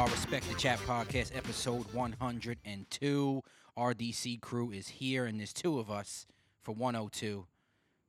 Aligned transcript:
Y'all? 0.00 0.08
Respect 0.08 0.48
the 0.48 0.54
Chat 0.54 0.78
Podcast, 0.78 1.36
episode 1.36 1.84
102. 1.92 3.42
RDC 3.76 4.40
crew 4.40 4.70
is 4.70 4.88
here, 4.88 5.26
and 5.26 5.38
there's 5.38 5.52
two 5.52 5.78
of 5.78 5.90
us 5.90 6.24
for 6.62 6.72
102. 6.72 7.44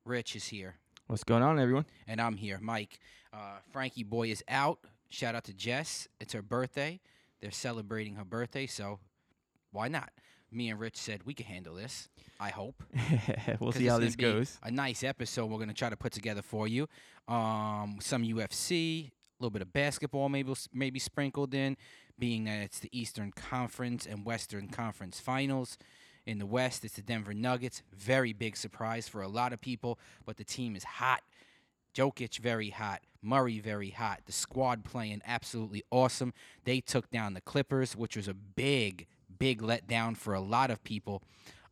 Rich 0.06 0.38
is 0.38 0.48
here, 0.48 0.76
What's 1.08 1.26
going 1.26 1.44
on, 1.44 1.60
everyone? 1.60 1.84
and 2.08 2.22
I'm 2.22 2.38
here, 2.38 2.60
Mike. 2.62 2.98
Uh, 3.34 3.58
Frankie 3.74 4.06
Boy 4.06 4.30
is 4.30 4.42
out. 4.48 4.80
Shout 5.10 5.36
out 5.36 5.44
to 5.44 5.54
Jess. 5.54 6.08
It's 6.22 6.32
her 6.32 6.42
birthday. 6.42 7.02
They're 7.42 7.52
celebrating 7.52 8.16
her 8.16 8.24
birthday, 8.24 8.68
so 8.68 9.00
why 9.74 9.90
not? 9.90 10.12
Me 10.50 10.70
and 10.70 10.80
Rich 10.80 10.96
said 10.96 11.24
we 11.26 11.34
can 11.34 11.46
handle 11.46 11.76
this. 11.76 12.08
I 12.40 12.52
hope. 12.52 12.82
we'll 13.60 13.74
see 13.74 13.88
how 13.88 14.00
this 14.00 14.16
goes. 14.16 14.58
A 14.64 14.72
nice 14.72 15.04
episode 15.04 15.48
we're 15.48 15.60
gonna 15.60 15.74
try 15.74 15.90
to 15.90 15.98
put 15.98 16.14
together 16.14 16.42
for 16.42 16.70
you. 16.70 16.88
Um, 17.28 17.98
some 18.00 18.24
UFC, 18.24 19.12
little 19.42 19.52
bit 19.52 19.62
of 19.62 19.74
basketball, 19.74 20.30
maybe 20.30 20.54
maybe 20.74 21.00
sprinkled 21.00 21.54
in, 21.54 21.78
being 22.18 22.46
that 22.46 22.62
it's 22.62 22.80
the 22.80 22.90
Eastern 22.92 23.32
Conference 23.32 24.06
and 24.06 24.26
Western 24.26 24.68
Conference 24.68 25.20
Finals. 25.20 25.78
In 26.26 26.38
the 26.38 26.46
West, 26.46 26.86
it's 26.86 26.96
the 26.96 27.02
Denver 27.02 27.34
Nuggets. 27.34 27.82
Very 27.94 28.32
big 28.32 28.56
surprise 28.56 29.08
for 29.08 29.22
a 29.22 29.28
lot 29.28 29.54
of 29.54 29.62
people, 29.62 29.98
but 30.26 30.38
the 30.38 30.44
team 30.44 30.76
is 30.76 30.84
hot. 30.84 31.22
Jokic 31.96 32.40
very 32.40 32.70
hot, 32.70 33.02
Murray 33.22 33.60
very 33.60 33.90
hot. 33.90 34.22
The 34.26 34.32
squad 34.32 34.86
playing 34.86 35.22
absolutely 35.26 35.84
awesome. 35.92 36.34
They 36.64 36.80
took 36.80 37.10
down 37.10 37.34
the 37.34 37.42
Clippers, 37.42 37.96
which 37.96 38.16
was 38.16 38.28
a 38.28 38.34
big, 38.34 39.08
big 39.40 39.62
letdown 39.62 40.16
for 40.16 40.34
a 40.34 40.40
lot 40.40 40.72
of 40.72 40.84
people 40.84 41.22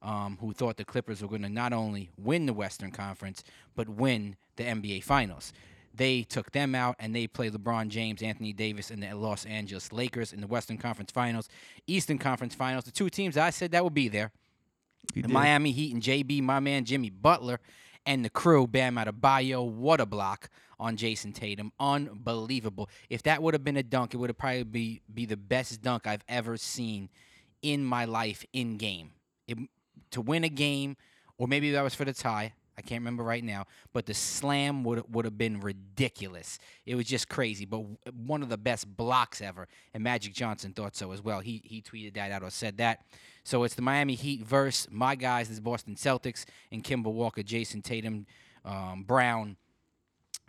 um, 0.02 0.38
who 0.42 0.54
thought 0.54 0.78
the 0.78 0.86
Clippers 0.86 1.22
were 1.22 1.28
going 1.28 1.44
to 1.44 1.50
not 1.50 1.74
only 1.74 2.10
win 2.18 2.46
the 2.46 2.54
Western 2.54 2.92
Conference 2.92 3.44
but 3.76 3.88
win 3.88 4.36
the 4.56 4.64
NBA 4.64 5.04
Finals. 5.04 5.54
They 6.00 6.24
took 6.24 6.54
them 6.54 6.76
out 6.76 6.96
and 6.98 7.14
they 7.14 7.28
play 7.28 7.50
LeBron 7.50 7.90
James, 7.90 8.24
Anthony 8.24 8.54
Davis, 8.54 8.90
and 8.90 9.04
the 9.04 9.14
Los 9.14 9.46
Angeles 9.46 9.92
Lakers 9.92 10.32
in 10.32 10.40
the 10.40 10.48
Western 10.48 10.78
Conference 10.78 11.12
Finals, 11.12 11.50
Eastern 11.88 12.18
Conference 12.18 12.56
Finals. 12.56 12.86
The 12.86 12.92
two 12.92 13.10
teams 13.10 13.36
I 13.36 13.50
said 13.50 13.72
that 13.72 13.84
would 13.84 13.94
be 13.94 14.08
there. 14.08 14.32
The. 15.14 15.28
Miami 15.28 15.74
Heat 15.74 15.94
and 15.94 16.02
JB, 16.02 16.42
my 16.42 16.62
man 16.62 16.86
Jimmy 16.86 17.10
Butler, 17.10 17.60
and 18.06 18.24
the 18.24 18.30
crew, 18.30 18.66
Bam 18.66 18.96
Adebayo, 18.96 19.70
what 19.70 20.00
a 20.00 20.06
block 20.06 20.50
on 20.80 20.96
Jayson 20.96 21.34
Tatum. 21.34 21.74
Unbelievable. 21.82 22.90
If 23.10 23.24
that 23.24 23.44
would 23.44 23.54
have 23.54 23.66
been 23.66 23.76
a 23.76 23.84
dunk, 23.84 24.14
it 24.14 24.18
would 24.18 24.30
have 24.30 24.38
probably 24.38 24.64
be, 24.64 25.02
be 25.14 25.26
the 25.26 25.36
best 25.36 25.82
dunk 25.82 26.08
I've 26.08 26.24
ever 26.30 26.56
seen 26.56 27.10
in 27.62 27.84
my 27.84 28.06
life 28.06 28.46
in 28.54 28.78
game. 28.78 29.12
It, 29.50 29.58
to 30.12 30.22
win 30.22 30.46
a 30.46 30.50
game, 30.50 30.96
or 31.38 31.50
maybe 31.50 31.72
that 31.72 31.82
was 31.82 31.94
for 31.94 32.06
the 32.06 32.14
tie. 32.14 32.54
I 32.80 32.82
can't 32.82 33.02
remember 33.02 33.24
right 33.24 33.44
now, 33.44 33.66
but 33.92 34.06
the 34.06 34.14
slam 34.14 34.86
would 34.86 35.04
would 35.14 35.26
have 35.26 35.38
been 35.38 35.60
ridiculous. 35.60 36.60
It 36.86 36.96
was 36.96 37.06
just 37.06 37.28
crazy, 37.28 37.66
but 37.66 37.84
one 38.14 38.42
of 38.42 38.48
the 38.48 38.58
best 38.58 38.96
blocks 38.96 39.42
ever. 39.42 39.68
And 39.94 40.02
Magic 40.02 40.34
Johnson 40.34 40.72
thought 40.72 40.96
so 40.96 41.12
as 41.12 41.22
well. 41.22 41.42
He 41.42 41.62
he 41.66 41.82
tweeted 41.82 42.14
that 42.14 42.32
out 42.32 42.42
or 42.42 42.50
said 42.50 42.78
that. 42.78 43.02
So 43.44 43.64
it's 43.64 43.76
the 43.76 43.82
Miami 43.82 44.16
Heat 44.16 44.46
versus 44.46 44.88
my 44.90 45.16
guys, 45.16 45.54
the 45.54 45.62
Boston 45.62 45.96
Celtics, 45.96 46.46
and 46.72 46.82
Kemba 46.82 47.12
Walker, 47.12 47.44
Jayson 47.44 47.82
Tatum, 47.82 48.26
um, 48.64 49.04
Brown, 49.04 49.58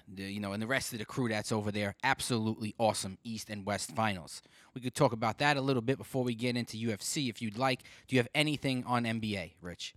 the, 0.06 0.22
you 0.22 0.39
know, 0.39 0.53
and 0.53 0.62
the 0.62 0.69
rest 0.69 0.92
of 0.92 1.00
the 1.00 1.05
crew 1.05 1.28
that's 1.28 1.50
over 1.50 1.72
there. 1.72 1.97
Absolutely 2.05 2.77
awesome 2.78 3.19
East 3.25 3.50
and 3.50 3.67
West 3.67 3.97
finals. 3.97 4.41
We 4.72 4.81
could 4.81 4.94
talk 4.94 5.12
about 5.12 5.38
that 5.38 5.56
a 5.56 5.60
little 5.60 5.82
bit 5.82 5.99
before 5.99 6.22
we 6.22 6.37
get 6.37 6.56
into 6.56 6.76
UFC 6.76 7.28
if 7.28 7.43
you'd 7.43 7.59
like. 7.59 7.82
Do 8.06 8.15
you 8.15 8.21
have 8.21 8.28
anything 8.37 8.84
on 8.87 9.03
NBA, 9.03 9.55
Rich? 9.60 9.94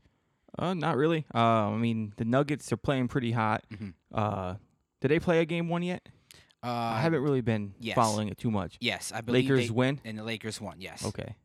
Uh, 0.58 0.74
not 0.74 0.98
really. 0.98 1.26
Uh, 1.34 1.38
I 1.72 1.76
mean, 1.78 2.14
the 2.18 2.26
Nuggets 2.26 2.72
are 2.72 2.78
playing 2.78 3.08
pretty 3.08 3.32
hot. 3.32 3.64
Mhm. 3.72 3.94
Uh, 4.14 4.56
did 5.02 5.10
they 5.10 5.20
play 5.20 5.40
a 5.40 5.46
game 5.46 5.68
one 5.70 5.82
yet? 5.84 6.08
Uh, 6.64 6.68
I 6.68 7.02
haven't 7.02 7.22
really 7.22 7.42
been 7.42 7.74
yes. 7.80 7.96
following 7.96 8.30
it 8.30 8.38
too 8.38 8.50
much. 8.52 8.78
Yes, 8.80 9.12
I 9.14 9.22
believe 9.22 9.46
Lakers 9.50 9.68
they, 9.68 9.74
win. 9.74 10.00
and 10.06 10.18
the 10.18 10.24
Lakers 10.24 10.62
won. 10.62 10.80
Yes. 10.80 11.06
Okay, 11.06 11.36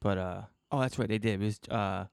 but 0.00 0.16
uh, 0.16 0.42
oh, 0.70 0.80
that's 0.80 0.98
right, 0.98 1.08
they 1.08 1.18
did. 1.18 1.42
It 1.42 1.44
was 1.44 1.60
uh, 1.70 2.06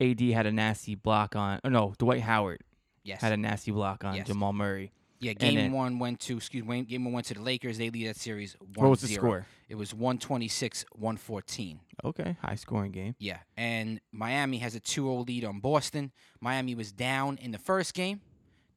AD 0.00 0.20
had 0.20 0.46
a 0.46 0.52
nasty 0.52 0.94
block 0.96 1.36
on. 1.36 1.60
Oh 1.62 1.68
no, 1.68 1.94
Dwight 1.98 2.22
Howard 2.22 2.62
Yes. 3.04 3.20
had 3.20 3.32
a 3.32 3.36
nasty 3.36 3.70
block 3.70 4.02
on 4.04 4.16
Yes. 4.16 4.26
Jamal 4.26 4.52
Murray. 4.52 4.90
Yeah. 5.32 5.50
Game 5.50 5.72
one 5.72 5.98
went 5.98 6.20
to 6.20 6.36
excuse 6.36 6.64
me. 6.64 6.82
Game 6.82 7.04
one 7.04 7.12
went 7.14 7.26
to 7.26 7.34
the 7.34 7.42
Lakers. 7.42 7.78
They 7.78 7.90
lead 7.90 8.06
that 8.08 8.16
series. 8.16 8.56
1-0. 8.74 8.76
What 8.78 8.90
was 8.90 9.00
the 9.00 9.08
score? 9.08 9.46
It 9.68 9.76
was 9.76 9.92
126-114. 9.94 11.78
Okay, 12.04 12.36
high 12.42 12.54
scoring 12.54 12.92
game. 12.92 13.14
Yeah, 13.18 13.38
and 13.56 14.00
Miami 14.12 14.58
has 14.58 14.74
a 14.74 14.80
2-0 14.80 15.26
lead 15.26 15.44
on 15.44 15.60
Boston. 15.60 16.12
Miami 16.40 16.74
was 16.74 16.92
down 16.92 17.38
in 17.40 17.50
the 17.52 17.58
first 17.58 17.94
game, 17.94 18.20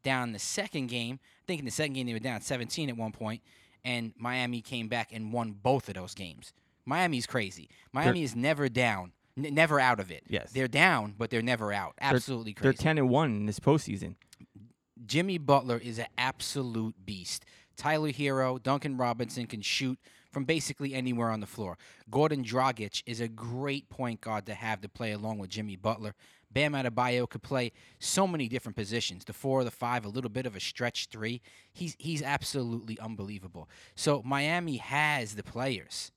down 0.04 0.30
in 0.30 0.34
the 0.34 0.40
second 0.40 0.88
game. 0.88 1.20
I 1.42 1.44
think 1.48 1.60
in 1.60 1.66
the 1.66 1.72
second 1.72 1.94
game 1.94 2.08
they 2.08 2.14
were 2.14 2.20
down 2.20 2.42
17 2.42 2.90
at 2.90 2.98
one 2.98 3.12
point, 3.12 3.42
and 3.84 4.14
Miami 4.18 4.62
came 4.62 4.88
back 4.88 5.10
and 5.12 5.34
won 5.34 5.52
both 5.52 5.88
of 5.90 5.96
those 5.96 6.14
games. 6.14 6.54
Miami's 6.86 7.26
crazy. 7.28 7.70
Miami 7.92 8.24
is 8.24 8.36
never 8.36 8.70
down, 8.70 9.12
n- 9.38 9.54
never 9.54 9.80
out 9.80 10.00
of 10.00 10.10
it. 10.10 10.24
Yes. 10.30 10.52
They're 10.54 10.70
down, 10.70 11.16
but 11.18 11.30
they're 11.30 11.42
never 11.42 11.74
out. 11.74 11.96
Absolutely 12.00 12.54
crazy. 12.54 12.64
They're 12.64 12.74
ten 12.74 12.98
and 12.98 13.10
one 13.10 13.32
in 13.36 13.46
this 13.46 13.60
postseason. 13.60 14.16
Jimmy 15.06 15.38
Butler 15.38 15.78
is 15.78 16.00
an 16.00 16.08
absolute 16.18 16.96
beast. 17.06 17.46
Tyler 17.76 18.12
Herro, 18.12 18.62
Duncan 18.62 18.98
Robinson 18.98 19.46
can 19.46 19.62
shoot 19.62 20.00
from 20.32 20.46
basically 20.46 20.94
anywhere 20.94 21.30
on 21.30 21.40
the 21.40 21.48
floor. 21.48 21.78
Gordon 22.10 22.44
Dragic 22.44 23.04
is 23.06 23.22
a 23.22 23.28
great 23.28 23.90
point 23.90 24.22
guard 24.22 24.46
to 24.48 24.54
have 24.54 24.82
to 24.82 24.90
play 24.90 25.12
along 25.12 25.38
with 25.38 25.50
Jimmy 25.50 25.76
Butler. 25.76 26.16
Bam 26.52 26.74
Adebayo 26.74 27.30
could 27.30 27.44
play 27.44 27.72
so 28.00 28.26
many 28.26 28.48
different 28.48 28.76
positions, 28.76 29.26
the 29.26 29.34
four, 29.34 29.64
the 29.64 29.72
five, 29.72 30.06
a 30.06 30.10
little 30.10 30.30
bit 30.30 30.46
of 30.46 30.56
a 30.56 30.60
stretch 30.60 31.08
three. 31.08 31.42
He's 31.74 31.96
he's 32.00 32.22
absolutely 32.22 32.98
unbelievable. 33.00 33.70
So 33.96 34.22
Miami 34.24 34.78
has 34.78 35.36
the 35.36 35.44
players, 35.44 36.12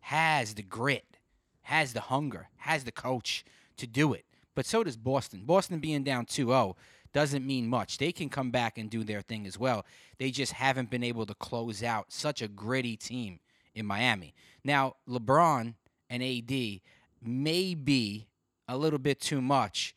has 0.00 0.54
the 0.54 0.62
grit, 0.62 1.18
has 1.62 1.92
the 1.92 2.00
hunger, 2.00 2.48
has 2.56 2.84
the 2.84 2.92
coach 2.92 3.44
to 3.76 3.86
do 3.86 4.12
it. 4.12 4.24
But 4.54 4.66
so 4.66 4.84
does 4.84 4.96
Boston. 4.96 5.42
Boston 5.44 5.80
being 5.80 6.04
down 6.04 6.26
2-0 6.26 6.74
doesn't 7.14 7.46
mean 7.46 7.68
much. 7.68 7.96
They 7.96 8.12
can 8.12 8.28
come 8.28 8.50
back 8.50 8.76
and 8.76 8.90
do 8.90 9.04
their 9.04 9.22
thing 9.22 9.46
as 9.46 9.58
well. 9.58 9.86
They 10.18 10.30
just 10.30 10.52
haven't 10.52 10.90
been 10.90 11.04
able 11.04 11.24
to 11.26 11.34
close 11.34 11.82
out 11.82 12.12
such 12.12 12.42
a 12.42 12.48
gritty 12.48 12.96
team 12.96 13.38
in 13.74 13.86
Miami. 13.86 14.34
Now, 14.64 14.96
LeBron 15.08 15.74
and 16.10 16.22
AD 16.22 16.80
may 17.22 17.74
be 17.74 18.26
a 18.68 18.76
little 18.76 18.98
bit 18.98 19.20
too 19.20 19.40
much 19.40 19.94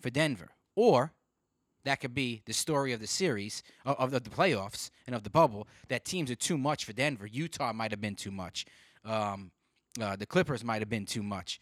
for 0.00 0.10
Denver. 0.10 0.50
Or 0.74 1.12
that 1.84 2.00
could 2.00 2.14
be 2.14 2.42
the 2.44 2.52
story 2.52 2.92
of 2.92 3.00
the 3.00 3.06
series, 3.06 3.62
of, 3.86 3.96
of 3.98 4.10
the 4.10 4.20
playoffs 4.20 4.90
and 5.06 5.14
of 5.14 5.22
the 5.22 5.30
bubble, 5.30 5.66
that 5.88 6.04
teams 6.04 6.30
are 6.30 6.36
too 6.36 6.58
much 6.58 6.84
for 6.84 6.92
Denver. 6.92 7.26
Utah 7.26 7.72
might 7.72 7.92
have 7.92 8.00
been 8.00 8.16
too 8.16 8.30
much. 8.30 8.66
Um, 9.04 9.52
uh, 10.00 10.16
the 10.16 10.26
Clippers 10.26 10.64
might 10.64 10.82
have 10.82 10.90
been 10.90 11.06
too 11.06 11.22
much. 11.22 11.60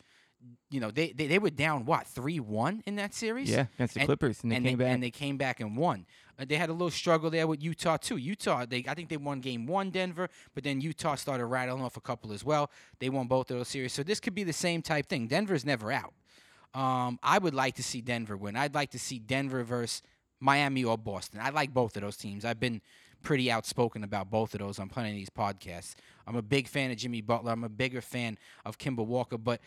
You 0.71 0.81
know, 0.81 0.91
they, 0.91 1.13
they, 1.13 1.27
they 1.29 1.39
were 1.39 1.51
down, 1.51 1.85
what, 1.87 2.07
3 2.07 2.41
1 2.41 2.83
in 2.87 2.97
that 2.97 3.15
series? 3.15 3.49
Yeah, 3.51 3.67
against 3.77 3.95
the 3.95 4.01
And- 4.01 4.07
Clippers, 4.07 4.43
and 4.43 4.53
they 4.53 4.61
came 4.61 4.79
back. 4.79 4.89
and 4.89 5.03
they 5.03 5.11
came 5.11 5.37
back 5.37 5.61
and 5.61 5.77
won. 5.77 6.07
Uh, 6.39 6.45
they 6.47 6.57
had 6.57 6.69
a 6.69 6.73
little 6.73 6.91
struggle 6.91 7.31
there 7.31 7.47
with 7.47 7.63
Utah 7.63 7.97
too. 7.97 8.17
Utah, 8.19 8.67
they 8.67 8.85
I 8.87 8.95
think 8.95 9.09
they 9.09 9.17
won 9.17 9.41
game 9.41 9.67
one, 9.67 9.91
Denver, 9.91 10.29
but 10.55 10.65
then 10.65 10.81
Utah 10.81 11.15
started 11.15 11.47
rattling 11.47 11.83
off 11.83 11.97
a 11.97 12.01
couple 12.01 12.33
as 12.33 12.45
well. 12.45 12.71
They 12.99 13.09
won 13.09 13.27
both 13.27 13.51
of 13.51 13.57
those 13.57 13.69
series, 13.69 13.93
so 13.95 14.03
this 14.03 14.21
could 14.21 14.35
be 14.35 14.45
the 14.45 14.53
same 14.53 14.83
type 14.83 15.09
thing. 15.09 15.29
Denver's 15.29 15.65
never 15.65 15.91
out. 15.91 16.13
Um, 16.75 17.19
I 17.23 17.39
would 17.39 17.55
like 17.55 17.75
to 17.77 17.83
see 17.83 18.03
Denver 18.03 18.37
win. 18.37 18.55
I'd 18.57 18.75
like 18.75 18.91
to 18.91 18.99
see 18.99 19.19
Denver 19.19 19.65
versus 19.65 20.03
Miami 20.41 20.85
or 20.85 20.99
Boston. 20.99 21.41
I 21.43 21.49
like 21.51 21.73
both 21.73 21.97
of 21.97 22.03
those 22.03 22.19
teams. 22.19 22.45
I've 22.45 22.61
been 22.61 22.83
pretty 23.23 23.51
outspoken 23.51 24.05
about 24.05 24.31
both 24.31 24.53
of 24.53 24.61
those 24.61 24.79
on 24.79 24.89
plenty 24.91 25.11
of 25.11 25.17
these 25.17 25.31
podcasts. 25.31 25.95
I'm 26.27 26.37
a 26.37 26.43
big 26.43 26.69
fan 26.69 26.91
of 26.91 26.99
Jimmy 26.99 27.23
Butler. 27.23 27.53
I'm 27.53 27.65
a 27.65 27.69
bigger 27.71 28.03
fan 28.03 28.37
of 28.67 28.77
Kemba 28.77 29.07
Walker, 29.07 29.39
but 29.39 29.61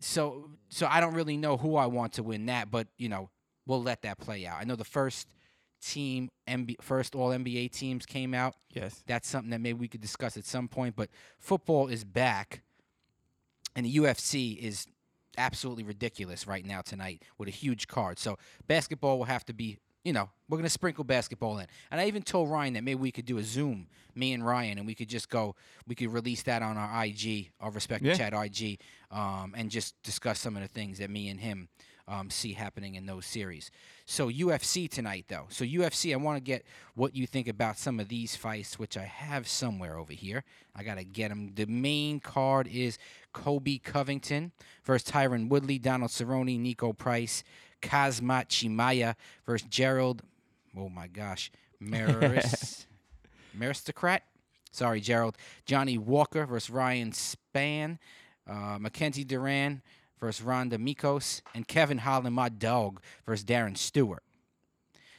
so 0.00 0.50
so 0.68 0.86
I 0.86 1.00
don't 1.00 1.14
really 1.14 1.36
know 1.36 1.56
who 1.56 1.76
I 1.76 1.86
want 1.86 2.14
to 2.14 2.22
win 2.22 2.46
that, 2.46 2.70
but 2.70 2.88
you 2.98 3.08
know 3.08 3.30
we'll 3.66 3.82
let 3.82 4.02
that 4.02 4.18
play 4.18 4.46
out. 4.46 4.58
I 4.60 4.64
know 4.64 4.76
the 4.76 4.84
first 4.84 5.28
team, 5.82 6.30
MB, 6.48 6.76
first 6.80 7.14
All 7.14 7.30
NBA 7.30 7.70
teams 7.72 8.06
came 8.06 8.34
out. 8.34 8.54
yes. 8.70 9.02
That's 9.06 9.28
something 9.28 9.50
that 9.50 9.60
maybe 9.60 9.78
we 9.78 9.88
could 9.88 10.00
discuss 10.00 10.36
at 10.36 10.44
some 10.44 10.68
point. 10.68 10.96
But 10.96 11.10
football 11.38 11.88
is 11.88 12.04
back, 12.04 12.62
and 13.74 13.86
the 13.86 13.96
UFC 13.96 14.56
is 14.56 14.86
absolutely 15.38 15.84
ridiculous 15.84 16.46
right 16.46 16.64
now 16.64 16.80
tonight 16.80 17.22
with 17.38 17.48
a 17.48 17.52
huge 17.52 17.88
card. 17.88 18.18
So 18.18 18.38
basketball 18.66 19.18
will 19.18 19.26
have 19.26 19.44
to 19.46 19.52
be. 19.52 19.78
You 20.06 20.12
know, 20.12 20.30
we're 20.48 20.58
gonna 20.58 20.68
sprinkle 20.68 21.02
basketball 21.02 21.58
in, 21.58 21.66
and 21.90 22.00
I 22.00 22.06
even 22.06 22.22
told 22.22 22.48
Ryan 22.48 22.74
that 22.74 22.84
maybe 22.84 23.00
we 23.00 23.10
could 23.10 23.26
do 23.26 23.38
a 23.38 23.42
Zoom, 23.42 23.88
me 24.14 24.32
and 24.34 24.46
Ryan, 24.46 24.78
and 24.78 24.86
we 24.86 24.94
could 24.94 25.08
just 25.08 25.28
go. 25.28 25.56
We 25.88 25.96
could 25.96 26.12
release 26.12 26.44
that 26.44 26.62
on 26.62 26.76
our 26.76 27.04
IG, 27.04 27.50
our 27.60 27.72
respective 27.72 28.16
Yeah. 28.16 28.30
chat 28.30 28.32
IG, 28.32 28.78
um, 29.10 29.52
and 29.56 29.68
just 29.68 30.00
discuss 30.04 30.38
some 30.38 30.54
of 30.56 30.62
the 30.62 30.68
things 30.68 30.98
that 30.98 31.10
me 31.10 31.28
and 31.28 31.40
him 31.40 31.68
um, 32.06 32.30
see 32.30 32.52
happening 32.52 32.94
in 32.94 33.06
those 33.06 33.26
series. 33.26 33.72
So 34.04 34.30
UFC 34.30 34.88
tonight, 34.88 35.24
though. 35.26 35.46
So 35.48 35.64
UFC, 35.64 36.12
I 36.12 36.16
want 36.18 36.36
to 36.36 36.40
get 36.40 36.64
what 36.94 37.16
you 37.16 37.26
think 37.26 37.48
about 37.48 37.76
some 37.76 37.98
of 37.98 38.06
these 38.08 38.36
fights, 38.36 38.78
which 38.78 38.96
I 38.96 39.02
have 39.06 39.48
somewhere 39.48 39.98
over 39.98 40.12
here. 40.12 40.44
I 40.76 40.84
gotta 40.84 41.02
get 41.02 41.30
them. 41.30 41.50
The 41.56 41.66
main 41.66 42.20
card 42.20 42.68
is 42.68 42.96
Colby 43.32 43.80
Covington 43.80 44.52
versus 44.84 45.10
Tyron 45.10 45.48
Woodley, 45.48 45.80
Donald 45.80 46.12
Cerrone, 46.12 46.60
Niko 46.62 46.96
Price, 46.96 47.42
Khamzat 47.88 48.48
Chimaev 48.48 49.14
versus 49.44 49.66
Gerald. 49.68 50.22
Oh 50.76 50.88
my 50.88 51.06
gosh, 51.06 51.50
Maris, 51.80 52.86
Maristocrat. 53.54 54.22
Sorry, 54.72 55.00
Gerald. 55.00 55.36
Johnny 55.64 55.96
Walker 55.96 56.44
versus 56.44 56.68
Ryan 56.68 57.10
Spann. 57.12 57.98
Uh, 58.48 58.78
Mackenzie 58.78 59.24
Dern 59.24 59.80
versus 60.20 60.44
Ronda 60.44 60.76
Mikos. 60.76 61.40
And 61.54 61.66
Kevin 61.66 61.98
Holland, 61.98 62.34
my 62.34 62.50
dog, 62.50 63.00
versus 63.24 63.44
Darren 63.44 63.76
Stewart. 63.76 64.22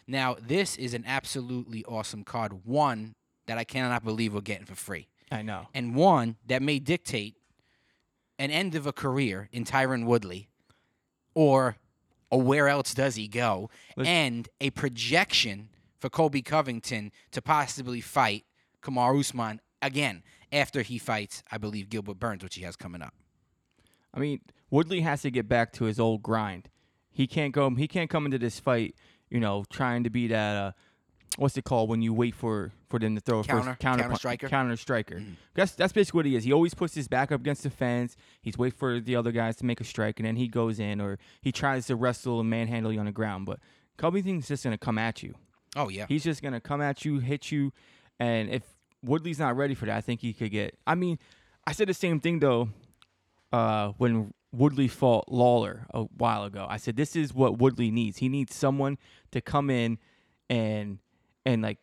Now, 0.08 0.38
this 0.40 0.78
is 0.78 0.94
an 0.94 1.04
absolutely 1.08 1.84
awesome 1.86 2.24
card. 2.24 2.66
One 2.66 3.16
that 3.48 3.58
I 3.58 3.64
cannot 3.64 4.04
believe 4.04 4.34
we're 4.34 4.42
getting 4.42 4.66
for 4.66 4.76
free. 4.76 5.08
I 5.32 5.42
know. 5.42 5.68
And 5.74 5.96
one 5.96 6.38
that 6.46 6.62
may 6.62 6.80
dictate 6.80 7.36
an 8.40 8.52
end 8.52 8.76
of 8.76 8.86
a 8.86 8.94
career 8.94 9.50
in 9.52 9.66
Tyron 9.66 10.06
Woodley 10.06 10.48
or, 11.34 11.78
or 12.30 12.42
where 12.42 12.68
else 12.68 12.94
does 12.94 13.16
he 13.16 13.28
go? 13.28 13.70
Let's- 13.96 14.08
and 14.10 14.50
a 14.60 14.70
projection 14.72 15.70
for 16.00 16.10
Colby 16.10 16.42
Covington 16.42 17.12
to 17.32 17.42
possibly 17.42 18.02
fight 18.02 18.46
Kamar 18.82 19.16
Usman 19.18 19.62
again 19.82 20.24
after 20.52 20.82
he 20.82 20.98
fights, 20.98 21.44
I 21.52 21.58
believe, 21.58 21.90
Gilbert 21.90 22.20
Burns, 22.20 22.44
which 22.44 22.56
he 22.56 22.62
has 22.64 22.76
coming 22.76 23.02
up. 23.02 23.14
I 24.14 24.20
mean, 24.20 24.42
Woodley 24.70 25.02
has 25.02 25.22
to 25.24 25.32
get 25.32 25.48
back 25.48 25.74
to 25.74 25.86
his 25.86 26.00
old 26.00 26.24
grind. 26.24 26.70
He 27.12 27.28
can't 27.28 27.54
go. 27.54 27.70
He 27.72 27.88
can't 27.88 28.10
come 28.10 28.26
into 28.26 28.38
this 28.38 28.60
fight, 28.60 28.96
you 29.30 29.40
know, 29.40 29.66
trying 29.70 30.04
to 30.04 30.10
be 30.10 30.28
that. 30.28 30.56
Uh, 30.56 30.72
what's 31.38 31.58
it 31.58 31.64
called 31.66 31.90
when 31.90 32.02
you 32.02 32.14
wait 32.14 32.34
for 32.36 32.72
for 32.90 33.00
them 33.00 33.16
to 33.16 33.22
throw 33.22 33.40
a 33.40 33.44
Counter- 33.44 33.64
first 33.64 33.80
counter 33.80 34.04
counter 34.04 34.16
striker? 34.16 34.48
Counter 34.50 34.78
striker. 34.78 35.22
That's 35.54 35.74
that's 35.74 35.94
basically 35.94 36.20
what 36.20 36.26
he 36.26 36.36
is. 36.36 36.44
He 36.44 36.54
always 36.54 36.74
puts 36.74 36.96
his 36.96 37.08
back 37.08 37.32
up 37.32 37.42
against 37.42 37.64
the 37.64 37.70
fence. 37.70 38.16
He's 38.42 38.58
wait 38.58 38.74
for 38.74 39.00
the 39.00 39.16
other 39.16 39.32
guys 39.32 39.56
to 39.58 39.66
make 39.66 39.82
a 39.82 39.84
strike, 39.84 40.20
and 40.20 40.26
then 40.28 40.36
he 40.36 40.48
goes 40.48 40.80
in, 40.80 41.02
or 41.02 41.20
he 41.42 41.52
tries 41.52 41.88
to 41.88 41.96
wrestle 41.96 42.40
and 42.40 42.50
manhandle 42.50 42.92
you 42.94 43.00
on 43.00 43.06
the 43.06 43.12
ground. 43.12 43.46
But 43.46 43.60
Covington's 43.98 44.48
just 44.48 44.64
gonna 44.64 44.78
come 44.78 44.98
at 44.98 45.22
you. 45.24 45.36
Oh, 45.76 45.90
yeah. 45.90 46.06
He's 46.08 46.24
just 46.24 46.42
gonna 46.42 46.62
come 46.62 46.82
at 46.82 47.06
you, 47.06 47.20
hit 47.20 47.52
you, 47.52 47.72
and 48.20 48.50
if 48.50 48.64
Woodley's 49.04 49.38
not 49.40 49.56
ready 49.56 49.76
for 49.76 49.86
that, 49.86 49.96
I 49.98 50.02
think 50.02 50.22
he 50.22 50.34
could 50.34 50.52
get. 50.52 50.76
I 50.88 50.96
mean, 50.96 51.20
I 51.68 51.74
said 51.74 51.88
the 51.90 51.94
same 51.94 52.20
thing 52.20 52.40
though 52.40 52.70
uh, 53.54 53.90
when 53.98 54.34
Woodley 54.52 54.88
fought 54.88 55.26
Lawler 55.30 55.86
a 55.94 56.04
while 56.04 56.46
ago. 56.46 56.66
I 56.70 56.78
said 56.78 56.96
this 56.96 57.16
is 57.16 57.34
what 57.34 57.58
Woodley 57.60 57.92
needs. 57.92 58.18
He 58.18 58.30
needs 58.30 58.56
someone 58.56 58.98
to 59.32 59.42
come 59.42 59.70
in 59.70 60.00
and 60.50 61.00
and 61.48 61.62
like 61.62 61.78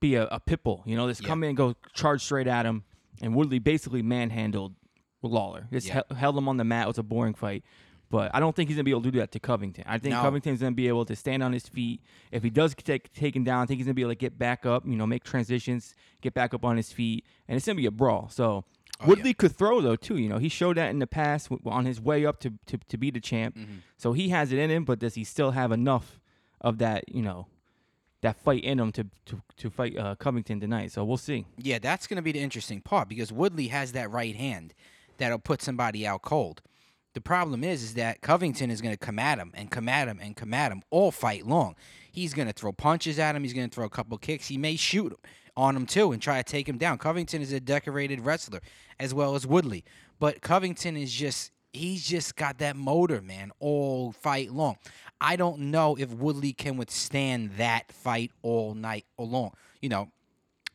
be 0.00 0.16
a, 0.16 0.24
a 0.26 0.40
pit 0.40 0.62
bull. 0.62 0.82
You 0.86 0.96
know, 0.96 1.08
just 1.08 1.24
come 1.24 1.42
in 1.42 1.48
and 1.50 1.56
go 1.56 1.74
charge 1.94 2.22
straight 2.22 2.46
at 2.46 2.66
him. 2.66 2.84
And 3.22 3.34
Woodley 3.34 3.58
basically 3.58 4.02
manhandled 4.02 4.74
Lawler. 5.22 5.66
Just 5.72 5.86
Yeah. 5.88 6.02
he- 6.08 6.14
held 6.16 6.36
him 6.36 6.48
on 6.48 6.56
the 6.58 6.64
mat. 6.64 6.84
It 6.84 6.88
was 6.88 6.98
a 6.98 7.02
boring 7.02 7.34
fight. 7.34 7.64
But 8.08 8.32
I 8.34 8.38
don't 8.38 8.54
think 8.54 8.68
he's 8.68 8.76
gonna 8.76 8.84
be 8.84 8.92
able 8.92 9.02
to 9.02 9.10
do 9.10 9.18
that 9.18 9.32
to 9.32 9.40
Covington. 9.40 9.82
I 9.86 9.98
think 9.98 10.14
No. 10.14 10.22
Covington's 10.22 10.60
gonna 10.60 10.72
be 10.76 10.86
able 10.86 11.04
to 11.06 11.16
stand 11.16 11.42
on 11.42 11.52
his 11.52 11.66
feet. 11.66 12.00
If 12.30 12.42
he 12.44 12.50
does 12.50 12.74
get 12.74 13.12
taken 13.14 13.42
down, 13.42 13.62
I 13.62 13.66
think 13.66 13.78
he's 13.78 13.86
gonna 13.86 13.94
be 13.94 14.02
able 14.02 14.12
to 14.12 14.16
get 14.16 14.38
back 14.38 14.64
up. 14.64 14.86
You 14.86 14.94
know, 14.96 15.06
make 15.06 15.24
transitions, 15.24 15.94
get 16.20 16.32
back 16.34 16.54
up 16.54 16.64
on 16.64 16.76
his 16.76 16.92
feet, 16.92 17.24
and 17.48 17.56
it's 17.56 17.66
gonna 17.66 17.76
be 17.76 17.86
a 17.86 17.90
brawl. 17.90 18.28
So 18.28 18.64
Oh, 19.00 19.08
Woodley 19.08 19.34
could 19.34 19.52
throw 19.56 19.80
though 19.80 19.96
too. 19.96 20.16
You 20.18 20.28
know, 20.28 20.38
he 20.38 20.48
showed 20.48 20.76
that 20.78 20.88
in 20.90 21.00
the 21.00 21.06
past 21.06 21.50
w- 21.50 21.60
on 21.70 21.84
his 21.84 22.00
way 22.00 22.24
up 22.24 22.38
to 22.40 22.52
to, 22.66 22.78
to 22.78 22.96
be 22.96 23.10
the 23.10 23.20
champ. 23.20 23.56
Mm-hmm. 23.56 23.78
So 23.98 24.12
he 24.12 24.28
has 24.28 24.52
it 24.52 24.58
in 24.58 24.70
him, 24.70 24.84
but 24.84 24.98
does 25.00 25.14
he 25.14 25.24
still 25.24 25.50
have 25.50 25.72
enough 25.72 26.20
of 26.60 26.78
that? 26.78 27.04
You 27.12 27.22
know, 27.22 27.46
that 28.26 28.36
fight 28.36 28.64
in 28.64 28.80
him 28.80 28.90
to 28.92 29.06
to 29.26 29.40
to 29.56 29.70
fight 29.70 29.96
uh, 29.96 30.16
Covington 30.16 30.60
tonight? 30.60 30.92
So 30.92 31.04
we'll 31.04 31.16
see. 31.16 31.46
Yeah, 31.56 31.78
that's 31.78 32.06
going 32.06 32.16
to 32.16 32.22
be 32.22 32.32
the 32.32 32.40
interesting 32.40 32.80
part 32.80 33.08
because 33.08 33.32
Woodley 33.32 33.68
has 33.68 33.92
that 33.92 34.10
right 34.10 34.34
hand 34.34 34.74
that'll 35.18 35.38
put 35.38 35.62
somebody 35.62 36.06
out 36.06 36.22
cold. 36.22 36.60
The 37.14 37.20
problem 37.20 37.64
is, 37.64 37.82
is 37.82 37.94
that 37.94 38.20
Covington 38.20 38.70
is 38.70 38.82
going 38.82 38.92
to 38.92 38.98
come 38.98 39.18
at 39.18 39.38
him 39.38 39.52
and 39.54 39.70
come 39.70 39.88
at 39.88 40.06
him 40.06 40.18
and 40.20 40.36
come 40.36 40.52
at 40.52 40.70
him 40.70 40.82
all 40.90 41.10
fight 41.10 41.46
long. 41.46 41.74
He's 42.12 42.34
going 42.34 42.48
to 42.48 42.52
throw 42.52 42.72
punches 42.72 43.18
at 43.18 43.34
him. 43.34 43.42
He's 43.42 43.54
going 43.54 43.70
to 43.70 43.74
throw 43.74 43.86
a 43.86 43.90
couple 43.90 44.18
kicks. 44.18 44.48
He 44.48 44.58
may 44.58 44.76
shoot 44.76 45.18
on 45.56 45.74
him 45.74 45.86
too 45.86 46.12
and 46.12 46.20
try 46.20 46.42
to 46.42 46.44
take 46.44 46.68
him 46.68 46.76
down. 46.76 46.98
Covington 46.98 47.40
is 47.40 47.52
a 47.52 47.60
decorated 47.60 48.20
wrestler 48.20 48.60
as 49.00 49.14
well 49.14 49.34
as 49.34 49.46
Woodley, 49.46 49.84
but 50.18 50.42
Covington 50.42 50.96
is 50.96 51.12
just 51.12 51.52
he's 51.76 52.06
just 52.06 52.36
got 52.36 52.58
that 52.58 52.76
motor, 52.76 53.22
man, 53.22 53.52
all 53.60 54.12
fight 54.12 54.50
long. 54.50 54.76
I 55.20 55.36
don't 55.36 55.70
know 55.70 55.96
if 55.96 56.10
Woodley 56.10 56.52
can 56.52 56.76
withstand 56.76 57.52
that 57.56 57.92
fight 57.92 58.32
all 58.42 58.74
night 58.74 59.06
long. 59.18 59.52
You 59.80 59.88
know, 59.88 60.10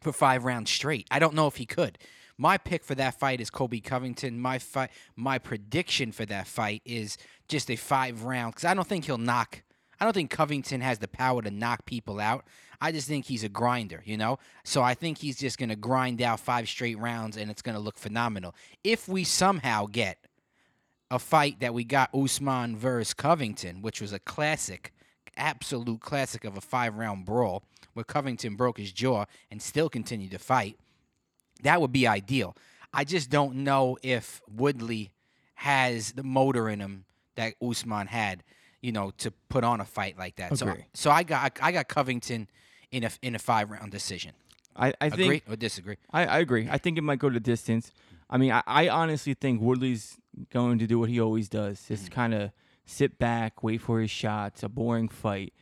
for 0.02 0.12
five 0.12 0.44
rounds 0.44 0.72
straight. 0.72 1.08
I 1.12 1.20
don't 1.20 1.34
know 1.34 1.48
if 1.48 1.58
he 1.58 1.66
could. 1.66 1.98
My 2.38 2.58
pick 2.58 2.84
for 2.84 2.96
that 2.96 3.20
fight 3.20 3.40
is 3.40 3.50
Colby 3.50 3.82
Covington. 3.82 4.40
My 4.40 4.58
fight, 4.58 4.90
my 5.16 5.38
prediction 5.38 6.12
for 6.12 6.26
that 6.26 6.48
fight 6.48 6.82
is 6.86 7.18
just 7.48 7.70
a 7.70 7.76
five 7.76 8.24
round 8.24 8.56
because 8.56 8.66
I 8.66 8.74
don't 8.74 8.88
think 8.88 9.06
he'll 9.06 9.18
knock. 9.18 9.62
I 10.00 10.06
don't 10.06 10.14
think 10.14 10.32
Covington 10.32 10.82
has 10.82 10.98
the 10.98 11.08
power 11.08 11.44
to 11.44 11.52
knock 11.52 11.86
people 11.86 12.20
out. 12.20 12.46
I 12.82 12.92
just 12.92 13.08
think 13.08 13.26
he's 13.26 13.44
a 13.44 13.50
grinder, 13.50 14.02
you 14.06 14.18
know. 14.18 14.40
So 14.64 14.82
I 14.82 14.96
think 14.96 15.20
he's 15.20 15.38
just 15.38 15.60
gonna 15.60 15.76
grind 15.76 16.20
out 16.20 16.40
five 16.40 16.68
straight 16.68 16.98
rounds, 16.98 17.38
and 17.38 17.52
it's 17.52 17.62
gonna 17.62 17.80
look 17.80 18.00
phenomenal. 18.00 18.56
If 18.84 19.08
we 19.08 19.24
somehow 19.24 19.86
get 19.86 20.18
a 21.12 21.20
fight 21.20 21.60
that 21.60 21.74
we 21.74 21.84
got 21.84 22.10
Usman 22.16 22.78
versus 22.78 23.14
Covington, 23.14 23.82
which 23.82 24.02
was 24.02 24.14
a 24.14 24.20
classic, 24.20 24.94
absolute 25.36 26.00
classic 26.00 26.46
of 26.46 26.58
a 26.58 26.62
five 26.62 26.96
round 26.96 27.26
brawl 27.26 27.64
where 27.94 28.06
Covington 28.06 28.56
broke 28.56 28.78
his 28.78 28.94
jaw 28.94 29.26
and 29.52 29.62
still 29.62 29.90
continued 29.90 30.32
to 30.32 30.40
fight. 30.40 30.80
That 31.64 31.82
would 31.82 31.92
be 31.92 32.08
ideal. 32.08 32.56
I 32.94 33.04
just 33.04 33.30
don't 33.30 33.58
know 33.58 33.98
if 34.02 34.42
Woodley 34.50 35.12
has 35.56 36.14
the 36.14 36.24
motor 36.24 36.70
in 36.70 36.80
him 36.80 37.06
that 37.36 37.54
Usman 37.62 38.08
had, 38.08 38.44
you 38.82 38.94
know, 38.94 39.12
to 39.18 39.32
put 39.50 39.64
on 39.66 39.82
a 39.82 39.86
fight 39.86 40.18
like 40.18 40.38
that. 40.38 40.58
So, 40.58 40.68
Agree. 40.68 40.86
so 40.94 41.12
I 41.12 41.24
got 41.24 41.58
I 41.62 41.74
got 41.74 41.90
Covington 41.90 42.48
in 42.90 43.04
a 43.04 43.12
in 43.22 43.36
a 43.36 43.40
five 43.40 43.70
round 43.70 43.92
decision. 43.92 44.32
I 44.78 44.94
I 45.02 45.10
think 45.10 45.22
Agree 45.22 45.44
or 45.50 45.56
disagree? 45.58 45.98
I, 46.12 46.26
I 46.26 46.40
agree. 46.40 46.70
I 46.72 46.78
think 46.78 46.98
it 46.98 47.02
might 47.02 47.20
go 47.20 47.30
to 47.30 47.40
distance. 47.40 47.92
I 48.30 48.38
mean, 48.38 48.52
I, 48.52 48.64
I 48.66 48.88
honestly 48.90 49.34
think 49.34 49.62
Woodley's 49.62 50.18
going 50.52 50.80
to 50.80 50.88
do 50.88 51.00
what 51.00 51.10
he 51.10 51.20
always 51.20 51.50
does. 51.50 51.84
Just 51.88 52.06
Mm-hmm. 52.06 52.14
kind 52.14 52.34
of 52.34 52.52
sit 52.86 53.18
back, 53.20 53.64
wait 53.64 53.82
for 53.82 54.00
his 54.02 54.12
shots, 54.12 54.64
a 54.64 54.70
boring 54.70 55.08
fight. 55.10 55.54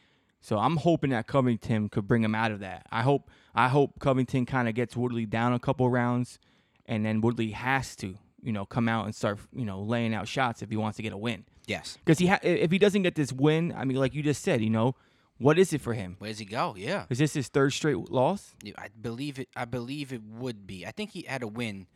So 0.42 0.58
I'm 0.58 0.78
hoping 0.78 1.10
that 1.10 1.28
Covington 1.28 1.90
could 1.90 2.08
bring 2.08 2.24
him 2.24 2.34
out 2.34 2.52
of 2.52 2.60
that. 2.62 2.86
I 2.92 3.02
hope 3.02 3.30
I 3.54 3.68
hope 3.68 4.00
Covington 4.00 4.46
kind 4.46 4.70
of 4.70 4.76
gets 4.76 4.96
Woodley 4.96 5.26
down 5.26 5.54
a 5.54 5.60
couple 5.60 5.90
rounds, 5.90 6.40
and 6.86 7.06
then 7.06 7.20
Woodley 7.20 7.52
has 7.52 7.96
to, 7.98 8.16
you 8.42 8.52
know, 8.54 8.66
come 8.66 8.88
out 8.88 9.04
and 9.06 9.14
start, 9.14 9.40
you 9.54 9.66
know, 9.66 9.82
laying 9.82 10.14
out 10.14 10.28
shots 10.30 10.62
if 10.62 10.70
he 10.70 10.78
wants 10.78 10.96
to 10.98 11.04
get 11.04 11.12
a 11.12 11.18
win. 11.18 11.44
Yes. 11.68 11.98
Because 11.98 12.20
he 12.20 12.28
ha- 12.28 12.40
if 12.42 12.72
he 12.72 12.78
doesn't 12.80 13.02
get 13.04 13.16
this 13.16 13.34
win, 13.34 13.74
I 13.76 13.84
mean, 13.84 13.98
like 13.98 14.14
you 14.16 14.24
just 14.24 14.42
said, 14.42 14.62
you 14.62 14.70
know, 14.70 14.96
what 15.40 15.60
is 15.60 15.74
it 15.74 15.82
for 15.82 15.94
him? 15.94 16.16
Where 16.20 16.30
does 16.30 16.40
he 16.40 16.46
go? 16.46 16.74
Yeah. 16.78 17.06
Is 17.10 17.18
this 17.20 17.34
his 17.34 17.50
third 17.50 17.72
straight 17.74 17.98
loss? 18.10 18.56
Yeah, 18.64 18.74
I 18.78 18.88
believe 19.00 19.40
it. 19.40 19.50
I 19.58 19.66
believe 19.66 20.14
it 20.14 20.22
would 20.24 20.66
be. 20.66 20.86
I 20.86 20.92
think 20.92 21.12
he 21.12 21.24
had 21.24 21.44
a 21.44 21.48
win. 21.48 21.88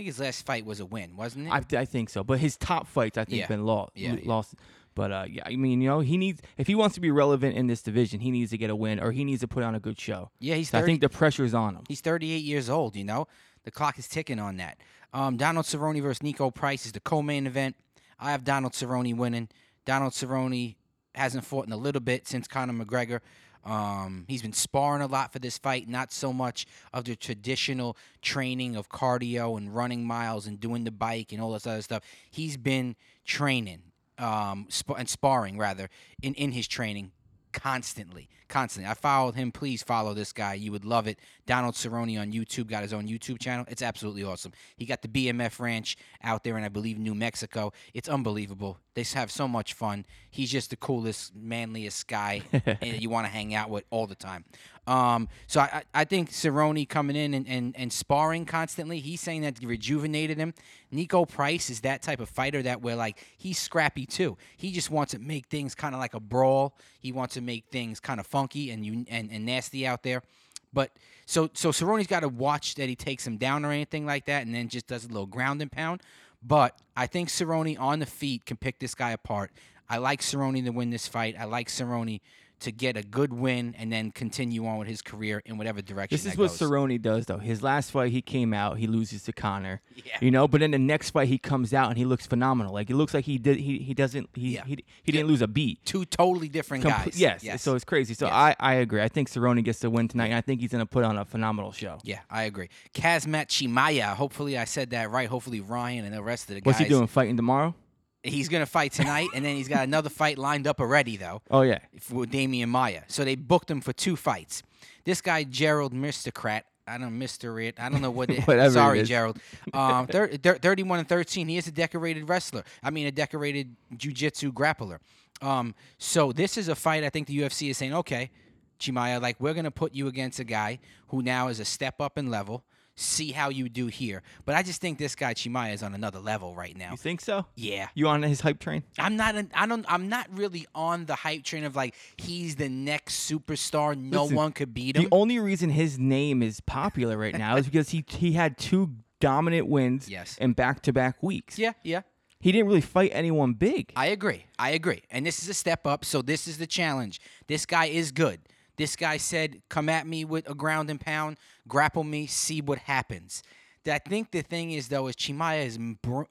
I 0.00 0.02
think 0.02 0.14
his 0.16 0.20
last 0.20 0.46
fight 0.46 0.64
was 0.64 0.80
a 0.80 0.86
win, 0.86 1.14
wasn't 1.14 1.48
it? 1.48 1.50
I, 1.52 1.62
I 1.80 1.84
think 1.84 2.08
so. 2.08 2.24
But 2.24 2.38
his 2.38 2.56
top 2.56 2.86
fights, 2.86 3.18
I 3.18 3.24
think, 3.26 3.40
Yeah. 3.40 3.46
been 3.48 3.66
lost. 3.66 3.92
Yeah, 3.94 4.14
yeah. 4.14 4.20
lost. 4.24 4.54
But 4.94 5.12
uh, 5.12 5.24
yeah, 5.28 5.42
I 5.44 5.56
mean, 5.56 5.82
you 5.82 5.88
know, 5.90 6.00
he 6.00 6.16
needs 6.16 6.40
if 6.56 6.66
he 6.66 6.74
wants 6.74 6.94
to 6.94 7.00
be 7.00 7.10
relevant 7.10 7.54
in 7.54 7.66
this 7.66 7.82
division, 7.82 8.20
he 8.20 8.30
needs 8.30 8.50
to 8.52 8.56
get 8.58 8.70
a 8.70 8.76
win 8.76 8.98
or 8.98 9.12
he 9.12 9.24
needs 9.24 9.42
to 9.42 9.48
put 9.48 9.62
on 9.62 9.74
a 9.74 9.80
good 9.80 10.00
show. 10.00 10.30
yeah, 10.40 10.54
he's 10.54 10.70
So 10.70 10.78
I 10.78 10.82
think 10.82 11.02
the 11.02 11.10
pressure's 11.10 11.52
on 11.52 11.76
him. 11.76 11.84
he's 11.86 12.00
38 12.00 12.38
years 12.42 12.70
old. 12.70 12.96
You 12.96 13.04
know, 13.04 13.28
the 13.64 13.70
clock 13.70 13.98
is 13.98 14.08
ticking 14.08 14.38
on 14.38 14.56
that. 14.56 14.78
Um, 15.12 15.36
Donald 15.36 15.66
Cerrone 15.66 16.00
versus 16.00 16.20
Niko 16.20 16.54
Price 16.54 16.86
is 16.86 16.92
the 16.92 17.00
co-main 17.00 17.46
event. 17.46 17.76
I 18.18 18.30
have 18.30 18.42
Donald 18.44 18.72
Cerrone 18.72 19.16
winning. 19.16 19.48
Donald 19.84 20.12
Cerrone 20.12 20.76
hasn't 21.14 21.44
fought 21.44 21.66
in 21.66 21.72
a 21.72 21.76
little 21.76 22.00
bit 22.00 22.26
since 22.26 22.48
Conor 22.48 22.72
McGregor. 22.72 23.20
Um, 23.64 24.24
he's 24.28 24.42
been 24.42 24.52
sparring 24.52 25.02
a 25.02 25.06
lot 25.06 25.32
for 25.32 25.38
this 25.38 25.58
fight, 25.58 25.88
not 25.88 26.12
so 26.12 26.32
much 26.32 26.66
of 26.92 27.04
the 27.04 27.16
traditional 27.16 27.96
training 28.22 28.76
of 28.76 28.88
cardio 28.88 29.56
and 29.58 29.74
running 29.74 30.04
miles 30.04 30.46
and 30.46 30.58
doing 30.58 30.84
the 30.84 30.90
bike 30.90 31.32
and 31.32 31.40
all 31.40 31.52
this 31.52 31.66
other 31.66 31.82
stuff. 31.82 32.02
He's 32.30 32.56
been 32.56 32.96
training 33.24 33.82
um, 34.18 34.66
sp- 34.72 34.96
and 34.98 35.08
sparring 35.08 35.58
rather 35.58 35.88
in, 36.22 36.34
in 36.34 36.52
his 36.52 36.68
training 36.68 37.12
constantly, 37.52 38.28
constantly. 38.48 38.90
I 38.90 38.94
followed 38.94 39.34
him. 39.34 39.52
Please 39.52 39.82
follow 39.82 40.14
this 40.14 40.32
guy. 40.32 40.54
You 40.54 40.72
would 40.72 40.84
love 40.84 41.06
it. 41.06 41.18
Donald 41.46 41.74
Cerrone 41.74 42.20
on 42.20 42.32
YouTube 42.32 42.68
got 42.68 42.82
his 42.82 42.92
own 42.92 43.08
YouTube 43.08 43.38
channel. 43.38 43.64
It's 43.68 43.82
absolutely 43.82 44.24
awesome. 44.24 44.52
He 44.76 44.86
got 44.86 45.02
the 45.02 45.08
BMF 45.08 45.58
Ranch 45.60 45.96
out 46.22 46.44
there 46.44 46.56
in 46.58 46.64
I 46.64 46.68
believe 46.68 46.98
New 46.98 47.14
Mexico. 47.14 47.72
It's 47.94 48.08
unbelievable. 48.08 48.78
They 48.94 49.04
have 49.14 49.30
so 49.30 49.46
much 49.48 49.72
fun. 49.74 50.04
He's 50.30 50.50
just 50.50 50.70
the 50.70 50.76
coolest, 50.76 51.34
manliest 51.34 52.06
guy 52.06 52.42
and 52.52 53.00
you 53.00 53.08
want 53.08 53.26
to 53.26 53.32
hang 53.32 53.54
out 53.54 53.70
with 53.70 53.84
all 53.90 54.06
the 54.06 54.14
time. 54.14 54.44
Um, 54.90 55.28
so 55.46 55.60
I, 55.60 55.84
I 55.94 56.04
think 56.04 56.30
Cerrone 56.30 56.88
coming 56.88 57.14
in 57.14 57.32
and, 57.32 57.46
and, 57.46 57.76
and 57.78 57.92
sparring 57.92 58.44
constantly, 58.44 58.98
he's 58.98 59.20
saying 59.20 59.42
that 59.42 59.62
rejuvenated 59.62 60.36
him. 60.36 60.52
Niko 60.92 61.28
Price 61.28 61.70
is 61.70 61.82
that 61.82 62.02
type 62.02 62.18
of 62.18 62.28
fighter 62.28 62.60
that 62.62 62.82
where 62.82 62.96
like 62.96 63.24
he's 63.38 63.56
scrappy 63.56 64.04
too. 64.04 64.36
He 64.56 64.72
just 64.72 64.90
wants 64.90 65.12
to 65.12 65.20
make 65.20 65.46
things 65.46 65.76
kind 65.76 65.94
of 65.94 66.00
like 66.00 66.14
a 66.14 66.18
brawl. 66.18 66.76
He 66.98 67.12
wants 67.12 67.34
to 67.34 67.40
make 67.40 67.66
things 67.70 68.00
kind 68.00 68.18
of 68.18 68.26
funky 68.26 68.72
and 68.72 68.84
you 68.84 69.04
and, 69.08 69.30
and 69.30 69.46
nasty 69.46 69.86
out 69.86 70.02
there. 70.02 70.24
But 70.72 70.90
so 71.24 71.50
so 71.54 71.70
Cerrone's 71.70 72.08
got 72.08 72.20
to 72.20 72.28
watch 72.28 72.74
that 72.74 72.88
he 72.88 72.96
takes 72.96 73.24
him 73.24 73.36
down 73.36 73.64
or 73.64 73.70
anything 73.70 74.06
like 74.06 74.26
that, 74.26 74.44
and 74.44 74.52
then 74.52 74.68
just 74.68 74.88
does 74.88 75.04
a 75.04 75.08
little 75.08 75.26
ground 75.26 75.62
and 75.62 75.70
pound. 75.70 76.02
But 76.42 76.76
I 76.96 77.06
think 77.06 77.28
Cerrone 77.28 77.78
on 77.78 78.00
the 78.00 78.06
feet 78.06 78.44
can 78.44 78.56
pick 78.56 78.80
this 78.80 78.96
guy 78.96 79.12
apart. 79.12 79.52
I 79.88 79.98
like 79.98 80.20
Cerrone 80.20 80.64
to 80.64 80.70
win 80.70 80.90
this 80.90 81.06
fight. 81.06 81.36
I 81.38 81.44
like 81.44 81.68
Cerrone 81.68 82.20
to 82.60 82.72
get 82.72 82.96
a 82.96 83.02
good 83.02 83.32
win 83.32 83.74
and 83.78 83.92
then 83.92 84.10
continue 84.10 84.66
on 84.66 84.78
with 84.78 84.88
his 84.88 85.02
career 85.02 85.42
in 85.44 85.58
whatever 85.58 85.82
direction. 85.82 86.14
This 86.16 86.26
is 86.26 86.38
what 86.38 86.48
goes. 86.48 86.58
Cerrone 86.58 87.00
does, 87.00 87.26
though. 87.26 87.38
His 87.38 87.62
last 87.62 87.90
fight, 87.90 88.12
he 88.12 88.22
came 88.22 88.52
out, 88.54 88.78
he 88.78 88.86
loses 88.86 89.22
to 89.24 89.32
Conor. 89.32 89.80
Yeah. 89.94 90.16
You 90.20 90.30
know, 90.30 90.46
but 90.48 90.60
then 90.60 90.70
the 90.70 90.78
next 90.78 91.10
fight, 91.10 91.28
he 91.28 91.38
comes 91.38 91.74
out 91.74 91.88
and 91.88 91.98
he 91.98 92.04
looks 92.04 92.26
phenomenal. 92.26 92.72
Like 92.72 92.88
it 92.90 92.96
looks 92.96 93.14
like 93.14 93.24
he 93.24 93.38
did. 93.38 93.58
He 93.58 93.78
he 93.78 93.94
doesn't. 93.94 94.30
He 94.34 94.54
Yeah. 94.54 94.64
he, 94.64 94.84
he 95.02 95.12
didn't 95.12 95.28
lose 95.28 95.42
a 95.42 95.48
beat. 95.48 95.84
Two 95.84 96.04
totally 96.04 96.48
different 96.48 96.84
Comple- 96.84 97.04
guys. 97.06 97.20
yes, 97.20 97.42
Yes. 97.42 97.62
So 97.62 97.74
it's 97.74 97.84
crazy. 97.84 98.14
So 98.14 98.26
Yes. 98.26 98.34
I 98.34 98.56
I 98.60 98.74
agree. 98.74 99.02
I 99.02 99.08
think 99.08 99.28
Cerrone 99.30 99.62
gets 99.64 99.80
the 99.80 99.90
win 99.90 100.08
tonight, 100.08 100.26
and 100.26 100.34
I 100.34 100.40
think 100.40 100.60
he's 100.60 100.70
gonna 100.72 100.86
put 100.86 101.04
on 101.04 101.16
a 101.18 101.24
phenomenal 101.24 101.72
show. 101.72 101.98
yeah, 102.04 102.20
I 102.30 102.44
agree. 102.44 102.68
Khamzat 102.94 103.46
Chimaev. 103.48 104.14
Hopefully, 104.16 104.56
I 104.58 104.64
said 104.64 104.90
that 104.90 105.10
right. 105.10 105.28
Hopefully, 105.28 105.60
Ryan 105.60 106.04
and 106.04 106.14
the 106.14 106.22
rest 106.22 106.48
of 106.48 106.54
the 106.54 106.60
guys. 106.60 106.66
What's 106.66 106.78
he 106.78 106.84
doing? 106.86 107.06
Fighting 107.06 107.36
tomorrow? 107.36 107.74
He's 108.22 108.48
gonna 108.48 108.66
fight 108.66 108.92
tonight, 108.92 109.28
and 109.34 109.44
then 109.44 109.56
he's 109.56 109.68
got 109.68 109.84
another 109.84 110.10
fight 110.10 110.36
lined 110.36 110.66
up 110.66 110.78
already, 110.80 111.16
though. 111.16 111.40
Oh 111.50 111.62
yeah. 111.62 111.78
with 112.10 112.30
Demian 112.30 112.68
Maia. 112.68 113.02
So 113.08 113.24
they 113.24 113.34
booked 113.34 113.70
him 113.70 113.80
for 113.80 113.92
two 113.94 114.14
fights. 114.16 114.62
This 115.04 115.20
guy 115.22 115.44
Gerald 115.44 115.94
Mistocrat, 115.94 116.66
I 116.86 116.98
don't 116.98 117.18
Mister 117.18 117.58
It, 117.60 117.80
I 117.80 117.88
don't 117.88 118.02
know 118.02 118.10
what. 118.10 118.28
It, 118.30 118.46
Whatever 118.46 118.72
sorry. 118.74 119.02
Gerald. 119.04 119.38
Um, 119.72 120.06
thir- 120.06 120.28
thir- 120.36 120.58
thirty-one 120.58 120.98
and 120.98 121.08
thirteen. 121.08 121.48
He 121.48 121.56
is 121.56 121.66
a 121.66 121.72
decorated 121.72 122.28
wrestler. 122.28 122.62
I 122.82 122.90
mean, 122.90 123.06
a 123.06 123.10
decorated 123.12 123.74
jujitsu 123.96 124.52
grappler. 124.52 124.98
Um, 125.40 125.74
so 125.96 126.30
this 126.32 126.58
is 126.58 126.68
a 126.68 126.74
fight. 126.74 127.02
I 127.04 127.08
think 127.08 127.26
the 127.26 127.38
UFC 127.38 127.70
is 127.70 127.78
saying, 127.78 127.94
okay, 127.94 128.30
Chimaev, 128.78 129.22
like 129.22 129.36
we're 129.40 129.54
gonna 129.54 129.70
put 129.70 129.94
you 129.94 130.08
against 130.08 130.38
a 130.40 130.44
guy 130.44 130.78
who 131.08 131.22
now 131.22 131.48
is 131.48 131.58
a 131.58 131.64
step 131.64 132.00
up 132.02 132.18
in 132.18 132.28
level. 132.30 132.64
See 133.00 133.32
how 133.32 133.48
you 133.48 133.70
do 133.70 133.86
here. 133.86 134.22
But 134.44 134.56
I 134.56 134.62
just 134.62 134.80
think 134.80 134.98
this 134.98 135.14
guy 135.14 135.32
Chimaev 135.32 135.72
is 135.72 135.82
on 135.82 135.94
another 135.94 136.18
level 136.18 136.54
right 136.54 136.76
now. 136.76 136.90
You 136.90 136.96
think 136.98 137.22
so? 137.22 137.46
Yeah. 137.56 137.88
You 137.94 138.08
on 138.08 138.22
his 138.22 138.40
hype 138.42 138.58
train? 138.60 138.82
I'm 138.98 139.16
not. 139.16 139.36
An, 139.36 139.50
I 139.54 139.66
don't. 139.66 139.86
I'm 139.90 140.10
not 140.10 140.26
really 140.36 140.66
on 140.74 141.06
the 141.06 141.14
hype 141.14 141.42
train 141.42 141.64
of 141.64 141.74
like 141.74 141.94
he's 142.18 142.56
the 142.56 142.68
next 142.68 143.30
superstar. 143.30 143.96
No 143.96 144.24
Listen, 144.24 144.36
one 144.36 144.52
could 144.52 144.74
beat 144.74 144.96
him. 144.96 145.04
The 145.04 145.08
only 145.12 145.38
reason 145.38 145.70
his 145.70 145.98
name 145.98 146.42
is 146.42 146.60
popular 146.60 147.16
right 147.16 147.36
now 147.36 147.56
is 147.56 147.64
because 147.64 147.88
he 147.88 148.04
he 148.06 148.32
had 148.32 148.58
two 148.58 148.90
dominant 149.18 149.66
wins 149.66 150.08
Yes. 150.08 150.36
in 150.38 150.52
back 150.52 150.82
to 150.82 150.92
back 150.92 151.22
weeks. 151.22 151.58
yeah, 151.58 151.72
yeah. 151.82 152.02
He 152.42 152.52
didn't 152.52 152.68
really 152.68 152.80
fight 152.80 153.10
anyone 153.14 153.52
big. 153.52 153.92
I 153.96 154.06
agree. 154.06 154.46
I 154.58 154.70
agree. 154.70 155.02
And 155.10 155.26
this 155.26 155.42
is 155.42 155.48
a 155.50 155.54
step 155.54 155.86
up. 155.86 156.06
So 156.06 156.22
this 156.22 156.48
is 156.48 156.56
the 156.56 156.66
challenge. 156.66 157.20
This 157.48 157.66
guy 157.66 157.86
is 157.86 158.12
good. 158.12 158.40
This 158.80 158.96
guy 158.96 159.18
said, 159.18 159.60
"Come 159.68 159.90
at 159.90 160.06
me 160.06 160.24
with 160.24 160.48
a 160.48 160.54
ground 160.54 160.88
and 160.88 160.98
pound, 160.98 161.36
grapple 161.68 162.02
me, 162.02 162.26
see 162.26 162.62
what 162.62 162.78
happens." 162.78 163.42
I 163.86 163.98
think 163.98 164.30
the 164.30 164.40
thing 164.40 164.70
is 164.70 164.88
though 164.88 165.06
is 165.06 165.16
Chimaev 165.16 165.66
is 165.66 165.78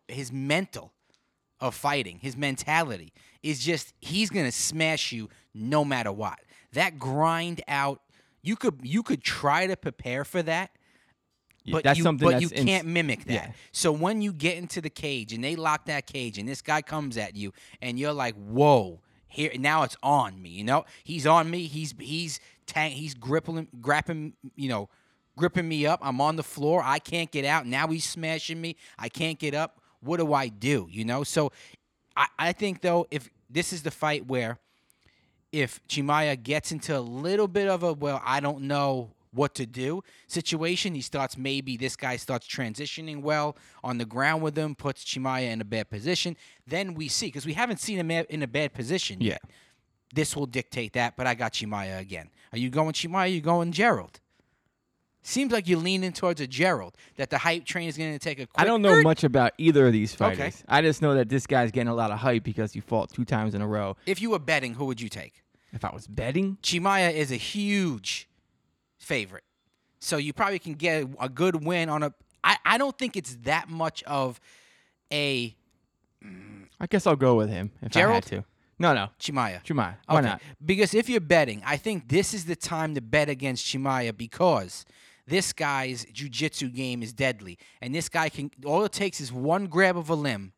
his 0.07 0.31
mental 0.31 0.91
of 1.59 1.75
fighting, 1.75 2.17
his 2.19 2.35
mentality 2.35 3.13
is 3.43 3.59
just 3.59 3.93
he's 3.99 4.31
gonna 4.31 4.51
smash 4.51 5.11
you 5.11 5.29
no 5.53 5.85
matter 5.85 6.11
what. 6.11 6.39
That 6.73 6.97
grind 6.97 7.61
out, 7.67 8.01
you 8.41 8.55
could 8.55 8.79
you 8.81 9.03
could 9.03 9.21
try 9.21 9.67
to 9.67 9.77
prepare 9.77 10.25
for 10.25 10.41
that, 10.41 10.71
but 11.71 11.83
that's 11.83 11.99
you, 11.99 12.03
something 12.03 12.27
but 12.27 12.41
you 12.41 12.49
can't 12.49 12.87
mimic 12.87 13.25
that. 13.25 13.33
yeah. 13.33 13.51
So 13.71 13.91
when 13.91 14.23
you 14.23 14.33
get 14.33 14.57
into 14.57 14.81
the 14.81 14.89
cage 14.89 15.33
and 15.33 15.43
they 15.43 15.55
lock 15.55 15.85
that 15.85 16.07
cage 16.07 16.39
and 16.39 16.49
this 16.49 16.63
guy 16.63 16.81
comes 16.81 17.15
at 17.15 17.35
you 17.35 17.53
and 17.79 17.99
you're 17.99 18.11
like, 18.11 18.33
"Whoa, 18.33 19.01
here 19.29 19.51
now 19.57 19.83
it's 19.83 19.97
on 20.03 20.41
me." 20.41 20.49
You 20.49 20.63
know, 20.63 20.85
he's 21.03 21.25
on 21.25 21.49
me. 21.49 21.67
He's 21.67 21.93
he's 21.99 22.39
tang- 22.65 22.91
he's 22.91 23.13
gripping, 23.13 23.67
grabbing, 23.81 24.33
you 24.55 24.69
know, 24.69 24.89
gripping 25.37 25.67
me 25.67 25.85
up. 25.85 25.99
I'm 26.03 26.21
on 26.21 26.35
the 26.35 26.43
floor. 26.43 26.81
I 26.83 26.99
can't 26.99 27.31
get 27.31 27.45
out. 27.45 27.65
Now 27.65 27.87
he's 27.87 28.05
smashing 28.05 28.59
me. 28.59 28.75
I 28.97 29.09
can't 29.09 29.39
get 29.39 29.53
up. 29.53 29.79
What 30.01 30.17
do 30.17 30.33
I 30.33 30.47
do? 30.47 30.87
You 30.91 31.05
know. 31.05 31.23
So 31.23 31.51
I 32.15 32.27
I 32.37 32.51
think 32.51 32.81
though 32.81 33.07
if 33.11 33.29
this 33.49 33.73
is 33.73 33.83
the 33.83 33.91
fight 33.91 34.27
where 34.27 34.59
if 35.51 35.79
Chimaev 35.87 36.43
gets 36.43 36.71
into 36.71 36.95
a 36.95 36.99
little 36.99 37.47
bit 37.47 37.67
of 37.67 37.83
a 37.83 37.93
well, 37.93 38.21
I 38.23 38.39
don't 38.39 38.63
know 38.63 39.11
what 39.31 39.53
to 39.55 39.65
do 39.65 40.01
situation, 40.27 40.95
he 40.95 41.01
starts 41.01 41.37
maybe 41.37 41.77
this 41.77 41.95
guy 41.95 42.15
starts 42.17 42.47
transitioning 42.47 43.21
well 43.21 43.55
on 43.83 43.97
the 43.97 44.05
ground 44.05 44.41
with 44.41 44.57
him, 44.57 44.75
puts 44.75 45.03
Chimaev 45.03 45.43
in 45.51 45.61
a 45.61 45.65
bad 45.65 45.89
position. 45.89 46.35
Then 46.65 46.93
we 46.95 47.07
see 47.07 47.27
because 47.27 47.45
we 47.45 47.53
haven't 47.53 47.79
seen 47.79 47.97
him 47.99 48.09
in 48.11 48.41
a 48.43 48.47
bad 48.47 48.73
position 48.73 49.21
Yeah. 49.21 49.31
yet. 49.33 49.41
This 50.15 50.35
will 50.35 50.47
dictate 50.47 50.93
that, 50.93 51.15
but 51.15 51.27
I 51.27 51.35
got 51.35 51.53
Chimaev 51.53 51.99
again. 51.99 52.29
Are 52.51 52.57
you 52.57 52.69
going 52.71 52.93
Chimaev? 52.93 53.13
Are 53.15 53.27
you 53.27 53.41
going 53.41 53.71
Gerald? 53.71 54.19
Seems 55.21 55.51
like 55.51 55.67
you're 55.67 55.79
leaning 55.79 56.13
towards 56.13 56.39
a 56.39 56.47
Gerald. 56.47 56.95
That 57.17 57.29
the 57.29 57.37
hype 57.39 57.65
train 57.65 57.89
is 57.89 57.97
going 57.97 58.13
to 58.13 58.19
take 58.19 58.39
a. 58.39 58.47
Quick 58.47 58.55
I 58.59 58.63
don't 58.63 58.81
know 58.81 58.93
er- 58.93 59.01
much 59.01 59.23
about 59.25 59.51
either 59.57 59.85
of 59.87 59.93
these 59.93 60.13
Okay. 60.19 60.35
fighters. 60.35 60.63
I 60.67 60.81
just 60.81 61.01
know 61.01 61.13
that 61.15 61.27
this 61.29 61.45
guy's 61.45 61.71
getting 61.71 61.89
a 61.89 61.93
lot 61.93 62.09
of 62.09 62.19
hype 62.19 62.43
because 62.43 62.71
he 62.71 62.79
fought 62.79 63.11
two 63.11 63.25
times 63.25 63.53
in 63.53 63.61
a 63.61 63.67
row. 63.67 63.97
If 64.05 64.21
you 64.21 64.29
were 64.31 64.39
betting, 64.39 64.75
who 64.75 64.85
would 64.85 65.01
you 65.01 65.09
take? 65.09 65.43
If 65.73 65.83
I 65.85 65.91
was 65.93 66.07
betting, 66.07 66.57
Chimaev 66.63 67.13
is 67.13 67.31
a 67.31 67.35
huge 67.35 68.28
favorite. 68.99 69.43
So 69.99 70.17
you 70.17 70.33
probably 70.33 70.59
can 70.59 70.73
get 70.73 71.07
a 71.19 71.27
good 71.29 71.63
win 71.65 71.89
on 71.89 72.03
a. 72.03 72.13
I, 72.43 72.57
I 72.65 72.77
don't 72.77 72.97
think 72.97 73.17
it's 73.17 73.35
that 73.43 73.69
much 73.69 74.01
of 74.03 74.39
a 75.11 75.55
I 76.79 76.87
guess 76.87 77.07
I'll 77.07 77.15
go 77.15 77.35
with 77.35 77.49
him 77.49 77.71
if 77.81 77.87
I 77.95 77.99
Gerald? 77.99 78.15
had 78.15 78.25
to. 78.25 78.45
No, 78.77 78.93
no, 78.93 79.09
Chimaev. 79.19 79.63
Chumai. 79.65 79.95
Why 80.05 80.19
Okay. 80.19 80.27
not? 80.27 80.41
Because 80.63 80.93
if 80.93 81.09
you're 81.09 81.19
betting, 81.19 81.61
I 81.65 81.75
think 81.75 82.07
this 82.07 82.33
is 82.33 82.45
the 82.45 82.55
time 82.55 82.95
to 82.95 83.01
bet 83.01 83.27
against 83.27 83.65
Chimaev 83.65 84.15
because 84.15 84.85
this 85.27 85.51
guy's 85.51 86.05
jujitsu 86.05 86.73
game 86.73 87.03
is 87.03 87.11
deadly. 87.11 87.57
And 87.81 87.93
this 87.93 88.07
guy 88.07 88.29
can, 88.29 88.51
all 88.65 88.85
it 88.85 88.93
takes 88.93 89.19
is 89.19 89.33
one 89.33 89.67
grab 89.67 89.97
of 89.97 90.09
a 90.09 90.15
limb, 90.15 90.53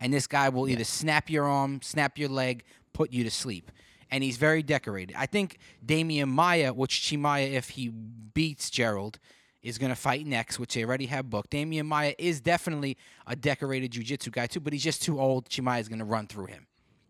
and 0.00 0.12
this 0.12 0.26
guy 0.26 0.50
will 0.50 0.68
either 0.68 0.84
snap 0.84 1.30
your 1.30 1.46
arm, 1.46 1.80
snap 1.82 2.18
your 2.18 2.28
leg, 2.28 2.62
put 2.92 3.10
you 3.10 3.24
to 3.24 3.30
sleep. 3.30 3.70
And 4.12 4.22
he's 4.22 4.36
very 4.36 4.62
decorated. 4.62 5.16
I 5.18 5.24
think 5.26 5.58
Demian 5.84 6.28
Maia, 6.28 6.72
which 6.72 7.00
Chimaev, 7.00 7.52
if 7.52 7.70
he 7.70 7.88
beats 7.88 8.68
Gerald, 8.70 9.18
is 9.62 9.78
going 9.78 9.90
to 9.90 9.96
fight 9.96 10.26
next, 10.26 10.58
which 10.58 10.74
they 10.74 10.84
already 10.84 11.06
have 11.06 11.30
booked. 11.30 11.50
Demian 11.50 11.86
Maia 11.86 12.14
is 12.18 12.40
definitely 12.40 12.98
a 13.26 13.34
decorated 13.34 13.90
jiu-jitsu 13.92 14.30
guy 14.30 14.46
too, 14.46 14.60
but 14.60 14.72
he's 14.74 14.84
just 14.84 15.02
too 15.02 15.18
old. 15.18 15.48
Chimaev 15.48 15.80
is 15.80 15.88
going 15.88 15.98
to 16.00 16.04
run 16.04 16.26
through 16.26 16.46
him. 16.46 16.66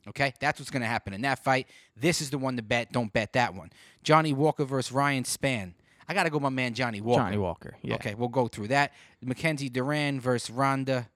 Okay, 0.09 0.33
that's 0.41 0.59
what's 0.61 0.71
going 0.71 0.83
to 0.83 0.87
happen 0.89 1.13
in 1.13 1.23
that 1.23 1.43
fight. 1.43 1.67
This 1.97 2.21
is 2.21 2.31
the 2.31 2.39
one 2.39 2.57
to 2.57 2.63
bet. 2.63 2.93
Don't 2.93 3.13
bet 3.13 3.33
that 3.35 3.55
one. 3.55 3.71
Johnny 4.03 4.33
Walker 4.33 4.65
versus 4.65 4.93
Ryan 4.93 5.25
Spann. 5.25 5.75
I 6.09 6.15
got 6.15 6.25
to 6.25 6.31
go, 6.31 6.39
my 6.41 6.49
man 6.51 6.75
Johnny 6.75 7.01
Walker. 7.01 7.23
Johnny 7.23 7.39
Walker. 7.39 7.77
Yeah. 7.83 7.95
Okay, 7.95 8.15
we'll 8.15 8.29
go 8.29 8.49
through 8.49 8.69
that. 8.69 8.93
Mackenzie 9.21 9.69
Dern 9.69 10.21
versus 10.21 10.51
Randa 10.51 11.09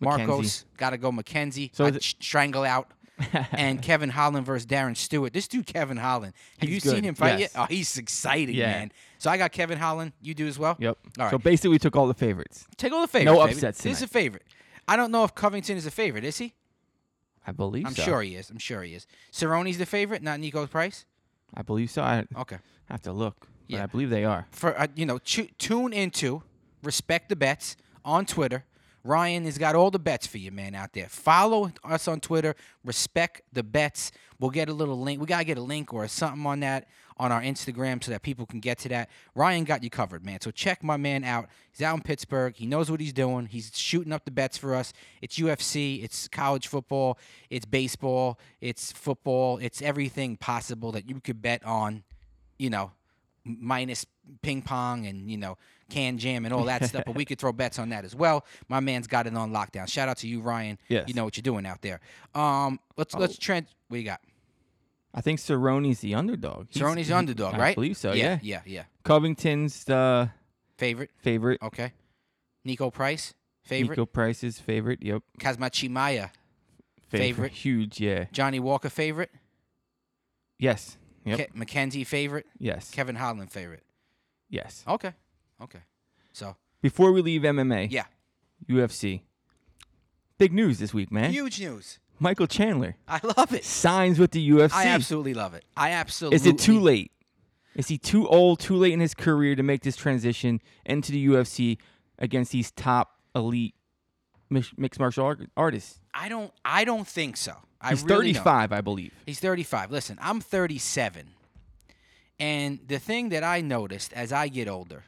Markos. 0.00 0.64
Got 0.76 0.90
to 0.90 0.98
go 0.98 1.12
Mackenzie. 1.12 1.70
So 1.72 1.86
is 1.86 1.96
it- 1.96 2.02
strangle 2.02 2.64
out. 2.64 2.90
And 3.52 3.80
Kevin 3.82 4.10
Holland 4.10 4.44
versus 4.46 4.66
Darren 4.66 4.96
Stewart. 4.96 5.32
This 5.32 5.46
dude, 5.48 5.66
Kevin 5.66 5.96
Holland. 5.96 6.32
Have 6.58 6.68
He's 6.68 6.84
you 6.84 6.90
seen 6.92 7.04
him 7.04 7.14
fight 7.14 7.38
yes. 7.38 7.52
yet? 7.54 7.62
Oh, 7.62 7.66
he's 7.68 7.96
exciting, 7.98 8.54
Yeah. 8.54 8.66
man. 8.72 8.92
So 9.18 9.30
I 9.30 9.36
got 9.36 9.52
Kevin 9.52 9.78
Holland. 9.78 10.12
You 10.20 10.34
do 10.34 10.46
as 10.46 10.58
well. 10.58 10.76
Yep. 10.78 10.98
All 11.18 11.24
right. 11.26 11.30
So 11.30 11.38
basically, 11.38 11.70
we 11.70 11.78
took 11.78 11.96
all 11.96 12.06
the 12.06 12.14
favorites. 12.14 12.66
Take 12.76 12.92
all 12.92 13.00
the 13.00 13.06
favorites. 13.08 13.32
No 13.38 13.44
baby. 13.44 13.54
upsets 13.54 13.82
This 13.82 13.98
is 13.98 14.02
a 14.02 14.06
favorite. 14.08 14.42
I 14.88 14.96
don't 14.96 15.10
know 15.10 15.24
if 15.24 15.34
Covington 15.34 15.76
is 15.76 15.86
a 15.86 15.90
favorite. 15.90 16.24
Is 16.24 16.38
he? 16.38 16.54
I 17.46 17.52
believe 17.52 17.84
so. 17.84 17.88
I'm 17.88 17.94
so. 17.94 18.02
sure 18.02 18.22
he 18.22 18.34
is. 18.36 18.50
I'm 18.50 18.58
sure 18.58 18.82
he 18.82 18.94
is. 18.94 19.06
Cerrone's 19.32 19.78
the 19.78 19.86
favorite, 19.86 20.22
not 20.22 20.40
Niko 20.40 20.68
Price. 20.68 21.04
I 21.54 21.62
believe 21.62 21.90
so. 21.90 22.02
I 22.02 22.24
Okay. 22.36 22.58
have 22.90 23.02
to 23.02 23.12
look, 23.12 23.36
but 23.40 23.76
Yeah. 23.76 23.82
I 23.84 23.86
believe 23.86 24.10
they 24.10 24.24
are. 24.24 24.46
For 24.50 24.78
uh, 24.78 24.88
you 24.94 25.06
know, 25.06 25.18
tu- 25.18 25.48
tune 25.58 25.92
into 25.92 26.42
respect 26.82 27.28
the 27.28 27.36
bets 27.36 27.76
on 28.04 28.26
Twitter. 28.26 28.64
Ryan 29.04 29.44
has 29.44 29.58
got 29.58 29.74
all 29.74 29.90
the 29.90 29.98
bets 29.98 30.26
for 30.26 30.38
you, 30.38 30.50
man, 30.50 30.74
out 30.74 30.94
there. 30.94 31.08
Follow 31.08 31.70
us 31.84 32.08
on 32.08 32.20
Twitter. 32.20 32.56
Respect 32.84 33.42
the 33.52 33.62
bets. 33.62 34.10
We'll 34.40 34.50
get 34.50 34.70
a 34.70 34.72
little 34.72 34.98
link. 34.98 35.20
We 35.20 35.26
gotta 35.26 35.44
get 35.44 35.58
a 35.58 35.62
link 35.62 35.92
or 35.92 36.08
something 36.08 36.44
on 36.46 36.60
that 36.60 36.88
on 37.16 37.30
our 37.30 37.42
Instagram 37.42 38.02
so 38.02 38.10
that 38.10 38.22
people 38.22 38.46
can 38.46 38.60
get 38.60 38.78
to 38.78 38.88
that. 38.88 39.08
Ryan 39.34 39.64
got 39.64 39.84
you 39.84 39.90
covered, 39.90 40.24
man. 40.24 40.40
So 40.40 40.50
check 40.50 40.82
my 40.82 40.96
man 40.96 41.22
out. 41.22 41.48
He's 41.70 41.82
out 41.82 41.94
in 41.94 42.02
Pittsburgh. 42.02 42.54
He 42.56 42.66
knows 42.66 42.90
what 42.90 43.00
he's 43.00 43.12
doing. 43.12 43.46
He's 43.46 43.70
shooting 43.74 44.12
up 44.12 44.24
the 44.24 44.30
bets 44.30 44.56
for 44.58 44.74
us. 44.74 44.92
It's 45.22 45.38
UFC. 45.38 46.02
It's 46.02 46.26
college 46.26 46.66
football. 46.66 47.18
It's 47.50 47.66
baseball. 47.66 48.38
It's 48.60 48.90
football. 48.90 49.58
It's 49.58 49.80
everything 49.80 50.36
possible 50.36 50.92
that 50.92 51.08
you 51.08 51.20
could 51.20 51.40
bet 51.40 51.64
on. 51.64 52.02
You 52.58 52.70
know, 52.70 52.92
minus 53.44 54.06
ping 54.42 54.62
pong 54.62 55.06
and 55.06 55.30
you 55.30 55.36
know 55.36 55.58
can 55.90 56.16
jam 56.18 56.44
and 56.44 56.54
all 56.54 56.64
that 56.64 56.84
stuff. 56.84 57.04
But 57.06 57.14
we 57.14 57.24
could 57.24 57.38
throw 57.38 57.52
bets 57.52 57.78
on 57.78 57.90
that 57.90 58.04
as 58.04 58.14
well. 58.14 58.44
My 58.68 58.80
man's 58.80 59.06
got 59.06 59.26
it 59.26 59.34
on 59.36 59.52
lockdown. 59.52 59.88
Shout 59.88 60.08
out 60.08 60.16
to 60.18 60.28
you, 60.28 60.40
Ryan. 60.40 60.78
Yes. 60.88 61.08
You 61.08 61.14
know 61.14 61.24
what 61.24 61.36
you're 61.36 61.42
doing 61.42 61.66
out 61.66 61.82
there. 61.82 62.00
Um, 62.34 62.80
let's 62.96 63.14
let's 63.14 63.36
trend. 63.38 63.66
What 63.88 63.98
you 63.98 64.04
got? 64.04 64.20
I 65.16 65.20
think 65.20 65.38
Cerrone's 65.38 66.00
the 66.00 66.14
underdog. 66.14 66.66
He's- 66.70 66.82
Cerrone's 66.82 67.06
the 67.06 67.14
he- 67.14 67.18
underdog, 67.18 67.54
I 67.54 67.58
right? 67.58 67.74
believe 67.76 67.96
so. 67.96 68.12
yeah, 68.12 68.38
Yeah. 68.42 68.62
yeah, 68.66 68.72
yeah. 68.74 68.82
Covington's 69.04 69.84
the 69.84 70.30
Favorite. 70.76 71.10
favorite. 71.18 71.62
Okay. 71.62 71.92
Niko 72.66 72.92
Price. 72.92 73.32
Favorite. 73.62 73.96
Niko 73.98 74.10
Price's 74.12 74.58
favorite. 74.58 75.02
Yep. 75.02 75.22
Kazmachi 75.38 75.88
Maya. 75.88 76.28
Favorite. 77.08 77.52
Huge. 77.52 78.00
Yeah. 78.00 78.24
Johnny 78.32 78.58
Walker 78.58 78.88
favorite. 78.90 79.30
Yes. 80.58 80.96
Yep. 81.24 81.38
Ke- 81.52 81.54
Mackenzie 81.56 82.04
favorite. 82.04 82.46
Yes. 82.58 82.90
Kevin 82.90 83.16
Holland 83.16 83.50
favorite. 83.50 83.82
Yes. 84.50 84.84
Okay. 84.86 85.12
Okay. 85.62 85.80
So 86.32 86.56
Before 86.82 87.12
we 87.12 87.22
leave 87.22 87.42
MMA, 87.42 87.90
yeah, 87.90 88.04
UFC. 88.68 89.22
Big 90.38 90.52
news 90.52 90.78
this 90.78 90.92
week, 90.92 91.10
man. 91.12 91.32
huge 91.32 91.60
news. 91.60 91.98
Michael 92.20 92.46
Chandler 92.46 92.96
I 93.08 93.20
love 93.36 93.52
it. 93.52 93.64
signs 93.64 94.18
with 94.18 94.30
the 94.32 94.50
UFC. 94.50 94.72
I 94.72 94.86
absolutely 94.86 95.34
love 95.34 95.54
it. 95.54 95.64
I 95.76 95.90
absolutely. 95.92 96.36
Is 96.36 96.46
it 96.46 96.58
too 96.58 96.78
late? 96.80 97.10
Is 97.74 97.88
he 97.88 97.98
too 97.98 98.28
old, 98.28 98.60
too 98.60 98.76
late 98.76 98.92
in 98.92 99.00
his 99.00 99.14
career 99.14 99.56
to 99.56 99.62
make 99.64 99.82
this 99.82 99.96
transition 99.96 100.60
into 100.86 101.10
the 101.10 101.26
UFC 101.26 101.78
against 102.18 102.52
these 102.52 102.70
top 102.70 103.18
elite 103.34 103.74
mixed 104.76 105.00
martial 105.00 105.24
art- 105.24 105.48
artists? 105.56 106.00
I 106.12 106.28
don't. 106.28 106.52
I 106.64 106.84
don't 106.84 107.06
think 107.06 107.36
so. 107.36 107.54
I 107.80 107.90
He's 107.90 108.02
really 108.02 108.32
don't. 108.32 108.44
35, 108.44 108.72
I 108.72 108.80
believe. 108.80 109.12
He's 109.26 109.40
35. 109.40 109.90
Listen, 109.90 110.18
I'm 110.22 110.40
37. 110.40 111.28
And 112.40 112.78
the 112.86 112.98
thing 112.98 113.28
that 113.28 113.44
I 113.44 113.60
noticed 113.60 114.12
as 114.14 114.32
I 114.32 114.48
get 114.48 114.68
older, 114.68 115.04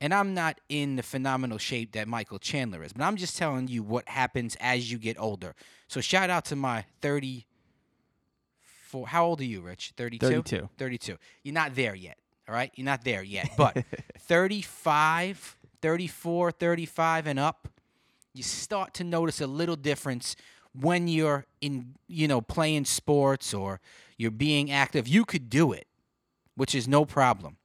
and 0.00 0.12
I'm 0.12 0.34
not 0.34 0.60
in 0.68 0.96
the 0.96 1.02
phenomenal 1.02 1.56
shape 1.58 1.92
that 1.92 2.06
Michael 2.06 2.38
Chandler 2.38 2.84
is, 2.84 2.92
but 2.92 3.02
I'm 3.02 3.16
just 3.16 3.38
telling 3.38 3.66
you 3.68 3.82
what 3.82 4.06
happens 4.08 4.56
as 4.60 4.92
you 4.92 4.98
get 4.98 5.18
older. 5.18 5.54
So 5.88 6.00
shout 6.02 6.28
out 6.30 6.44
to 6.46 6.56
my 6.56 6.84
34. 7.00 9.06
How 9.08 9.24
old 9.24 9.40
are 9.40 9.44
you, 9.44 9.60
Rich? 9.62 9.94
32? 9.96 10.26
32. 10.26 10.68
32. 10.78 11.16
You're 11.42 11.54
not 11.54 11.74
there 11.74 11.94
yet. 11.94 12.18
All 12.48 12.54
right? 12.54 12.70
You're 12.74 12.84
not 12.84 13.04
there 13.04 13.22
yet. 13.22 13.50
But 13.56 13.84
35, 14.20 15.56
34, 15.82 16.50
35 16.52 17.26
and 17.26 17.38
up, 17.38 17.68
you 18.36 18.42
start 18.42 18.94
to 18.94 19.04
notice 19.04 19.40
a 19.40 19.46
little 19.46 19.76
difference 19.76 20.36
when 20.78 21.08
you're 21.08 21.46
in, 21.60 21.94
you 22.06 22.28
know, 22.28 22.40
playing 22.40 22.84
sports 22.84 23.54
or 23.54 23.80
you're 24.18 24.30
being 24.30 24.70
active. 24.70 25.08
You 25.08 25.24
could 25.24 25.48
do 25.48 25.72
it, 25.72 25.86
which 26.54 26.74
is 26.74 26.86
no 26.86 27.04
problem. 27.04 27.56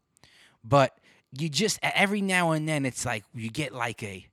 But 0.64 0.98
you 1.38 1.50
just 1.50 1.80
every 1.82 2.22
now 2.22 2.52
and 2.52 2.68
then 2.68 2.86
it's 2.86 3.06
like 3.06 3.24
you 3.34 3.50
get 3.50 3.74
like 3.74 4.04
a 4.04 4.28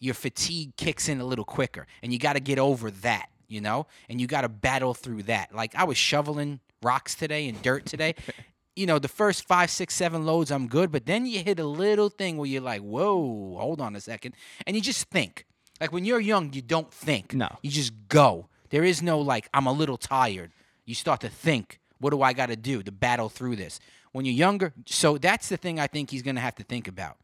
your 0.00 0.14
fatigue 0.14 0.76
kicks 0.76 1.08
in 1.08 1.20
a 1.20 1.24
little 1.24 1.44
quicker 1.44 1.86
and 2.02 2.12
you 2.12 2.18
got 2.18 2.34
to 2.34 2.40
get 2.40 2.58
over 2.58 2.90
that, 2.90 3.28
you 3.48 3.60
know? 3.60 3.86
And 4.08 4.20
you 4.20 4.26
got 4.28 4.42
to 4.42 4.48
battle 4.48 4.94
through 4.94 5.24
that. 5.24 5.54
Like 5.54 5.74
I 5.74 5.84
was 5.84 5.96
shoveling 5.96 6.60
rocks 6.82 7.14
today 7.14 7.48
and 7.48 7.60
dirt 7.62 7.84
today. 7.86 8.14
you 8.76 8.86
know, 8.86 9.00
the 9.00 9.08
first 9.08 9.48
five, 9.48 9.70
six, 9.70 9.94
seven 9.94 10.24
loads, 10.24 10.52
I'm 10.52 10.68
good. 10.68 10.92
But 10.92 11.04
then 11.04 11.26
you 11.26 11.40
hit 11.40 11.58
a 11.58 11.64
little 11.64 12.08
thing 12.08 12.36
where 12.36 12.48
you're 12.48 12.62
like, 12.62 12.80
whoa, 12.80 13.56
hold 13.58 13.80
on 13.80 13.96
a 13.96 14.00
second. 14.00 14.36
And 14.68 14.76
you 14.76 14.82
just 14.82 15.10
think. 15.10 15.46
Like 15.80 15.92
when 15.92 16.04
you're 16.04 16.20
young, 16.20 16.52
you 16.52 16.62
don't 16.62 16.92
think. 16.92 17.34
No. 17.34 17.48
You 17.62 17.70
just 17.70 17.92
go. 18.08 18.48
There 18.70 18.84
is 18.84 19.02
no 19.02 19.20
like, 19.20 19.48
I'm 19.54 19.66
a 19.66 19.72
little 19.72 19.96
tired. 19.96 20.52
You 20.84 20.94
start 20.94 21.20
to 21.20 21.28
think, 21.28 21.80
what 21.98 22.10
do 22.10 22.22
I 22.22 22.32
got 22.32 22.46
to 22.46 22.56
do 22.56 22.82
to 22.82 22.92
battle 22.92 23.28
through 23.28 23.56
this? 23.56 23.80
When 24.12 24.24
you're 24.24 24.34
younger, 24.34 24.72
so 24.86 25.18
that's 25.18 25.48
the 25.48 25.56
thing 25.56 25.78
I 25.78 25.86
think 25.86 26.10
he's 26.10 26.22
going 26.22 26.36
to 26.36 26.40
have 26.40 26.54
to 26.56 26.62
think 26.62 26.88
about 26.88 27.18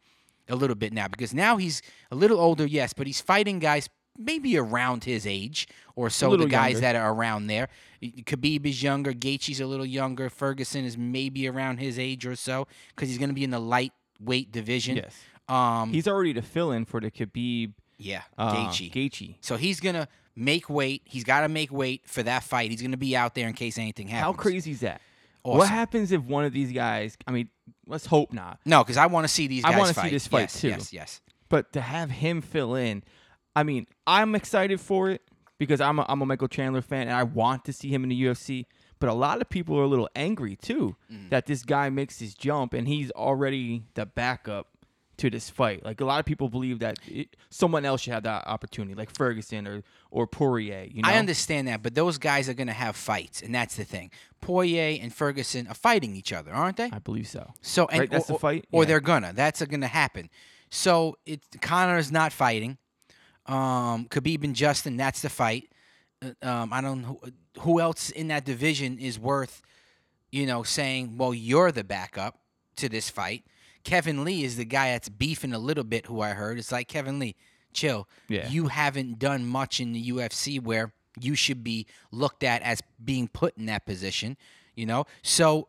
a 0.48 0.54
little 0.54 0.76
bit 0.76 0.92
now 0.92 1.08
because 1.08 1.32
now 1.32 1.56
he's 1.56 1.80
a 2.10 2.14
little 2.14 2.38
older, 2.38 2.66
yes, 2.66 2.92
but 2.92 3.06
he's 3.06 3.20
fighting 3.20 3.58
guys 3.58 3.88
maybe 4.18 4.56
around 4.56 5.04
his 5.04 5.26
age 5.26 5.66
or 5.96 6.10
so. 6.10 6.36
The 6.36 6.46
guys 6.46 6.72
younger. 6.72 6.80
that 6.80 6.96
are 6.96 7.12
around 7.12 7.46
there. 7.46 7.68
Khabib 8.02 8.66
is 8.66 8.82
younger. 8.82 9.12
Gaethje's 9.12 9.60
a 9.60 9.66
little 9.66 9.86
younger. 9.86 10.28
Ferguson 10.28 10.84
is 10.84 10.98
maybe 10.98 11.48
around 11.48 11.78
his 11.78 11.98
age 11.98 12.26
or 12.26 12.36
so 12.36 12.68
because 12.94 13.08
he's 13.08 13.18
going 13.18 13.30
to 13.30 13.34
be 13.34 13.44
in 13.44 13.50
the 13.50 13.58
lightweight 13.58 14.52
division. 14.52 14.96
Yes. 14.96 15.16
Um. 15.48 15.92
He's 15.92 16.06
already 16.06 16.34
to 16.34 16.42
fill-in 16.42 16.84
for 16.84 17.00
the 17.00 17.10
Khabib 17.10 17.72
yeah. 17.98 18.22
uh, 18.38 18.54
Gaethje. 18.54 18.92
Gaethje. 18.92 19.36
So 19.40 19.56
he's 19.56 19.80
gonna 19.80 20.08
make 20.36 20.68
weight. 20.68 21.02
He's 21.04 21.24
got 21.24 21.40
to 21.42 21.48
make 21.48 21.70
weight 21.72 22.02
for 22.06 22.22
that 22.22 22.42
fight. 22.42 22.70
He's 22.70 22.82
gonna 22.82 22.96
be 22.96 23.16
out 23.16 23.34
there 23.34 23.46
in 23.48 23.54
case 23.54 23.78
anything 23.78 24.08
happens. 24.08 24.24
How 24.24 24.32
crazy 24.40 24.72
is 24.72 24.80
that? 24.80 25.00
What 25.42 25.68
happens 25.68 26.10
if 26.10 26.22
one 26.22 26.44
of 26.46 26.52
these 26.54 26.72
guys? 26.72 27.18
I 27.26 27.30
mean, 27.30 27.50
let's 27.86 28.06
hope 28.06 28.32
not. 28.32 28.60
No, 28.64 28.82
because 28.82 28.96
I 28.96 29.06
want 29.06 29.28
to 29.28 29.32
see 29.32 29.46
these 29.46 29.62
guys. 29.62 29.74
I 29.74 29.78
wanna 29.78 29.94
see 29.94 30.08
this 30.08 30.26
fight, 30.26 30.40
yes, 30.40 30.60
too. 30.60 30.68
Yes. 30.68 30.92
Yes. 30.92 31.20
But 31.50 31.72
to 31.74 31.80
have 31.82 32.10
him 32.10 32.40
fill 32.40 32.74
in, 32.74 33.02
I 33.54 33.62
mean, 33.62 33.86
I'm 34.06 34.34
excited 34.34 34.80
for 34.80 35.10
it 35.10 35.20
because 35.58 35.80
I'm 35.80 35.98
a, 35.98 36.06
I'm 36.08 36.22
a 36.22 36.26
Michael 36.26 36.48
Chandler 36.48 36.80
fan 36.82 37.02
and 37.02 37.12
I 37.16 37.22
want 37.24 37.64
to 37.66 37.72
see 37.72 37.90
him 37.90 38.02
in 38.04 38.08
the 38.08 38.22
UFC. 38.24 38.64
But 38.98 39.10
a 39.10 39.14
lot 39.14 39.42
of 39.42 39.50
people 39.50 39.78
are 39.78 39.82
a 39.82 39.86
little 39.86 40.08
angry 40.16 40.56
too 40.56 40.96
Mm. 41.12 41.28
that 41.28 41.44
this 41.46 41.62
guy 41.62 41.90
makes 41.90 42.18
his 42.20 42.34
jump 42.34 42.72
and 42.72 42.88
he's 42.88 43.10
already 43.10 43.82
the 43.94 44.06
backup 44.06 44.68
to 45.18 45.30
this 45.30 45.48
fight. 45.50 45.84
Like 45.84 46.00
a 46.00 46.04
lot 46.04 46.20
of 46.20 46.26
people 46.26 46.48
believe 46.48 46.80
that 46.80 46.98
it, 47.06 47.36
someone 47.50 47.84
else 47.84 48.02
should 48.02 48.12
have 48.12 48.24
that 48.24 48.46
opportunity, 48.46 48.94
like 48.94 49.10
Ferguson 49.16 49.66
or 49.66 49.82
or 50.10 50.26
Poirier. 50.26 50.86
You 50.90 51.02
know, 51.02 51.08
I 51.08 51.16
understand 51.18 51.68
that, 51.68 51.82
but 51.82 51.94
those 51.94 52.18
guys 52.18 52.48
are 52.48 52.54
gonna 52.54 52.72
have 52.72 52.96
fights, 52.96 53.42
and 53.42 53.54
that's 53.54 53.76
the 53.76 53.84
thing. 53.84 54.10
Poirier 54.40 54.98
and 55.02 55.12
Ferguson 55.14 55.66
are 55.68 55.74
fighting 55.74 56.16
each 56.16 56.32
other, 56.32 56.52
aren't 56.52 56.76
they? 56.76 56.90
I 56.92 56.98
believe 56.98 57.28
so. 57.28 57.52
So 57.62 57.86
and 57.86 58.00
Right, 58.00 58.10
that's 58.10 58.28
or, 58.28 58.34
the 58.34 58.38
fight? 58.38 58.64
or 58.72 58.82
Yeah. 58.82 58.88
they're 58.88 59.00
gonna. 59.00 59.32
That's 59.32 59.62
gonna 59.64 59.86
happen. 59.86 60.30
So 60.70 61.16
it 61.26 61.40
Conor 61.60 61.98
is 61.98 62.10
not 62.10 62.32
fighting. 62.32 62.78
Um, 63.46 64.06
Khabib 64.08 64.42
and 64.44 64.56
Justin, 64.56 64.96
that's 64.96 65.20
the 65.22 65.28
fight. 65.30 65.70
Uh, 66.22 66.32
Um, 66.42 66.72
I 66.72 66.80
don't 66.80 67.02
know 67.02 67.20
who, 67.22 67.60
who 67.60 67.80
else 67.80 68.10
in 68.10 68.28
that 68.28 68.44
division 68.44 68.98
is 68.98 69.18
worth, 69.18 69.60
you 70.32 70.46
know, 70.46 70.62
saying, 70.62 71.18
well, 71.18 71.34
you're 71.34 71.70
the 71.70 71.84
backup 71.84 72.38
to 72.76 72.88
this 72.88 73.10
fight. 73.10 73.44
Kevin 73.84 74.24
Lee 74.24 74.44
is 74.44 74.56
the 74.56 74.64
guy 74.64 74.92
that's 74.92 75.08
beefing 75.08 75.52
a 75.52 75.58
little 75.58 75.84
bit. 75.84 76.06
Who 76.06 76.20
I 76.20 76.30
heard 76.30 76.58
it's 76.58 76.72
like 76.72 76.88
Kevin 76.88 77.18
Lee, 77.18 77.36
chill. 77.72 78.08
Yeah. 78.28 78.48
You 78.48 78.68
haven't 78.68 79.18
done 79.18 79.46
much 79.46 79.80
in 79.80 79.92
the 79.92 80.10
UFC 80.10 80.60
where 80.60 80.92
you 81.20 81.34
should 81.34 81.62
be 81.62 81.86
looked 82.10 82.42
at 82.42 82.62
as 82.62 82.80
being 83.04 83.28
put 83.28 83.56
in 83.56 83.66
that 83.66 83.86
position. 83.86 84.36
You 84.74 84.86
know, 84.86 85.04
so 85.22 85.68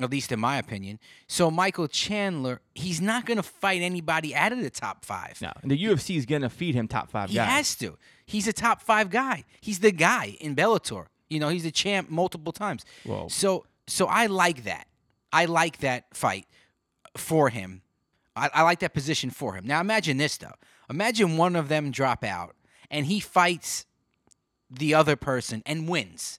at 0.00 0.10
least 0.10 0.32
in 0.32 0.40
my 0.40 0.56
opinion. 0.58 0.98
So 1.28 1.50
Michael 1.50 1.86
Chandler, 1.86 2.60
he's 2.74 3.00
not 3.00 3.24
going 3.26 3.36
to 3.36 3.42
fight 3.42 3.82
anybody 3.82 4.34
out 4.34 4.50
of 4.52 4.60
the 4.60 4.70
top 4.70 5.04
five. 5.04 5.38
No, 5.40 5.52
the 5.62 5.78
UFC 5.78 6.16
is 6.16 6.26
gonna 6.26 6.48
feed 6.50 6.74
him 6.74 6.88
top 6.88 7.10
five 7.10 7.28
He 7.30 7.36
guys. 7.36 7.48
has 7.48 7.74
to. 7.76 7.96
He's 8.26 8.48
a 8.48 8.52
top 8.52 8.82
five 8.82 9.10
guy. 9.10 9.44
He's 9.60 9.78
the 9.80 9.92
guy 9.92 10.36
in 10.40 10.56
Bellator. 10.56 11.06
You 11.30 11.38
know, 11.38 11.50
he's 11.50 11.62
the 11.62 11.70
champ 11.70 12.10
multiple 12.10 12.52
times. 12.52 12.84
Whoa. 13.04 13.28
So, 13.28 13.64
so 13.86 14.06
I 14.06 14.26
like 14.26 14.64
that. 14.64 14.86
I 15.32 15.44
like 15.44 15.78
that 15.78 16.04
fight 16.14 16.46
for 17.16 17.48
him. 17.50 17.82
I, 18.34 18.48
I 18.54 18.62
like 18.62 18.80
that 18.80 18.94
position 18.94 19.30
for 19.30 19.54
him. 19.54 19.66
Now 19.66 19.80
imagine 19.80 20.16
this 20.16 20.36
though. 20.36 20.54
Imagine 20.90 21.36
one 21.36 21.56
of 21.56 21.68
them 21.68 21.90
drop 21.90 22.24
out 22.24 22.54
and 22.90 23.06
he 23.06 23.20
fights 23.20 23.86
the 24.70 24.94
other 24.94 25.16
person 25.16 25.62
and 25.66 25.88
wins. 25.88 26.38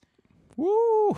Woo! 0.58 1.18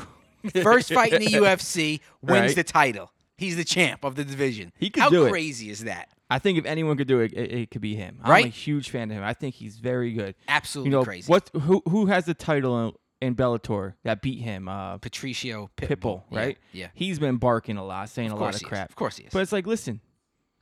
First 0.62 0.94
fight 0.94 1.13
in 1.13 1.22
the 1.22 1.28
UFC 1.32 2.02
wins 2.22 2.48
Right. 2.48 2.56
the 2.56 2.63
title. 2.63 3.12
He's 3.38 3.56
the 3.58 3.63
champ 3.65 4.04
of 4.04 4.15
the 4.15 4.24
division. 4.24 4.72
He 4.78 4.89
could 4.89 5.04
How 5.04 5.10
do 5.10 5.26
it. 5.26 5.30
crazy 5.30 5.70
is 5.70 5.84
that? 5.86 6.10
I 6.30 6.39
think 6.39 6.58
if 6.58 6.65
anyone 6.65 6.98
could 6.98 7.08
do 7.08 7.20
it, 7.20 7.34
it, 7.34 7.52
it 7.52 7.72
could 7.72 7.82
be 7.82 7.96
him. 7.96 8.20
I'm 8.24 8.46
a 8.46 8.48
huge 8.48 8.89
fan 8.89 9.12
of 9.12 9.18
him. 9.18 9.24
I 9.24 9.34
think 9.34 9.56
he's 9.56 9.78
very 9.78 10.12
good. 10.13 10.36
Absolutely 10.48 10.89
you 10.91 10.98
know 10.98 11.04
crazy. 11.04 11.30
what? 11.30 11.50
Who 11.54 11.84
who 11.89 12.06
has 12.08 12.26
the 12.26 12.34
title 12.34 13.00
in, 13.26 13.36
Bellator 13.36 13.94
that 14.04 14.22
beat 14.22 14.42
him? 14.42 14.68
Uh, 14.68 14.98
Patricio 14.98 15.70
Pitbull, 15.78 15.88
Pitbull, 15.88 16.24
right? 16.32 16.58
Yeah. 16.72 16.88
He's 16.94 17.20
been 17.20 17.38
barking 17.38 17.78
a 17.78 17.86
lot, 17.86 18.10
saying 18.10 18.32
a 18.32 18.36
lot 18.36 18.56
of 18.56 18.64
crap. 18.64 18.90
Of 18.90 18.96
course 18.96 19.18
he 19.18 19.26
is. 19.26 19.34
But 19.34 19.40
it's 19.40 19.52
like, 19.52 19.68
listen, 19.68 20.02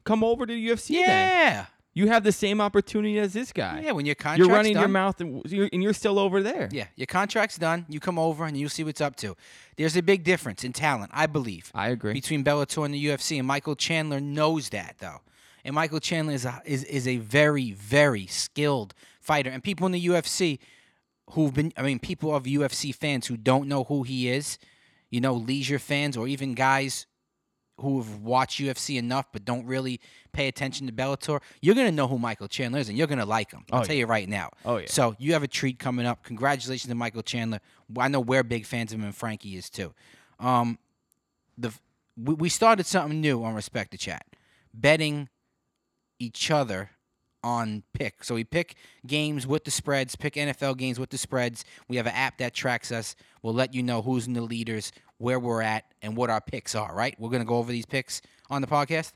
come 0.03 0.23
over 0.23 0.45
to 0.45 0.53
the 0.53 0.69
UFC. 0.69 0.89
Then. 0.95 1.07
yeah. 1.07 1.65
You 1.95 2.07
have 2.07 2.23
the 2.23 2.31
same 2.31 2.59
opportunity 2.59 3.19
as 3.19 3.33
this 3.33 3.51
guy. 3.51 3.81
Yeah, 3.85 3.91
when 3.91 4.07
your 4.07 4.15
contract's 4.15 4.39
You're 4.39 4.55
running 4.55 4.73
done, 4.73 4.81
your 4.81 4.89
mouth 4.89 5.21
and 5.21 5.43
you're, 5.45 5.69
and 5.71 5.83
you're 5.83 5.93
still 5.93 6.17
over 6.17 6.41
there. 6.41 6.67
Yeah, 6.71 6.87
your 6.95 7.05
contract's 7.05 7.59
done. 7.59 7.85
You 7.87 7.99
come 7.99 8.17
over 8.17 8.45
and 8.45 8.57
you'll 8.57 8.69
see 8.69 8.83
what's 8.83 8.99
up 8.99 9.15
to. 9.17 9.35
There's 9.77 9.95
a 9.95 10.01
big 10.01 10.23
difference 10.23 10.63
in 10.63 10.73
talent, 10.73 11.11
I 11.13 11.27
believe, 11.27 11.71
I 11.75 11.89
agree. 11.89 12.13
between 12.13 12.43
Bellator 12.43 12.83
and 12.83 12.93
the 12.93 13.05
UFC. 13.05 13.37
And 13.37 13.47
Michael 13.47 13.75
Chandler 13.75 14.19
knows 14.19 14.69
that, 14.69 14.95
though. 14.99 15.21
And 15.63 15.75
Michael 15.75 15.99
Chandler 15.99 16.33
is 16.33 16.45
a, 16.45 16.61
is, 16.65 16.83
is 16.85 17.07
a 17.07 17.17
very, 17.17 17.71
very 17.73 18.25
skilled 18.25 18.95
fighter. 19.21 19.51
And 19.51 19.63
people 19.63 19.85
in 19.85 19.91
the 19.91 20.07
UFC 20.07 20.57
who've 21.31 21.53
been, 21.53 21.71
I 21.77 21.81
mean, 21.81 21.99
people 21.99 22.35
of 22.35 22.43
UFC 22.43 22.93
fans 22.93 23.27
who 23.27 23.37
don't 23.37 23.67
know 23.67 23.83
who 23.85 24.03
he 24.03 24.29
is, 24.29 24.57
you 25.09 25.21
know, 25.21 25.33
leisure 25.33 25.79
fans 25.79 26.17
or 26.17 26.27
even 26.27 26.53
guys 26.53 27.05
who 27.79 27.99
have 27.99 28.17
watched 28.19 28.59
UFC 28.59 28.97
enough 28.97 29.25
but 29.33 29.43
don't 29.45 29.65
really 29.65 29.99
pay 30.31 30.47
attention 30.47 30.85
to 30.85 30.93
Bellator, 30.93 31.41
you're 31.61 31.73
going 31.75 31.87
to 31.87 31.91
know 31.91 32.07
who 32.07 32.19
Michael 32.19 32.47
Chandler 32.47 32.79
is 32.79 32.87
and 32.89 32.97
you're 32.97 33.07
going 33.07 33.19
to 33.19 33.25
like 33.25 33.51
him. 33.51 33.63
I'll 33.71 33.81
Oh, 33.81 33.83
tell 33.83 33.95
yeah. 33.95 34.01
you 34.01 34.05
right 34.05 34.29
now. 34.29 34.49
Oh, 34.63 34.77
yeah. 34.77 34.85
So 34.87 35.15
you 35.17 35.33
have 35.33 35.41
a 35.43 35.47
treat 35.47 35.79
coming 35.79 36.05
up. 36.05 36.23
Congratulations 36.23 36.89
to 36.89 36.95
Michael 36.95 37.23
Chandler. 37.23 37.59
I 37.97 38.07
know 38.09 38.19
we're 38.19 38.43
big 38.43 38.65
fans 38.65 38.93
of 38.93 38.99
him 38.99 39.05
and 39.05 39.15
Frankie 39.15 39.55
is 39.55 39.69
too. 39.69 39.93
Um, 40.39 40.77
the 41.57 41.71
we, 42.15 42.35
we 42.35 42.49
started 42.49 42.85
something 42.85 43.19
new 43.19 43.43
on 43.43 43.55
Respect 43.55 43.91
the 43.91 43.97
Chat, 43.97 44.25
betting 44.73 45.29
each 46.19 46.51
other 46.51 46.91
on 47.43 47.83
pick. 47.93 48.23
So 48.23 48.35
we 48.35 48.43
pick 48.43 48.75
games 49.05 49.45
with 49.45 49.65
the 49.65 49.71
spreads, 49.71 50.15
pick 50.15 50.35
NFL 50.35 50.77
games 50.77 50.99
with 50.99 51.09
the 51.09 51.17
spreads. 51.17 51.65
We 51.87 51.97
have 51.97 52.07
an 52.07 52.13
app 52.15 52.37
that 52.37 52.53
tracks 52.53 52.91
us. 52.91 53.15
We'll 53.41 53.53
let 53.53 53.73
you 53.73 53.83
know 53.83 54.01
who's 54.01 54.27
in 54.27 54.33
the 54.33 54.41
leaders, 54.41 54.91
where 55.17 55.39
we're 55.39 55.61
at, 55.61 55.85
and 56.01 56.15
what 56.15 56.29
our 56.29 56.41
picks 56.41 56.75
are. 56.75 56.93
Right? 56.95 57.15
We're 57.19 57.29
gonna 57.29 57.45
go 57.45 57.57
over 57.57 57.71
these 57.71 57.85
picks 57.85 58.21
on 58.49 58.61
the 58.61 58.67
podcast. 58.67 59.13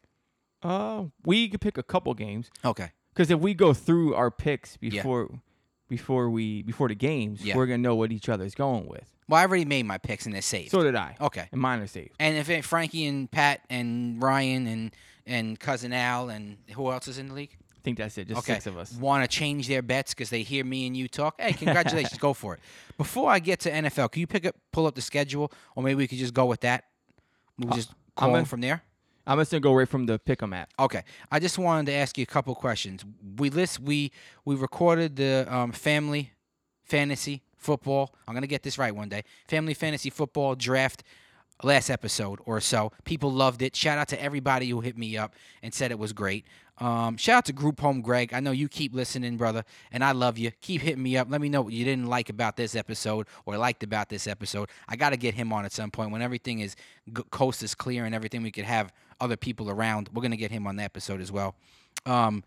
Uh, 0.63 1.05
we 1.25 1.47
could 1.49 1.61
pick 1.61 1.77
a 1.77 1.83
couple 1.83 2.13
games 2.13 2.49
Okay. 2.65 2.89
because 3.13 3.29
if 3.29 3.39
we 3.39 3.53
go 3.53 3.73
through 3.73 4.15
our 4.15 4.31
picks 4.31 4.75
before 4.77 5.29
before 5.87 6.29
we 6.29 6.63
before 6.63 6.87
the 6.89 6.95
games, 6.95 7.43
Yeah. 7.45 7.55
we're 7.55 7.67
gonna 7.67 7.77
know 7.77 7.95
what 7.95 8.11
each 8.11 8.27
other's 8.27 8.55
going 8.55 8.87
with. 8.87 9.09
Well, 9.29 9.39
I 9.39 9.43
already 9.45 9.65
made 9.65 9.85
my 9.85 9.97
picks 9.97 10.25
and 10.25 10.33
they're 10.33 10.41
saved. 10.41 10.71
So 10.71 10.83
did 10.83 10.95
I. 10.95 11.15
okay. 11.21 11.47
And 11.51 11.61
mine 11.61 11.79
are 11.79 11.87
safe. 11.87 12.11
And 12.19 12.37
if 12.37 12.49
it, 12.49 12.63
Frankie 12.65 13.05
and 13.05 13.29
Pat 13.29 13.61
and 13.69 14.21
Ryan 14.21 14.67
and 14.67 14.95
and 15.25 15.59
cousin 15.59 15.93
Al 15.93 16.29
and 16.29 16.57
who 16.75 16.89
else 16.91 17.07
is 17.07 17.17
in 17.17 17.27
the 17.27 17.33
league? 17.33 17.55
Think 17.87 17.97
that's 17.99 18.17
it. 18.17 18.27
Just 18.27 18.39
Okay. 18.39 18.55
six 18.55 18.67
of 18.67 18.77
us. 18.77 18.91
Want 18.93 19.23
to 19.23 19.27
change 19.33 19.67
their 19.69 19.81
bets 19.81 20.13
because 20.13 20.29
they 20.29 20.43
hear 20.43 20.65
me 20.65 20.85
and 20.87 20.95
you 20.97 21.07
talk? 21.07 21.39
Hey, 21.39 21.53
congratulations, 21.53 22.17
go 22.19 22.33
for 22.33 22.53
it. 22.55 22.59
Before 22.97 23.31
I 23.31 23.39
get 23.39 23.61
to 23.61 23.71
NFL, 23.71 24.11
can 24.11 24.19
you 24.19 24.27
pick 24.27 24.45
up, 24.45 24.55
pull 24.73 24.85
up 24.85 24.95
the 24.95 25.01
schedule, 25.01 25.51
or 25.75 25.83
maybe 25.83 25.95
we 25.95 26.07
could 26.07 26.17
just 26.17 26.33
go 26.33 26.45
with 26.45 26.59
that? 26.61 26.83
We'll 27.57 27.73
just 27.73 27.91
Uh, 27.91 27.93
I'm 28.17 28.29
call 28.31 28.35
in- 28.35 28.45
from 28.45 28.59
there. 28.61 28.83
I'm 29.25 29.37
just 29.39 29.51
gonna 29.51 29.61
go 29.61 29.73
right 29.73 29.87
from 29.87 30.05
the 30.05 30.19
Pick'em 30.19 30.53
app. 30.55 30.69
Okay, 30.79 31.03
I 31.31 31.39
just 31.39 31.57
wanted 31.57 31.85
to 31.87 31.93
ask 31.93 32.17
you 32.17 32.23
a 32.23 32.25
couple 32.25 32.53
questions. 32.55 33.03
We 33.37 33.49
list 33.49 33.79
we 33.79 34.11
we 34.45 34.55
recorded 34.55 35.15
the 35.17 35.45
um, 35.49 35.71
family 35.71 36.31
fantasy 36.83 37.41
football. 37.57 38.13
I'm 38.27 38.33
gonna 38.33 38.47
get 38.47 38.63
this 38.63 38.77
right 38.77 38.93
one 38.95 39.09
day. 39.09 39.23
Family 39.47 39.73
fantasy 39.73 40.09
football 40.09 40.55
draft 40.55 41.03
last 41.63 41.89
episode 41.89 42.39
or 42.45 42.61
so. 42.61 42.91
People 43.03 43.31
loved 43.31 43.61
it. 43.61 43.75
Shout 43.75 43.97
out 43.97 44.07
to 44.09 44.21
everybody 44.21 44.69
who 44.69 44.79
hit 44.81 44.97
me 44.97 45.17
up 45.17 45.33
and 45.63 45.73
said 45.73 45.91
it 45.91 45.99
was 45.99 46.13
great. 46.13 46.45
Um, 46.79 47.17
shout 47.17 47.37
out 47.37 47.45
to 47.45 47.53
Group 47.53 47.79
Home 47.79 48.01
Greg. 48.01 48.33
I 48.33 48.39
know 48.39 48.51
you 48.51 48.69
keep 48.69 48.93
listening, 48.93 49.35
brother, 49.35 49.63
and 49.91 50.03
I 50.03 50.11
love 50.11 50.37
you. 50.37 50.51
Keep 50.61 50.81
hitting 50.81 51.01
me 51.01 51.17
up. 51.17 51.27
Let 51.29 51.41
me 51.41 51.49
know 51.49 51.61
what 51.63 51.73
you 51.73 51.83
didn't 51.83 52.05
like 52.05 52.29
about 52.29 52.55
this 52.55 52.75
episode 52.75 53.27
or 53.45 53.57
liked 53.57 53.83
about 53.83 54.09
this 54.09 54.27
episode. 54.27 54.69
I 54.87 54.95
got 54.95 55.09
to 55.09 55.17
get 55.17 55.33
him 55.33 55.51
on 55.51 55.65
at 55.65 55.71
some 55.71 55.89
point 55.89 56.11
when 56.11 56.21
everything 56.21 56.59
is 56.59 56.75
coast 57.31 57.63
is 57.63 57.73
clear 57.73 58.05
and 58.05 58.13
everything. 58.13 58.43
We 58.43 58.51
could 58.51 58.65
have 58.65 58.93
other 59.19 59.37
people 59.37 59.69
around. 59.69 60.09
We're 60.13 60.21
gonna 60.21 60.37
get 60.37 60.51
him 60.51 60.67
on 60.67 60.75
the 60.75 60.83
episode 60.83 61.21
as 61.21 61.31
well. 61.31 61.55
Um, 62.05 62.43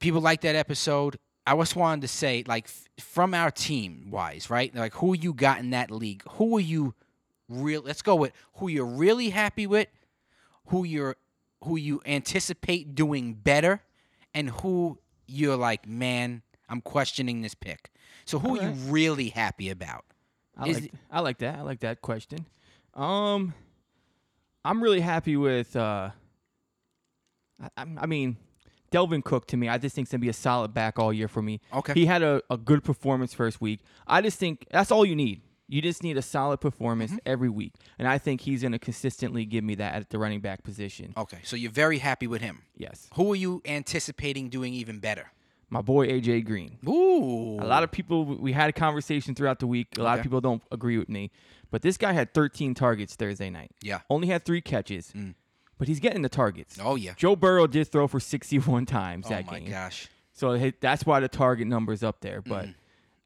people 0.00 0.20
like 0.20 0.40
that 0.42 0.56
episode. 0.56 1.18
I 1.46 1.56
just 1.56 1.76
wanted 1.76 2.02
to 2.02 2.08
say, 2.08 2.44
like, 2.46 2.64
f- 2.64 2.88
from 3.02 3.32
our 3.32 3.50
team 3.50 4.08
wise, 4.10 4.50
right? 4.50 4.74
Like, 4.74 4.94
who 4.94 5.16
you 5.16 5.32
got 5.32 5.60
in 5.60 5.70
that 5.70 5.90
league? 5.90 6.22
Who 6.32 6.58
are 6.58 6.60
you 6.60 6.94
real? 7.48 7.80
Let's 7.82 8.02
go 8.02 8.16
with 8.16 8.32
who 8.54 8.68
you're 8.68 8.84
really 8.84 9.30
happy 9.30 9.66
with, 9.66 9.88
who 10.66 10.84
you're, 10.84 11.16
who 11.64 11.76
you 11.76 12.00
anticipate 12.06 12.94
doing 12.94 13.34
better, 13.34 13.82
and 14.34 14.50
who 14.50 14.98
you're 15.26 15.56
like, 15.56 15.86
man, 15.86 16.42
I'm 16.68 16.80
questioning 16.80 17.42
this 17.42 17.54
pick. 17.54 17.90
So, 18.24 18.38
who 18.38 18.58
are 18.58 18.62
you 18.62 18.70
really 18.90 19.30
happy 19.30 19.70
about? 19.70 20.04
I 20.56 20.68
Is 20.68 20.80
like, 20.82 20.92
I 21.10 21.20
like 21.20 21.38
that. 21.38 21.56
I 21.56 21.62
like 21.62 21.80
that 21.80 22.02
question. 22.02 22.46
Um, 22.94 23.54
I'm 24.64 24.82
really 24.82 25.00
happy 25.00 25.36
with. 25.36 25.74
Uh, 25.76 26.10
I, 27.60 27.68
I'm- 27.76 27.98
mean, 28.06 28.36
Dalvin 28.90 29.22
Cook 29.22 29.46
to 29.48 29.56
me, 29.56 29.68
I 29.68 29.78
just 29.78 29.94
think 29.94 30.10
gonna 30.10 30.20
be 30.20 30.28
a 30.28 30.34
solid 30.34 30.72
back 30.72 30.98
all 30.98 31.12
year 31.12 31.28
for 31.28 31.42
me. 31.42 31.60
Okay. 31.72 31.92
He 31.94 32.06
had 32.06 32.22
a, 32.22 32.42
a 32.50 32.56
good 32.56 32.82
performance 32.84 33.34
first 33.34 33.60
week. 33.60 33.80
I 34.06 34.20
just 34.20 34.38
think 34.38 34.66
that's 34.70 34.90
all 34.90 35.04
you 35.04 35.16
need. 35.16 35.42
You 35.70 35.82
just 35.82 36.02
need 36.02 36.16
a 36.16 36.22
solid 36.22 36.60
performance 36.60 37.10
Mm-hmm. 37.10 37.18
every 37.32 37.48
week, 37.50 37.74
and 37.98 38.08
I 38.08 38.16
think 38.18 38.40
he's 38.40 38.62
gonna 38.62 38.78
consistently 38.78 39.44
give 39.44 39.62
me 39.64 39.74
that 39.76 39.94
at 39.94 40.10
the 40.10 40.18
running 40.18 40.40
back 40.40 40.62
position. 40.64 41.12
Okay, 41.16 41.38
so 41.44 41.56
you're 41.56 41.70
very 41.70 41.98
happy 41.98 42.26
with 42.26 42.40
him. 42.40 42.62
Yes, 42.76 43.08
Who 43.14 43.32
are 43.32 43.36
you 43.36 43.60
anticipating 43.66 44.48
doing 44.48 44.72
even 44.74 44.98
better? 44.98 45.30
my 45.70 45.82
boy 45.82 46.06
AJ 46.08 46.46
Green. 46.46 46.78
Ooh, 46.88 47.58
A 47.60 47.66
lot 47.66 47.82
of 47.82 47.90
people, 47.90 48.24
we 48.24 48.52
had 48.52 48.70
a 48.70 48.72
conversation 48.72 49.34
throughout 49.34 49.58
the 49.58 49.66
week. 49.66 49.88
A 49.98 50.02
lot 50.02 50.12
Okay. 50.12 50.20
of 50.20 50.22
people 50.24 50.40
don't 50.40 50.62
agree 50.72 50.96
with 50.96 51.10
me, 51.10 51.30
but 51.70 51.82
this 51.82 51.98
guy 51.98 52.12
had 52.14 52.32
13 52.32 52.72
targets 52.74 53.14
Thursday 53.14 53.50
night. 53.50 53.70
yeah. 53.82 54.00
Only 54.08 54.28
had 54.28 54.46
three 54.46 54.62
catches, 54.62 55.12
Mm. 55.12 55.34
but 55.76 55.86
he's 55.86 56.00
getting 56.00 56.22
the 56.22 56.30
targets. 56.30 56.78
Oh 56.82 56.94
yeah. 56.96 57.12
Joe 57.18 57.36
Burrow 57.36 57.66
did 57.66 57.88
throw 57.88 58.08
for 58.08 58.18
61 58.20 58.86
times 58.86 59.26
Oh 59.26 59.28
that 59.28 59.46
game. 59.50 59.64
Oh, 59.64 59.66
my 59.66 59.70
gosh. 59.70 60.08
So 60.32 60.56
that's 60.80 61.04
why 61.04 61.20
the 61.20 61.28
target 61.28 61.66
number's 61.66 62.02
up 62.02 62.20
there. 62.22 62.40
But 62.40 62.64
Mm. 62.68 62.74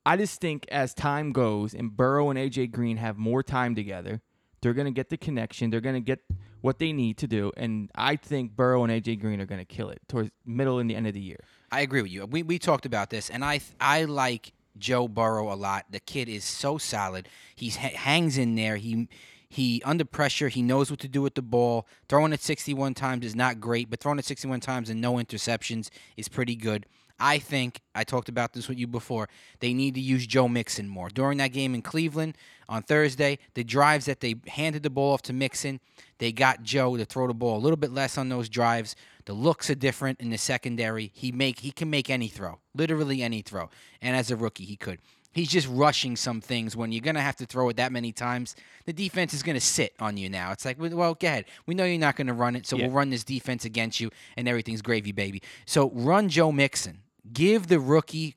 I 0.04 0.16
just 0.16 0.40
think 0.40 0.66
as 0.70 0.94
time 0.94 1.32
goes 1.32 1.74
and 1.74 1.96
Burrow 1.96 2.30
and 2.30 2.38
AJ 2.38 2.72
Green 2.72 2.96
have 2.96 3.16
more 3.16 3.42
time 3.42 3.74
together, 3.74 4.20
they're 4.60 4.74
going 4.74 4.86
to 4.86 4.92
get 4.92 5.10
the 5.10 5.16
connection. 5.16 5.70
They're 5.70 5.80
going 5.80 5.94
to 5.94 6.00
get 6.00 6.20
what 6.60 6.78
they 6.78 6.92
need 6.92 7.18
to 7.18 7.26
do. 7.26 7.52
And 7.56 7.90
I 7.94 8.16
think 8.16 8.56
Burrow 8.56 8.84
and 8.84 8.92
AJ 8.92 9.20
Green 9.20 9.40
are 9.40 9.46
going 9.46 9.60
to 9.60 9.64
kill 9.64 9.90
it 9.90 10.00
towards 10.08 10.30
middle 10.46 10.78
and 10.78 10.88
the 10.88 10.96
end 10.96 11.06
of 11.06 11.14
the 11.14 11.20
year. 11.20 11.40
I 11.70 11.80
agree 11.80 12.02
with 12.02 12.10
you. 12.10 12.26
We 12.26 12.42
we 12.42 12.58
talked 12.58 12.86
about 12.86 13.10
this, 13.10 13.30
and 13.30 13.44
I 13.44 13.60
I 13.80 14.04
like 14.04 14.52
Joe 14.78 15.08
Burrow 15.08 15.52
a 15.52 15.56
lot. 15.56 15.86
The 15.90 16.00
kid 16.00 16.28
is 16.28 16.44
so 16.44 16.78
solid. 16.78 17.28
He 17.54 17.70
ha- 17.70 17.96
hangs 17.96 18.38
in 18.38 18.54
there. 18.54 18.76
He 18.76 19.08
he 19.48 19.82
under 19.84 20.04
pressure. 20.04 20.48
He 20.48 20.62
knows 20.62 20.90
what 20.90 21.00
to 21.00 21.08
do 21.08 21.20
with 21.20 21.34
the 21.34 21.42
ball. 21.42 21.86
Throwing 22.08 22.32
it 22.32 22.40
61 22.40 22.94
times 22.94 23.26
is 23.26 23.34
not 23.34 23.60
great, 23.60 23.90
but 23.90 24.00
throwing 24.00 24.18
it 24.18 24.24
61 24.24 24.60
times 24.60 24.88
and 24.88 25.00
no 25.00 25.14
interceptions 25.14 25.90
is 26.16 26.28
pretty 26.28 26.56
good. 26.56 26.86
I 27.24 27.38
think 27.38 27.80
I 27.94 28.02
talked 28.02 28.28
about 28.28 28.52
this 28.52 28.68
with 28.68 28.78
you 28.78 28.88
before. 28.88 29.28
They 29.60 29.72
need 29.72 29.94
to 29.94 30.00
use 30.00 30.26
Joe 30.26 30.48
Mixon 30.48 30.88
more 30.88 31.08
during 31.08 31.38
that 31.38 31.52
game 31.52 31.72
in 31.72 31.80
Cleveland 31.80 32.36
on 32.68 32.82
Thursday. 32.82 33.38
The 33.54 33.62
drives 33.62 34.06
that 34.06 34.18
they 34.18 34.34
handed 34.48 34.82
the 34.82 34.90
ball 34.90 35.12
off 35.12 35.22
to 35.22 35.32
Mixon, 35.32 35.78
they 36.18 36.32
got 36.32 36.64
Joe 36.64 36.96
to 36.96 37.04
throw 37.04 37.28
the 37.28 37.34
ball 37.34 37.56
a 37.56 37.62
little 37.62 37.76
bit 37.76 37.92
less 37.92 38.18
on 38.18 38.28
those 38.28 38.48
drives. 38.48 38.96
The 39.26 39.34
looks 39.34 39.70
are 39.70 39.76
different 39.76 40.20
in 40.20 40.30
the 40.30 40.36
secondary. 40.36 41.12
He 41.14 41.30
make 41.30 41.60
he 41.60 41.70
can 41.70 41.88
make 41.88 42.10
any 42.10 42.26
throw, 42.26 42.58
literally 42.74 43.22
any 43.22 43.40
throw. 43.40 43.70
And 44.00 44.16
as 44.16 44.32
a 44.32 44.36
rookie, 44.36 44.64
he 44.64 44.74
could. 44.74 44.98
He's 45.34 45.48
just 45.48 45.68
rushing 45.68 46.16
some 46.16 46.40
things 46.40 46.76
when 46.76 46.90
you're 46.90 47.00
gonna 47.02 47.22
have 47.22 47.36
to 47.36 47.46
throw 47.46 47.68
it 47.68 47.76
that 47.76 47.92
many 47.92 48.10
times. 48.10 48.56
The 48.84 48.92
defense 48.92 49.32
is 49.32 49.44
gonna 49.44 49.60
sit 49.60 49.94
on 50.00 50.16
you 50.16 50.28
now. 50.28 50.50
It's 50.50 50.64
like, 50.64 50.76
well, 50.80 51.14
go 51.14 51.26
ahead. 51.26 51.44
We 51.66 51.74
know 51.76 51.84
you're 51.84 51.98
not 51.98 52.16
gonna 52.16 52.34
run 52.34 52.56
it, 52.56 52.66
so 52.66 52.76
Yeah. 52.76 52.86
we'll 52.86 52.94
run 52.96 53.10
this 53.10 53.22
defense 53.22 53.64
against 53.64 54.00
you, 54.00 54.10
and 54.36 54.48
everything's 54.48 54.82
gravy, 54.82 55.12
baby. 55.12 55.40
So 55.66 55.90
run 55.94 56.28
Joe 56.28 56.50
Mixon. 56.50 56.98
Give 57.30 57.66
the 57.66 57.78
rookie 57.80 58.36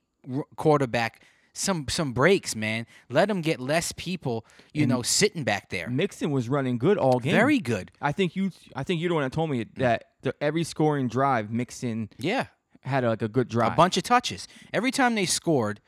quarterback 0.55 1.23
some 1.53 1.85
some 1.89 2.11
breaks, 2.13 2.55
man. 2.55 2.85
Let 3.09 3.29
him 3.29 3.41
get 3.41 3.59
less 3.59 3.91
people, 3.93 4.45
you 4.73 4.85
know, 4.85 5.01
sitting 5.01 5.43
back 5.43 5.69
there. 5.69 5.89
Mixon 5.89 6.31
was 6.31 6.49
running 6.49 6.77
good 6.77 6.97
all 6.97 7.19
game. 7.19 7.31
Very 7.31 7.59
good. 7.59 7.91
I 8.01 8.11
think 8.11 8.35
you. 8.35 8.51
I 8.75 8.83
think 8.83 8.99
you're 9.01 9.09
the 9.09 9.15
one 9.15 9.23
that 9.23 9.31
told 9.31 9.49
me 9.49 9.65
that 9.77 10.03
the, 10.21 10.33
every 10.41 10.63
scoring 10.63 11.07
drive, 11.07 11.51
Mixon 11.51 12.09
Yeah. 12.17 12.47
had 12.81 13.03
like 13.03 13.21
a 13.21 13.27
good 13.29 13.47
drive. 13.47 13.73
a 13.73 13.75
bunch 13.75 13.95
of 13.97 14.03
touches. 14.03 14.47
Every 14.73 14.91
time 14.91 15.15
they 15.15 15.25
scored, 15.25 15.79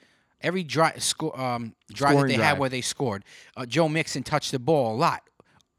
every 0.41 0.63
drive 0.63 0.95
um, 1.35 1.75
drive 1.91 2.13
that 2.13 2.17
Scoring 2.19 2.37
they 2.37 2.43
had 2.43 2.59
where 2.59 2.69
they 2.69 2.81
scored, 2.81 3.25
uh, 3.57 3.65
Joe 3.65 3.89
Mixon 3.89 4.23
touched 4.23 4.51
the 4.53 4.59
ball 4.59 4.95
a 4.95 4.97
lot, 4.97 5.23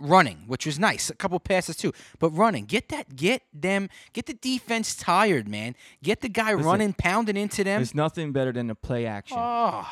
running, 0.00 0.44
which 0.46 0.66
was 0.66 0.78
nice. 0.78 1.10
A 1.10 1.14
couple 1.14 1.38
passes 1.40 1.76
too, 1.76 1.92
but 2.18 2.30
running. 2.30 2.64
Get 2.64 2.88
that, 2.90 3.16
get 3.16 3.42
them, 3.52 3.88
get 4.12 4.26
the 4.26 4.34
defense 4.34 4.94
tired, 4.94 5.48
man. 5.48 5.74
Get 6.02 6.20
the 6.20 6.28
guy 6.28 6.52
running, 6.52 6.92
pounding 6.92 7.36
into 7.36 7.64
them. 7.64 7.78
There's 7.80 7.94
nothing 7.94 8.32
better 8.32 8.52
than 8.52 8.66
the 8.68 8.74
play 8.74 9.06
action 9.06 9.36
Oh, 9.40 9.86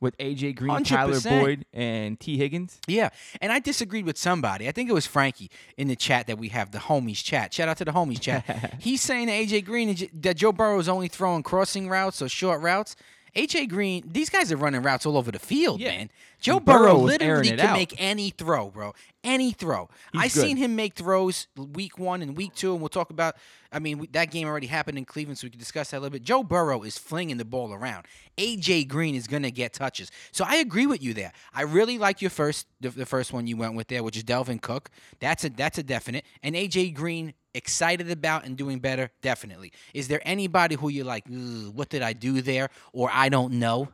with 0.00 0.16
AJ 0.18 0.56
Green, 0.56 0.84
Tyler 0.84 1.14
100%. 1.14 1.40
Boyd, 1.42 1.64
and 1.72 2.20
Tee 2.20 2.36
Higgins. 2.36 2.78
yeah. 2.86 3.08
And 3.40 3.50
I 3.50 3.58
disagreed 3.60 4.04
with 4.04 4.18
somebody. 4.18 4.68
I 4.68 4.72
think 4.72 4.90
it 4.90 4.92
was 4.92 5.06
Frankie 5.06 5.50
in 5.78 5.88
the 5.88 5.96
chat 5.96 6.26
that 6.26 6.38
we 6.38 6.48
have, 6.48 6.70
the 6.70 6.78
homies 6.78 7.22
chat. 7.24 7.52
Shout 7.54 7.68
out 7.68 7.78
to 7.78 7.84
the 7.84 7.92
homies 7.92 8.20
chat. 8.20 8.74
He's 8.80 9.00
saying 9.00 9.26
that 9.28 9.32
AJ 9.32 9.64
Green 9.64 9.96
that 10.20 10.34
Joe 10.36 10.52
Burrow 10.52 10.78
is 10.78 10.88
only 10.88 11.08
throwing 11.08 11.42
crossing 11.42 11.88
routes 11.88 12.20
or 12.20 12.28
short 12.28 12.60
routes. 12.60 12.94
AJ 13.36 13.68
Green, 13.68 14.02
these 14.06 14.30
guys 14.30 14.50
are 14.50 14.56
running 14.56 14.82
routes 14.82 15.04
all 15.04 15.16
over 15.16 15.30
the 15.30 15.38
field, 15.38 15.80
Yeah. 15.80 15.90
man. 15.90 16.10
Joe 16.40 16.58
Burrow 16.60 16.78
Burrow 16.78 16.98
literally 16.98 17.48
can 17.50 17.60
out. 17.60 17.76
make 17.76 17.94
any 17.98 18.30
throw, 18.30 18.70
bro. 18.70 18.94
Any 19.24 19.52
throw. 19.52 19.88
He's 20.12 20.20
I 20.20 20.24
good. 20.24 20.30
seen 20.32 20.56
him 20.56 20.76
make 20.76 20.94
throws 20.94 21.46
week 21.56 21.98
one 21.98 22.22
and 22.22 22.36
week 22.36 22.54
two, 22.54 22.72
and 22.72 22.80
we'll 22.80 22.88
talk 22.88 23.10
about. 23.10 23.36
I 23.72 23.78
mean, 23.78 23.98
we, 23.98 24.06
that 24.08 24.30
game 24.30 24.46
already 24.46 24.66
happened 24.68 24.96
in 24.98 25.04
Cleveland, 25.04 25.38
so 25.38 25.46
we 25.46 25.50
can 25.50 25.58
discuss 25.58 25.90
that 25.90 25.98
a 25.98 26.00
little 26.00 26.12
bit. 26.12 26.22
Joe 26.22 26.42
Burrow 26.42 26.82
is 26.82 26.96
flinging 26.98 27.36
the 27.36 27.44
ball 27.44 27.72
around. 27.72 28.06
AJ 28.38 28.86
Green 28.88 29.14
is 29.14 29.26
gonna 29.26 29.50
get 29.50 29.72
touches. 29.72 30.10
So 30.30 30.44
I 30.46 30.56
agree 30.56 30.86
with 30.86 31.02
you 31.02 31.14
there. 31.14 31.32
I 31.54 31.62
really 31.62 31.98
like 31.98 32.20
your 32.22 32.30
first, 32.30 32.66
the, 32.80 32.90
the 32.90 33.06
first 33.06 33.32
one 33.32 33.46
you 33.46 33.56
went 33.56 33.74
with 33.74 33.88
there, 33.88 34.02
which 34.02 34.16
is 34.16 34.24
Dalvin 34.24 34.60
Cook. 34.60 34.90
That's 35.20 35.44
a 35.44 35.50
that's 35.50 35.78
a 35.78 35.82
definite. 35.82 36.24
And 36.42 36.54
AJ 36.54 36.94
Green 36.94 37.34
excited 37.56 38.10
about 38.10 38.44
and 38.44 38.56
doing 38.56 38.78
better, 38.78 39.10
definitely. 39.22 39.72
Is 39.94 40.08
there 40.08 40.20
anybody 40.24 40.74
who 40.76 40.88
you're 40.88 41.04
like, 41.04 41.24
what 41.72 41.88
did 41.88 42.02
I 42.02 42.12
do 42.12 42.40
there, 42.42 42.68
or 42.92 43.10
I 43.12 43.28
don't 43.28 43.54
know? 43.54 43.88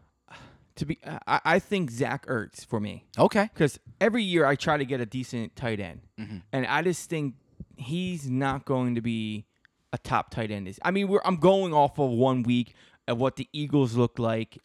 To 0.76 0.86
be, 0.86 0.98
I, 1.26 1.40
I 1.44 1.58
think 1.58 1.90
Zach 1.90 2.24
Ertz 2.26 2.64
for 2.64 2.80
me 2.80 3.04
Okay. 3.18 3.48
because 3.52 3.78
every 4.00 4.22
year 4.22 4.46
I 4.46 4.56
try 4.56 4.78
to 4.78 4.86
get 4.86 5.00
a 5.02 5.06
decent 5.06 5.54
tight 5.54 5.80
end, 5.80 6.00
Mm-hmm. 6.18 6.38
and 6.52 6.66
I 6.66 6.80
just 6.82 7.10
think 7.10 7.34
he's 7.76 8.28
not 8.30 8.64
going 8.64 8.94
to 8.94 9.02
be 9.02 9.44
a 9.92 9.98
top 9.98 10.30
tight 10.30 10.50
end. 10.50 10.66
Is 10.68 10.80
I 10.82 10.90
mean, 10.90 11.08
we're, 11.08 11.20
I'm 11.26 11.36
going 11.36 11.74
off 11.74 11.98
of 11.98 12.10
one 12.10 12.42
week 12.42 12.74
of 13.06 13.18
what 13.18 13.36
the 13.36 13.48
Eagles 13.52 13.94
look 13.96 14.18
like. 14.18 14.56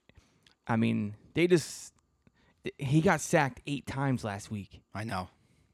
I 0.65 0.77
mean, 0.77 1.15
they 1.33 1.45
just 1.47 1.91
he 2.77 3.01
got 3.01 3.19
sacked 3.19 3.59
eight 3.67 3.85
times 3.85 4.23
last 4.23 4.49
week. 4.49 4.81
I 4.95 5.03
know. 5.03 5.27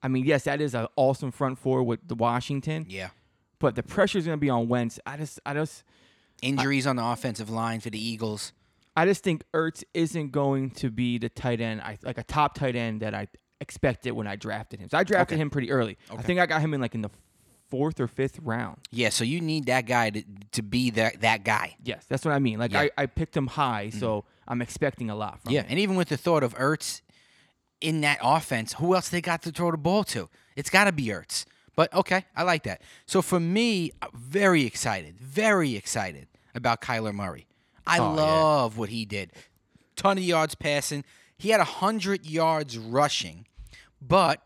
I 0.03 0.09
mean, 0.09 0.25
yes, 0.25 0.43
that 0.43 0.59
is 0.61 0.75
an 0.75 0.87
awesome 0.97 1.31
front 1.31 1.57
four 1.57 1.81
with 1.81 2.07
the 2.07 2.15
Washington, 2.15 2.85
Yeah. 2.89 3.09
but 3.59 3.75
the 3.75 3.83
pressure 3.83 4.17
is 4.19 4.25
going 4.25 4.37
to 4.37 4.41
be 4.41 4.49
on 4.49 4.67
Wentz. 4.67 4.99
I 5.05 5.17
just, 5.17 5.39
I 5.45 5.53
just, 5.53 5.83
Injuries 6.41 6.85
on 6.85 6.97
the 6.97 7.05
offensive 7.05 7.49
line 7.49 7.79
for 7.79 7.89
the 7.89 7.97
Eagles. 8.05 8.51
I 8.97 9.05
just 9.05 9.23
think 9.23 9.43
Ertz 9.53 9.83
isn't 9.93 10.31
going 10.33 10.71
to 10.71 10.91
be 10.91 11.17
the 11.17 11.29
tight 11.29 11.61
end, 11.61 11.79
I 11.81 11.97
like 12.03 12.17
a 12.17 12.23
top 12.23 12.53
tight 12.55 12.75
end 12.75 13.01
that 13.01 13.13
I 13.15 13.27
expected 13.61 14.11
when 14.11 14.27
I 14.27 14.35
drafted 14.35 14.81
him. 14.81 14.89
So 14.89 14.97
I 14.97 15.03
drafted 15.05 15.35
Okay. 15.35 15.41
him 15.41 15.49
pretty 15.49 15.71
early. 15.71 15.97
Okay. 16.11 16.19
I 16.19 16.21
think 16.21 16.39
I 16.41 16.45
got 16.45 16.59
him 16.59 16.73
in 16.73 16.81
like 16.81 16.95
in 16.95 17.01
the 17.01 17.09
fourth 17.69 17.99
or 18.01 18.07
fifth 18.07 18.39
round. 18.43 18.77
Yeah, 18.91 19.07
so 19.09 19.23
you 19.23 19.39
need 19.39 19.67
that 19.67 19.85
guy 19.87 20.09
to, 20.09 20.23
to 20.51 20.61
be 20.61 20.89
that 20.91 21.21
that 21.21 21.45
guy. 21.45 21.75
Yes, 21.81 22.05
that's 22.09 22.25
what 22.25 22.33
I 22.33 22.39
mean. 22.39 22.59
Like 22.59 22.73
Yeah. 22.73 22.81
I, 22.81 22.89
I 22.97 23.05
picked 23.05 23.37
him 23.37 23.47
high, 23.47 23.87
mm-hmm. 23.87 23.99
so 23.99 24.25
I'm 24.47 24.61
expecting 24.61 25.09
a 25.09 25.15
lot 25.15 25.41
from 25.41 25.53
Yeah, 25.53 25.61
him. 25.61 25.67
and 25.69 25.79
even 25.79 25.95
with 25.95 26.09
the 26.09 26.17
thought 26.17 26.43
of 26.43 26.53
Ertz 26.55 27.01
in 27.83 28.01
that 28.01 28.17
offense, 28.23 28.73
who 28.73 28.95
else 28.95 29.09
they 29.09 29.21
got 29.21 29.41
to 29.43 29.51
throw 29.51 29.71
the 29.71 29.77
ball 29.77 30.03
to? 30.05 30.29
It's 30.55 30.69
got 30.69 30.85
to 30.85 30.91
be 30.91 31.05
Ertz. 31.07 31.45
But 31.75 31.93
okay, 31.93 32.25
I 32.35 32.43
like 32.43 32.63
that. 32.63 32.81
So 33.05 33.21
for 33.21 33.39
me, 33.39 33.91
uh, 34.01 34.07
very 34.13 34.63
excited, 34.65 35.19
very 35.19 35.75
excited 35.75 36.27
about 36.55 36.81
Kyler 36.81 37.13
Murray. 37.13 37.47
I 37.85 37.97
Oh, 37.99 38.15
yeah. 38.15 38.21
love 38.21 38.77
what 38.77 38.89
he 38.89 39.05
did. 39.05 39.31
Ton 39.95 40.17
of 40.17 40.23
yards 40.23 40.55
passing. 40.55 41.03
He 41.37 41.49
had 41.49 41.57
100 41.59 42.25
yards 42.25 42.77
rushing, 42.77 43.45
but 44.01 44.41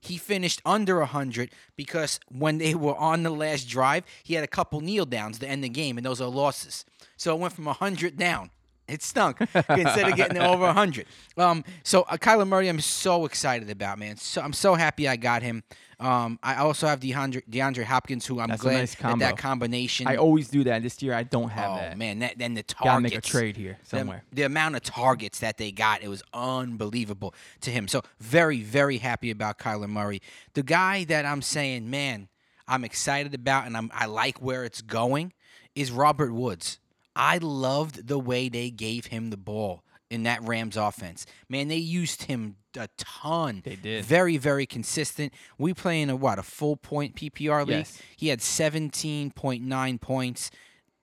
he 0.00 0.18
finished 0.18 0.60
under 0.66 0.98
100 0.98 1.50
because 1.76 2.20
when 2.28 2.58
they 2.58 2.74
were 2.74 2.96
on 2.96 3.22
the 3.22 3.30
last 3.30 3.64
drive, 3.68 4.04
he 4.22 4.34
had 4.34 4.44
a 4.44 4.48
couple 4.48 4.80
kneel 4.80 5.06
downs 5.06 5.38
to 5.38 5.48
end 5.48 5.64
the 5.64 5.68
game, 5.68 5.96
and 5.96 6.04
those 6.04 6.20
are 6.20 6.28
losses. 6.28 6.84
So 7.16 7.34
it 7.34 7.38
went 7.40 7.54
from 7.54 7.64
100 7.64 8.18
down. 8.18 8.50
It 8.86 9.02
stunk 9.02 9.40
instead 9.40 10.08
of 10.08 10.16
getting 10.16 10.38
over 10.38 10.64
100. 10.64 11.06
Um, 11.38 11.64
so 11.82 12.02
uh, 12.02 12.16
Kyler 12.16 12.46
Murray, 12.46 12.68
I'm 12.68 12.80
so 12.80 13.24
excited 13.24 13.70
about, 13.70 13.98
man. 13.98 14.16
So 14.18 14.42
I'm 14.42 14.52
so 14.52 14.74
happy 14.74 15.08
I 15.08 15.16
got 15.16 15.42
him. 15.42 15.62
Um, 16.00 16.38
I 16.42 16.56
also 16.56 16.86
have 16.86 17.00
DeAndre, 17.00 17.42
DeAndre 17.48 17.84
Hopkins, 17.84 18.26
who 18.26 18.40
I'm 18.40 18.48
That's 18.48 18.62
glad 18.62 18.78
nice 18.78 18.94
that 18.96 19.18
that 19.20 19.38
combination. 19.38 20.06
I 20.06 20.16
always 20.16 20.48
do 20.48 20.64
that. 20.64 20.82
This 20.82 21.02
year 21.02 21.14
I 21.14 21.22
don't 21.22 21.48
have 21.48 21.70
oh 21.70 21.76
that. 21.76 21.96
man, 21.96 22.18
that 22.18 22.36
then 22.36 22.54
the 22.54 22.62
targets. 22.62 22.84
Gotta 22.84 23.00
make 23.00 23.14
a 23.14 23.20
trade 23.20 23.56
here 23.56 23.78
the- 23.82 23.98
somewhere. 23.98 24.24
The, 24.32 24.42
amount 24.42 24.76
of 24.76 24.82
targets 24.82 25.38
that 25.38 25.56
they 25.56 25.72
got, 25.72 26.02
it 26.02 26.08
was 26.08 26.22
unbelievable 26.34 27.34
to 27.62 27.70
him. 27.70 27.88
So 27.88 28.02
very, 28.18 28.60
very 28.60 28.98
happy 28.98 29.30
about 29.30 29.58
Kyler 29.58 29.88
Murray. 29.88 30.20
The 30.54 30.62
guy 30.62 31.04
that 31.04 31.24
I'm 31.24 31.40
saying, 31.42 31.88
man, 31.88 32.28
I'm 32.68 32.84
excited 32.84 33.34
about 33.34 33.66
and 33.66 33.76
I'm 33.76 33.90
I 33.94 34.06
like 34.06 34.42
where 34.42 34.64
it's 34.64 34.82
going 34.82 35.32
is 35.74 35.90
Robert 35.90 36.32
Woods. 36.32 36.78
I 37.16 37.38
loved 37.38 38.08
the 38.08 38.18
way 38.18 38.48
they 38.48 38.70
gave 38.70 39.06
him 39.06 39.30
the 39.30 39.36
ball 39.36 39.84
in 40.10 40.24
that 40.24 40.42
Rams 40.42 40.76
offense. 40.76 41.26
Man, 41.48 41.68
they 41.68 41.76
used 41.76 42.24
him 42.24 42.56
a 42.76 42.88
ton. 42.96 43.62
They 43.64 43.76
did. 43.76 44.04
Very, 44.04 44.36
very 44.36 44.66
consistent. 44.66 45.32
We 45.58 45.74
play 45.74 46.00
in 46.02 46.10
a 46.10 46.16
what, 46.16 46.38
a 46.38 46.42
full 46.42 46.76
point 46.76 47.16
PPR 47.16 47.66
league? 47.66 47.78
Yes. 47.78 48.02
He 48.16 48.28
had 48.28 48.40
17.9 48.40 50.00
points. 50.00 50.50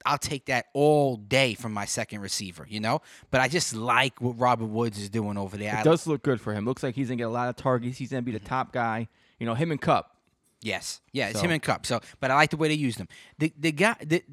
I'll 0.05 0.17
take 0.17 0.45
that 0.45 0.65
all 0.73 1.15
day 1.15 1.53
from 1.53 1.73
my 1.73 1.85
second 1.85 2.21
receiver, 2.21 2.65
you 2.67 2.79
know? 2.79 3.01
But 3.29 3.41
I 3.41 3.47
just 3.47 3.75
like 3.75 4.19
what 4.19 4.39
Robert 4.39 4.65
Woods 4.65 4.97
is 4.99 5.09
doing 5.09 5.37
over 5.37 5.57
there. 5.57 5.75
I- 5.75 5.81
It 5.81 5.83
does 5.83 6.07
look 6.07 6.23
good 6.23 6.41
for 6.41 6.53
him. 6.53 6.65
Looks 6.65 6.83
like 6.83 6.95
he's 6.95 7.07
gonna 7.07 7.17
get 7.17 7.27
a 7.27 7.29
lot 7.29 7.49
of 7.49 7.55
targets. 7.55 7.97
He's 7.97 8.09
gonna 8.09 8.21
be 8.21 8.31
the 8.31 8.39
mm-hmm. 8.39 8.47
top 8.47 8.73
guy. 8.73 9.07
You 9.39 9.45
know, 9.45 9.53
him 9.53 9.71
and 9.71 9.81
Kupp. 9.81 10.15
Yes, 10.61 11.01
yeah, 11.11 11.29
it's 11.29 11.39
So- 11.39 11.45
him 11.45 11.51
and 11.51 11.61
Kupp. 11.61 11.85
So, 11.85 12.01
but 12.19 12.31
I 12.31 12.35
like 12.35 12.51
the 12.51 12.57
way 12.57 12.67
they 12.67 12.75
used 12.75 12.99
him. 12.99 13.07
The 13.37 13.53
the 13.57 13.71
guy, 13.71 13.95
the, 14.03 14.23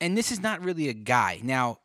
and 0.00 0.16
this 0.16 0.32
is 0.32 0.40
not 0.40 0.62
really 0.62 0.88
a 0.88 0.94
guy. 0.94 1.40
Now, 1.42 1.78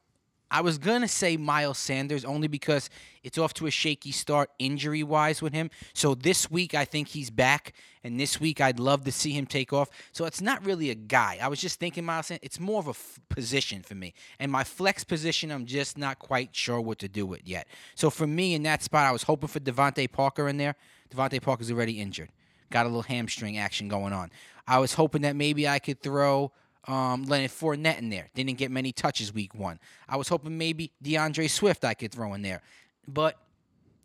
I 0.53 0.61
was 0.61 0.77
gonna 0.77 1.07
say 1.07 1.35
Miles 1.35 1.79
Sanders 1.79 2.23
only 2.23 2.47
because 2.47 2.91
it's 3.23 3.39
off 3.39 3.55
to 3.55 3.65
a 3.65 3.71
shaky 3.71 4.11
start 4.11 4.51
injury 4.59 5.01
wise 5.01 5.41
with 5.41 5.51
him. 5.51 5.71
So 5.95 6.13
this 6.13 6.51
week 6.51 6.75
I 6.75 6.85
think 6.85 7.07
he's 7.07 7.31
back, 7.31 7.73
and 8.03 8.19
this 8.19 8.39
week 8.39 8.61
I'd 8.61 8.79
love 8.79 9.03
to 9.05 9.11
see 9.11 9.31
him 9.31 9.47
take 9.47 9.73
off. 9.73 9.89
So 10.11 10.25
it's 10.25 10.41
not 10.41 10.63
really 10.63 10.91
a 10.91 10.95
guy. 10.95 11.39
I 11.41 11.47
was 11.47 11.59
just 11.59 11.79
thinking 11.79 12.05
Miles 12.05 12.27
Sanders. 12.27 12.45
It's 12.45 12.59
more 12.59 12.77
of 12.77 12.85
a 12.85 12.91
f- 12.91 13.19
position 13.29 13.81
for 13.81 13.95
me, 13.95 14.13
and 14.37 14.51
my 14.51 14.63
flex 14.63 15.03
position 15.03 15.49
I'm 15.51 15.65
just 15.65 15.97
not 15.97 16.19
quite 16.19 16.55
sure 16.55 16.79
what 16.79 16.99
to 16.99 17.07
do 17.07 17.25
with 17.25 17.47
yet. 17.47 17.67
So 17.95 18.11
for 18.11 18.27
me 18.27 18.53
in 18.53 18.61
that 18.63 18.83
spot, 18.83 19.07
I 19.07 19.11
was 19.11 19.23
hoping 19.23 19.49
for 19.49 19.59
DeVante 19.59 20.11
Parker 20.11 20.47
in 20.47 20.57
there. 20.57 20.75
DeVante 21.09 21.41
Parker's 21.41 21.71
already 21.71 21.99
injured 21.99 22.29
got 22.73 22.87
a 22.87 22.89
little 22.89 23.03
hamstring 23.03 23.57
action 23.57 23.87
going 23.87 24.11
on. 24.11 24.31
I 24.67 24.79
was 24.79 24.93
hoping 24.93 25.21
that 25.21 25.35
maybe 25.35 25.67
I 25.67 25.79
could 25.79 26.01
throw 26.01 26.51
um, 26.87 27.23
Leonard 27.23 27.51
Fournette 27.51 27.99
in 27.99 28.09
there. 28.09 28.29
Didn't 28.35 28.57
get 28.57 28.71
many 28.71 28.91
touches 28.91 29.33
week 29.33 29.55
one. 29.55 29.79
I 30.07 30.17
was 30.17 30.27
hoping 30.27 30.57
maybe 30.57 30.91
D'Andre 31.01 31.47
Swift 31.47 31.85
I 31.85 31.93
could 31.93 32.11
throw 32.11 32.33
in 32.33 32.41
there, 32.41 32.61
but 33.07 33.37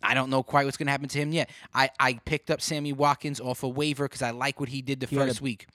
I 0.03 0.15
don't 0.15 0.31
know 0.31 0.43
quite 0.43 0.65
what's 0.65 0.77
going 0.77 0.87
to 0.87 0.93
happen 0.93 1.09
to 1.09 1.19
him 1.19 1.33
yet. 1.33 1.51
I, 1.75 1.91
I 1.99 2.15
picked 2.25 2.51
up 2.51 2.61
Sammy 2.61 2.93
Watkins 2.93 3.41
off 3.41 3.63
a 3.63 3.69
waiver 3.69 4.05
because 4.05 4.23
I 4.23 4.31
like 4.31 4.61
what 4.61 4.69
he 4.69 4.81
did 4.83 5.01
the 5.01 5.07
a- 5.07 5.27
first 5.27 5.41
week. 5.41 5.67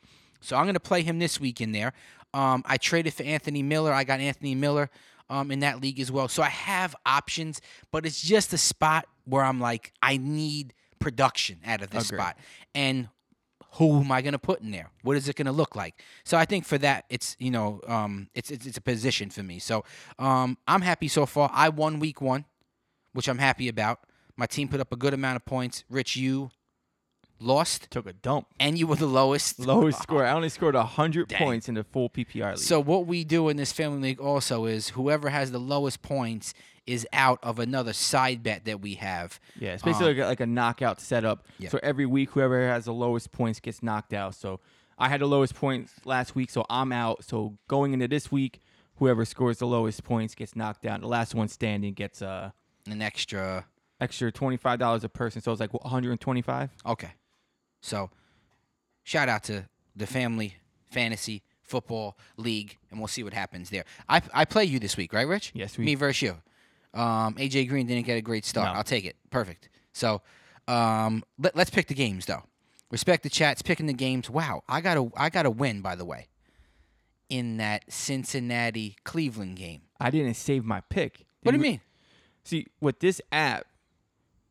So 0.41 0.55
I'm 0.55 0.65
going 0.65 0.73
to 0.75 0.79
play 0.79 1.03
him 1.03 1.19
this 1.19 1.39
week 1.39 1.61
in 1.61 1.71
there. 1.71 1.93
Um, 2.33 2.63
I 2.65 2.77
traded 2.77 3.13
for 3.13 3.23
Anthony 3.23 3.63
Miller. 3.63 3.93
I 3.93 4.03
got 4.03 4.19
Anthony 4.19 4.55
Miller 4.55 4.89
um, 5.29 5.51
in 5.51 5.59
that 5.59 5.81
league 5.81 5.99
as 5.99 6.11
well. 6.11 6.27
So 6.27 6.41
I 6.43 6.49
have 6.49 6.95
options, 7.05 7.61
but 7.91 8.05
it's 8.05 8.21
just 8.21 8.51
a 8.53 8.57
spot 8.57 9.05
where 9.25 9.43
I'm 9.43 9.59
like, 9.59 9.93
I 10.01 10.17
need 10.17 10.73
production 10.99 11.59
out 11.65 11.81
of 11.81 11.89
this 11.91 12.09
Agreed. 12.09 12.17
spot. 12.17 12.37
And 12.73 13.07
who 13.75 14.01
am 14.01 14.11
I 14.11 14.21
going 14.21 14.33
to 14.33 14.39
put 14.39 14.61
in 14.61 14.71
there? 14.71 14.89
What 15.01 15.17
is 15.17 15.27
it 15.27 15.35
going 15.35 15.45
to 15.47 15.51
look 15.51 15.75
like? 15.75 16.01
So 16.23 16.37
I 16.37 16.45
think 16.45 16.65
for 16.65 16.77
that, 16.79 17.05
it's 17.09 17.35
you 17.39 17.51
know, 17.51 17.81
um, 17.87 18.29
it's, 18.35 18.51
it's 18.51 18.65
it's 18.65 18.77
a 18.77 18.81
position 18.81 19.29
for 19.29 19.43
me. 19.43 19.59
So 19.59 19.83
um, 20.19 20.57
I'm 20.67 20.81
happy 20.81 21.07
so 21.07 21.25
far. 21.25 21.49
I 21.53 21.69
won 21.69 21.99
week 21.99 22.21
one, 22.21 22.45
which 23.13 23.27
I'm 23.27 23.39
happy 23.39 23.67
about. 23.67 23.99
My 24.35 24.45
team 24.45 24.67
put 24.67 24.79
up 24.79 24.91
a 24.91 24.95
good 24.95 25.13
amount 25.13 25.35
of 25.37 25.45
points. 25.45 25.83
Rich, 25.89 26.15
you 26.15 26.51
lost, 27.39 27.91
Took 27.91 28.07
a 28.07 28.13
dump. 28.13 28.47
and 28.59 28.77
you 28.77 28.87
were 28.87 28.95
the 28.95 29.05
lowest. 29.05 29.59
Lowest 29.65 30.01
score. 30.03 30.25
I 30.25 30.31
only 30.31 30.49
scored 30.49 30.75
hundred 30.75 31.27
Dang. 31.27 31.39
points 31.39 31.67
in 31.67 31.75
the 31.75 31.83
full 31.83 32.09
PPR 32.09 32.51
league. 32.51 32.57
So 32.59 32.79
what 32.79 33.05
we 33.05 33.23
do 33.23 33.49
in 33.49 33.57
this 33.57 33.71
family 33.71 34.09
league 34.09 34.19
also 34.19 34.65
is 34.65 34.89
whoever 34.89 35.29
has 35.29 35.51
the 35.51 35.59
lowest 35.59 36.01
points 36.01 36.53
is 36.85 37.07
out 37.13 37.39
of 37.43 37.59
another 37.59 37.93
side 37.93 38.43
bet 38.43 38.65
that 38.65 38.81
we 38.81 38.95
have. 38.95 39.39
yeah, 39.57 39.73
it's 39.73 39.83
basically 39.83 40.15
like, 40.15 40.17
a, 40.23 40.25
like 40.27 40.39
a 40.41 40.45
knockout 40.45 40.99
setup. 40.99 41.39
Um, 41.39 41.45
Yeah. 41.59 41.69
So 41.69 41.79
every 41.81 42.05
week, 42.05 42.31
whoever 42.31 42.67
has 42.67 42.85
the 42.85 42.93
lowest 42.93 43.31
points 43.31 43.59
gets 43.59 43.81
knocked 43.81 44.13
out. 44.13 44.35
So 44.35 44.59
I 44.99 45.07
had 45.09 45.21
the 45.21 45.25
lowest 45.27 45.55
points 45.55 45.93
last 46.05 46.35
week, 46.35 46.49
so 46.49 46.65
I'm 46.69 46.91
out. 46.91 47.23
So 47.23 47.57
going 47.67 47.93
into 47.93 48.07
this 48.07 48.31
week, 48.31 48.59
whoever 48.97 49.23
scores 49.25 49.59
the 49.59 49.65
lowest 49.67 50.03
points 50.03 50.35
gets 50.35 50.55
knocked 50.55 50.85
out. 50.85 51.01
The 51.01 51.07
last 51.07 51.33
one 51.35 51.47
standing 51.47 51.93
gets 51.93 52.21
uh 52.21 52.51
An 52.87 53.01
extra. 53.01 53.65
extra 54.01 54.31
twenty 54.31 54.57
five 54.57 54.77
dollars 54.79 55.03
a 55.05 55.09
person. 55.09 55.41
So 55.41 55.51
it's 55.51 55.61
like 55.61 55.73
one 55.73 55.89
hundred 55.89 56.11
and 56.11 56.19
twenty 56.21 56.41
five. 56.41 56.69
Okay. 56.85 57.11
So, 57.81 58.09
shout 59.03 59.29
out 59.29 59.43
to 59.45 59.65
the 59.95 60.07
family 60.07 60.55
fantasy 60.91 61.43
football 61.61 62.17
league, 62.37 62.77
and 62.91 62.99
we'll 62.99 63.07
see 63.07 63.23
what 63.23 63.33
happens 63.33 63.69
there. 63.69 63.85
I 64.09 64.21
I 64.33 64.45
play 64.45 64.65
you 64.65 64.79
this 64.79 64.95
week, 64.97 65.13
right, 65.13 65.27
Rich? 65.27 65.51
Yes, 65.55 65.77
we- 65.77 65.85
Me 65.85 65.95
versus 65.95 66.21
you. 66.21 66.35
Um, 66.93 67.35
AJ 67.35 67.69
Green 67.69 67.87
didn't 67.87 68.05
get 68.05 68.17
a 68.17 68.21
great 68.21 68.45
start. 68.45 68.67
No. 68.71 68.73
I'll 68.77 68.83
take 68.83 69.05
it. 69.05 69.15
Perfect. 69.31 69.69
So, 69.93 70.21
um, 70.67 71.23
let, 71.39 71.55
let's 71.55 71.69
pick 71.69 71.87
the 71.87 71.93
games 71.95 72.25
though. 72.25 72.43
Respect 72.91 73.23
the 73.23 73.29
chats. 73.29 73.61
Picking 73.61 73.85
the 73.87 73.93
games. 73.93 74.29
Wow, 74.29 74.63
I 74.69 74.81
got 74.81 74.97
a 74.97 75.09
I 75.15 75.29
got 75.29 75.45
a 75.45 75.49
win 75.51 75.81
by 75.81 75.95
the 75.95 76.05
way. 76.05 76.27
In 77.29 77.57
that 77.57 77.91
Cincinnati 77.91 78.95
Cleveland 79.03 79.55
game. 79.55 79.81
I 79.99 80.11
didn't 80.11 80.35
save 80.35 80.63
my 80.65 80.81
pick. 80.81 81.25
What 81.41 81.51
do 81.53 81.57
you 81.57 81.63
mean? 81.63 81.81
See, 82.43 82.67
with 82.79 82.99
this 82.99 83.19
app, 83.31 83.65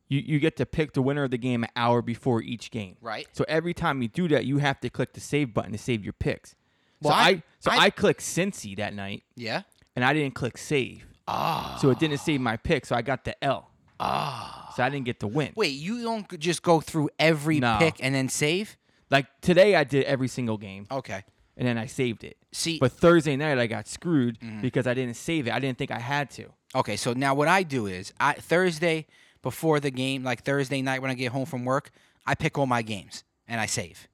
you, 0.09 0.19
you 0.19 0.39
get 0.39 0.57
to 0.57 0.65
pick 0.65 0.93
the 0.93 1.01
winner 1.01 1.23
of 1.23 1.31
the 1.31 1.37
game 1.37 1.63
an 1.63 1.69
hour 1.75 2.01
before 2.01 2.41
each 2.41 2.71
game. 2.71 2.97
Right. 3.01 3.27
So 3.31 3.45
every 3.47 3.73
time 3.73 4.01
you 4.01 4.07
do 4.09 4.27
that, 4.29 4.45
you 4.45 4.57
have 4.57 4.79
to 4.81 4.89
click 4.89 5.13
the 5.13 5.21
save 5.21 5.53
button 5.53 5.71
to 5.71 5.77
save 5.77 6.03
your 6.03 6.13
picks. 6.13 6.55
So 7.01 7.09
I- 7.09 7.13
I, 7.13 7.43
so 7.59 7.71
I- 7.71 7.77
I, 7.77 7.89
clicked 7.89 8.21
Cincy 8.21 8.75
that 8.77 8.93
night, 8.93 9.23
Yeah. 9.35 9.61
and 9.95 10.03
I 10.03 10.13
didn't 10.13 10.35
click 10.35 10.57
save, 10.57 11.05
Ah. 11.27 11.77
so 11.81 11.89
it 11.89 11.99
didn't 11.99 12.17
save 12.19 12.41
my 12.41 12.57
pick. 12.57 12.85
So 12.85 12.95
I 12.95 13.01
got 13.01 13.23
the 13.23 13.41
L. 13.43 13.69
Ah. 13.99 14.71
So 14.75 14.83
I 14.83 14.89
didn't 14.89 15.05
get 15.05 15.19
the 15.19 15.27
win. 15.27 15.53
Wait, 15.55 15.73
you 15.73 16.01
don't 16.03 16.39
just 16.39 16.61
go 16.63 16.81
through 16.81 17.09
every 17.19 17.59
No. 17.59 17.77
pick 17.79 17.95
and 18.03 18.13
then 18.13 18.27
save? 18.29 18.75
Like 19.09 19.27
today, 19.41 19.75
I 19.75 19.83
did 19.83 20.03
every 20.05 20.27
single 20.27 20.57
game, 20.57 20.87
Okay. 20.89 21.23
and 21.55 21.67
then 21.67 21.77
I 21.77 21.85
saved 21.85 22.23
it. 22.23 22.37
See, 22.51 22.79
But 22.79 22.91
Thursday 22.93 23.35
night, 23.35 23.59
I 23.59 23.67
got 23.67 23.87
screwed 23.87 24.39
Mm-hmm. 24.39 24.61
because 24.61 24.87
I 24.87 24.93
didn't 24.95 25.15
save 25.15 25.47
it. 25.47 25.53
I 25.53 25.59
didn't 25.59 25.77
think 25.77 25.91
I 25.91 25.99
had 25.99 26.29
to. 26.31 26.45
Okay, 26.75 26.95
so 26.97 27.13
now 27.13 27.35
what 27.35 27.47
I 27.47 27.61
do 27.63 27.85
is 27.85 28.11
I 28.19 28.33
Thursday 28.33 29.05
before 29.43 29.79
the 29.79 29.91
game, 29.91 30.23
like 30.23 30.43
Thursday 30.43 30.81
night 30.81 31.01
when 31.01 31.11
I 31.11 31.13
get 31.13 31.31
home 31.31 31.45
from 31.45 31.63
work, 31.65 31.91
I 32.25 32.33
pick 32.33 32.57
all 32.57 32.65
my 32.65 32.81
games 32.81 33.23
and 33.47 33.61
I 33.61 33.67
save. 33.67 34.07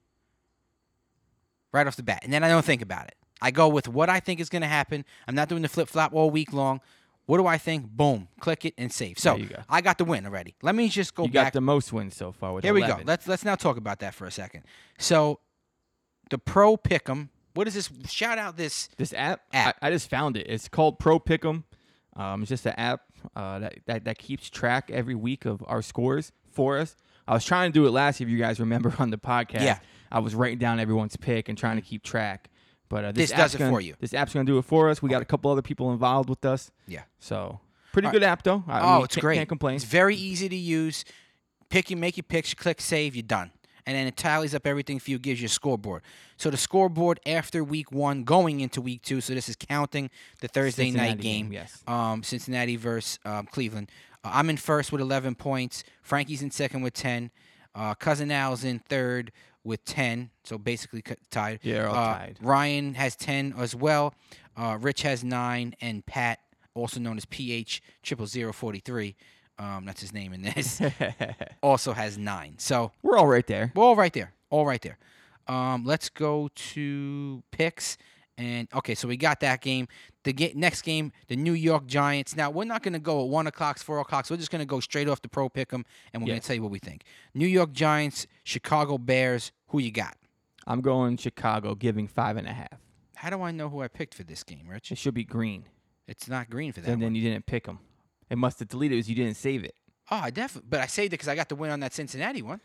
Right 1.71 1.85
off 1.87 1.95
the 1.95 2.03
bat. 2.03 2.21
And 2.23 2.33
then 2.33 2.43
I 2.43 2.49
don't 2.49 2.65
think 2.65 2.81
about 2.81 3.07
it. 3.07 3.15
I 3.41 3.51
go 3.51 3.69
with 3.69 3.87
what 3.87 4.09
I 4.09 4.19
think 4.19 4.39
is 4.41 4.49
going 4.49 4.63
to 4.63 4.67
happen. 4.67 5.05
I'm 5.27 5.35
not 5.35 5.47
doing 5.47 5.61
the 5.61 5.69
flip 5.69 5.87
flop 5.87 6.13
all 6.13 6.29
week 6.29 6.51
long. 6.51 6.81
What 7.29 7.37
do 7.37 7.45
I 7.45 7.59
think? 7.59 7.91
Boom, 7.91 8.27
click 8.39 8.65
it 8.65 8.73
and 8.75 8.91
save. 8.91 9.19
So 9.19 9.37
go. 9.37 9.57
I 9.69 9.81
got 9.81 9.99
the 9.99 10.03
win 10.03 10.25
already. 10.25 10.55
Let 10.63 10.73
me 10.73 10.89
just 10.89 11.13
go 11.13 11.25
you 11.25 11.31
back. 11.31 11.45
got 11.45 11.53
the 11.53 11.61
most 11.61 11.93
wins 11.93 12.15
so 12.15 12.31
far 12.31 12.53
with 12.53 12.63
Here 12.63 12.73
we 12.73 12.81
go. 12.81 12.97
Let's 13.05 13.27
let's 13.27 13.45
now 13.45 13.53
talk 13.53 13.77
about 13.77 13.99
that 13.99 14.15
for 14.15 14.25
a 14.25 14.31
second. 14.31 14.63
So 14.97 15.39
the 16.31 16.39
pro 16.39 16.75
pick'em. 16.75 17.29
What 17.53 17.67
is 17.67 17.75
this? 17.75 17.91
Shout 18.07 18.39
out 18.39 18.57
this. 18.57 18.89
This 18.97 19.13
app, 19.13 19.41
App. 19.53 19.77
I, 19.79 19.89
I 19.89 19.91
just 19.91 20.09
found 20.09 20.37
it. 20.37 20.47
It's 20.49 20.67
called 20.67 20.97
Pro 20.97 21.19
Pick'em. 21.19 21.65
Um, 22.15 22.41
it's 22.41 22.49
just 22.49 22.65
an 22.65 22.73
app 22.77 23.01
uh, 23.35 23.59
that, 23.59 23.75
that 23.85 24.05
that 24.05 24.17
keeps 24.17 24.49
track 24.49 24.89
every 24.91 25.13
week 25.13 25.45
of 25.45 25.63
our 25.67 25.83
scores 25.83 26.31
for 26.49 26.79
us. 26.79 26.95
I 27.27 27.35
was 27.35 27.45
trying 27.45 27.71
to 27.71 27.73
do 27.79 27.85
it 27.85 27.91
last 27.91 28.19
year, 28.19 28.27
if 28.27 28.31
you 28.31 28.39
guys 28.39 28.59
remember 28.59 28.91
on 28.99 29.11
the 29.11 29.19
podcast. 29.19 29.61
Yeah. 29.61 29.77
I 30.11 30.17
was 30.17 30.33
writing 30.33 30.57
down 30.57 30.79
everyone's 30.79 31.15
pick 31.15 31.47
and 31.47 31.55
trying 31.55 31.75
to 31.75 31.83
keep 31.83 32.01
track. 32.01 32.49
But 32.89 33.05
uh, 33.05 33.11
This 33.11 33.29
this, 33.29 33.37
does 33.37 33.55
it 33.55 33.59
gonna- 33.59 33.71
for 33.71 33.81
you. 33.81 33.95
This 33.99 34.13
app's 34.13 34.33
gonna 34.33 34.45
do 34.45 34.57
it 34.57 34.65
for 34.65 34.89
us. 34.89 35.01
We 35.01 35.09
got 35.09 35.21
a 35.21 35.25
couple 35.25 35.51
other 35.51 35.61
people 35.61 35.91
involved 35.91 36.29
with 36.29 36.43
us, 36.43 36.71
Yeah. 36.87 37.03
so 37.19 37.59
pretty 37.93 38.07
All 38.07 38.11
good 38.11 38.23
app 38.23 38.43
though. 38.43 38.63
I 38.67 38.79
oh, 38.81 38.95
mean, 38.95 39.05
it's 39.05 39.15
can't, 39.15 39.21
great. 39.21 39.35
Can't 39.37 39.49
complain. 39.49 39.75
It's 39.75 39.85
very 39.85 40.15
easy 40.15 40.49
to 40.49 40.55
use. 40.55 41.05
Pick 41.69 41.91
you, 41.91 41.97
make 41.97 42.17
your 42.17 42.23
picks, 42.23 42.53
click 42.55 42.81
save, 42.81 43.15
you're 43.15 43.23
done. 43.23 43.51
And 43.85 43.95
then 43.95 44.05
it 44.07 44.17
tallies 44.17 44.53
up 44.53 44.67
everything 44.67 44.99
for 44.99 45.09
you, 45.09 45.17
gives 45.17 45.41
you 45.41 45.45
a 45.45 45.49
scoreboard. 45.49 46.03
So 46.37 46.49
the 46.49 46.57
scoreboard 46.57 47.19
after 47.25 47.63
week 47.63 47.91
one, 47.91 48.23
going 48.23 48.59
into 48.59 48.81
week 48.81 49.01
two. 49.01 49.19
So 49.21 49.33
this 49.33 49.49
is 49.49 49.55
counting 49.55 50.09
the 50.41 50.47
Thursday 50.47 50.91
night 50.91 51.19
game. 51.19 51.45
game, 51.49 51.53
yes. 51.53 51.83
Um, 51.87 52.21
Cincinnati 52.21 52.75
versus 52.75 53.17
um, 53.25 53.47
Cleveland. 53.47 53.89
Uh, 54.23 54.31
I'm 54.33 54.49
in 54.49 54.57
first 54.57 54.91
with 54.91 55.01
11 55.01 55.35
points. 55.35 55.83
Frankie's 56.01 56.41
in 56.41 56.51
second 56.51 56.81
with 56.81 56.93
10. 56.93 57.31
Uh, 57.73 57.93
Cousin 57.95 58.31
Al's 58.31 58.63
in 58.63 58.79
third 58.79 59.31
with 59.63 59.83
10, 59.85 60.29
so 60.43 60.57
basically 60.57 61.03
tied. 61.29 61.59
Yeah, 61.63 61.85
all 61.87 61.95
Uh, 61.95 62.13
tied. 62.17 62.37
Ryan 62.41 62.93
has 62.95 63.15
10 63.15 63.53
as 63.57 63.75
well. 63.75 64.13
Uh, 64.55 64.77
Rich 64.79 65.01
has 65.03 65.23
9, 65.23 65.75
and 65.81 66.05
Pat, 66.05 66.39
also 66.73 66.99
known 66.99 67.17
as 67.17 67.25
PH 67.25 67.81
00043, 68.03 69.15
um, 69.57 69.85
that's 69.85 69.99
his 70.01 70.13
name 70.13 70.31
in 70.33 70.41
this, 70.41 70.81
also 71.63 71.93
has 71.93 72.17
9. 72.17 72.55
So 72.57 72.91
We're 73.03 73.17
all 73.17 73.27
right 73.27 73.45
there. 73.45 73.71
we're 73.75 73.83
all 73.83 73.95
right 73.95 74.13
there. 74.13 74.33
All 74.49 74.65
right 74.65 74.81
there. 74.81 74.97
Um, 75.47 75.83
let's 75.83 76.09
go 76.09 76.49
to 76.53 77.43
picks. 77.51 77.97
And 78.39 78.69
okay, 78.73 78.95
so 78.95 79.07
we 79.07 79.17
got 79.17 79.41
that 79.41 79.59
game. 79.61 79.87
The 80.23 80.31
ga- 80.31 80.53
next 80.55 80.83
game, 80.83 81.11
the 81.27 81.35
New 81.35 81.51
York 81.53 81.85
Giants. 81.87 82.35
Now 82.37 82.49
we're 82.49 82.63
not 82.63 82.83
going 82.83 82.93
to 82.93 82.99
go 82.99 83.21
at 83.21 83.27
one 83.27 83.47
o'clock, 83.47 83.77
four 83.79 83.99
o'clock. 83.99 84.25
So 84.25 84.33
we're 84.33 84.39
just 84.39 84.49
going 84.49 84.61
to 84.61 84.65
go 84.65 84.79
straight 84.79 85.09
off 85.09 85.21
the 85.21 85.27
pro 85.27 85.49
pick 85.49 85.73
'em, 85.73 85.83
and 86.13 86.23
we're 86.23 86.27
going 86.27 86.39
to 86.39 86.47
tell 86.47 86.55
you 86.55 86.61
what 86.61 86.71
we 86.71 86.79
think. 86.79 87.03
New 87.33 87.47
York 87.47 87.73
Giants, 87.73 88.27
Chicago 88.45 88.97
Bears. 88.97 89.51
Who 89.67 89.79
you 89.79 89.91
got? 89.91 90.15
I'm 90.65 90.79
going 90.81 91.17
Chicago, 91.17 91.75
giving 91.75 92.07
five 92.07 92.37
and 92.37 92.47
a 92.47 92.53
half. 92.53 92.79
How 93.15 93.29
do 93.29 93.41
I 93.41 93.51
know 93.51 93.67
who 93.67 93.81
I 93.81 93.89
picked 93.89 94.13
for 94.15 94.23
this 94.23 94.43
game, 94.43 94.67
Rich? 94.69 94.91
It 94.93 94.97
should 94.97 95.13
be 95.13 95.25
green. 95.25 95.65
It's 96.07 96.29
not 96.29 96.49
green 96.49 96.71
for 96.71 96.79
that. 96.79 96.89
And 96.89 97.01
then 97.01 97.07
one. 97.09 97.15
you 97.15 97.21
didn't 97.29 97.45
pick 97.45 97.65
them. 97.65 97.79
It 98.29 98.37
must 98.37 98.59
have 98.59 98.69
deleted 98.69 98.95
because 98.97 99.09
you 99.09 99.15
didn't 99.15 99.35
save 99.35 99.63
it. 99.65 99.75
oh, 100.11 100.15
I 100.17 100.29
definitely. 100.29 100.67
But 100.69 100.79
I 100.79 100.85
saved 100.85 101.07
it 101.07 101.17
because 101.17 101.27
I 101.27 101.35
got 101.35 101.49
the 101.49 101.55
win 101.55 101.71
on 101.71 101.81
that 101.81 101.93
Cincinnati 101.93 102.41
one. 102.41 102.61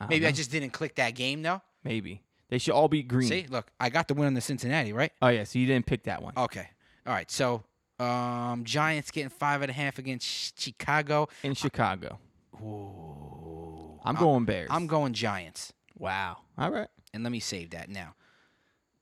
don't 0.00 0.08
Maybe 0.08 0.26
I 0.26 0.30
know. 0.30 0.36
just 0.36 0.50
didn't 0.50 0.70
click 0.70 0.94
that 0.94 1.14
game 1.14 1.42
though. 1.42 1.60
maybe 1.84 2.22
they 2.48 2.58
should 2.58 2.72
all 2.74 2.88
be 2.88 3.02
green. 3.02 3.28
See, 3.28 3.46
look, 3.48 3.70
I 3.78 3.90
got 3.90 4.08
the 4.08 4.14
win 4.14 4.26
on 4.26 4.34
the 4.34 4.40
Cincinnati, 4.40 4.92
right? 4.92 5.12
Oh 5.22 5.28
yeah, 5.28 5.44
so 5.44 5.58
you 5.58 5.66
didn't 5.66 5.86
pick 5.86 6.04
that 6.04 6.22
one. 6.22 6.32
Okay. 6.36 6.68
All 7.06 7.12
right. 7.12 7.30
So, 7.30 7.64
um, 7.98 8.64
Giants 8.64 9.10
getting 9.10 9.30
five 9.30 9.62
and 9.62 9.70
a 9.70 9.74
half 9.74 9.98
against 9.98 10.60
Chicago. 10.60 11.28
In 11.42 11.54
Chicago, 11.54 12.18
Ooh. 12.62 13.98
I'm 14.04 14.14
going 14.16 14.44
Bears. 14.44 14.68
I'm 14.70 14.86
going 14.86 15.12
Giants. 15.12 15.72
Wow. 15.98 16.38
All 16.56 16.70
right. 16.70 16.88
And 17.12 17.22
let 17.22 17.32
me 17.32 17.40
save 17.40 17.70
that 17.70 17.88
now. 17.88 18.14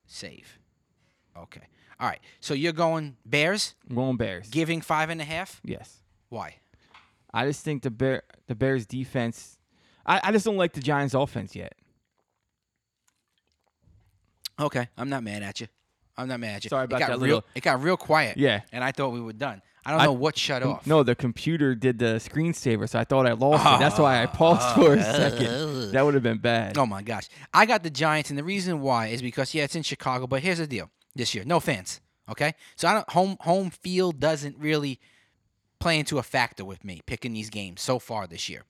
Save. 0.06 0.58
Okay. 1.36 1.62
All 2.00 2.08
right. 2.08 2.20
So 2.40 2.54
you're 2.54 2.72
going 2.72 3.16
Bears, 3.24 3.74
I'm 3.88 3.96
going 3.96 4.16
Bears. 4.16 4.48
giving 4.48 4.80
five 4.80 5.10
and 5.10 5.20
a 5.20 5.24
half. 5.24 5.60
yes. 5.64 6.00
Why? 6.28 6.56
I 7.32 7.46
just 7.46 7.64
think 7.64 7.82
the 7.82 7.90
bear 7.90 8.22
the 8.46 8.54
Bears 8.54 8.86
defense. 8.86 9.58
I, 10.04 10.20
I 10.24 10.32
just 10.32 10.44
don't 10.44 10.56
like 10.56 10.72
the 10.72 10.80
Giants 10.80 11.14
offense 11.14 11.54
yet. 11.54 11.74
Okay. 14.58 14.88
I'm 14.96 15.08
not 15.08 15.22
mad 15.22 15.42
at 15.42 15.60
you. 15.60 15.68
I'm 16.16 16.28
not 16.28 16.40
mad 16.40 16.56
at 16.56 16.64
you. 16.64 16.70
Sorry 16.70 16.84
about 16.84 16.96
it 16.96 17.00
got 17.00 17.08
that 17.08 17.18
real. 17.18 17.36
little- 17.36 17.44
It 17.54 17.62
got 17.62 17.82
real 17.82 17.96
quiet. 17.96 18.38
Yeah. 18.38 18.62
And 18.72 18.82
I 18.82 18.92
thought 18.92 19.10
we 19.10 19.20
were 19.20 19.32
done. 19.34 19.60
I 19.84 19.92
don't 19.92 20.00
I- 20.00 20.04
know 20.06 20.12
what 20.12 20.36
shut 20.36 20.62
off. 20.62 20.86
No, 20.86 21.02
the 21.02 21.14
computer 21.14 21.74
did 21.74 21.98
the 21.98 22.16
screensaver, 22.16 22.88
so 22.88 22.98
I 22.98 23.04
thought 23.04 23.26
I 23.26 23.32
lost 23.32 23.64
it. 23.64 23.78
That's 23.78 23.98
why 23.98 24.20
I 24.20 24.24
ah. 24.24 24.28
paused 24.28 24.74
for 24.74 24.94
a 24.94 25.02
second. 25.02 25.92
That 25.92 26.04
would 26.04 26.14
have 26.14 26.22
been 26.22 26.38
bad. 26.38 26.76
Oh 26.76 26.86
my 26.86 27.02
gosh. 27.02 27.28
I 27.54 27.66
got 27.66 27.82
the 27.82 27.90
Giants, 27.90 28.30
and 28.30 28.38
the 28.38 28.42
reason 28.44 28.80
why 28.80 29.08
is 29.08 29.22
because 29.22 29.54
yeah, 29.54 29.64
it's 29.64 29.76
in 29.76 29.82
Chicago. 29.82 30.26
But 30.26 30.42
here's 30.42 30.58
the 30.58 30.66
deal: 30.66 30.90
this 31.14 31.34
year, 31.34 31.44
no 31.44 31.60
fans. 31.60 32.00
Okay, 32.28 32.54
so 32.74 32.88
I 32.88 32.94
don't 32.94 33.08
home 33.10 33.36
home 33.42 33.70
field 33.70 34.18
doesn't 34.18 34.58
really 34.58 34.98
play 35.78 36.00
into 36.00 36.18
a 36.18 36.22
factor 36.24 36.64
with 36.64 36.82
me 36.84 37.00
picking 37.06 37.32
these 37.32 37.50
games 37.50 37.80
so 37.80 38.00
far 38.00 38.26
this 38.26 38.48
year. 38.48 38.64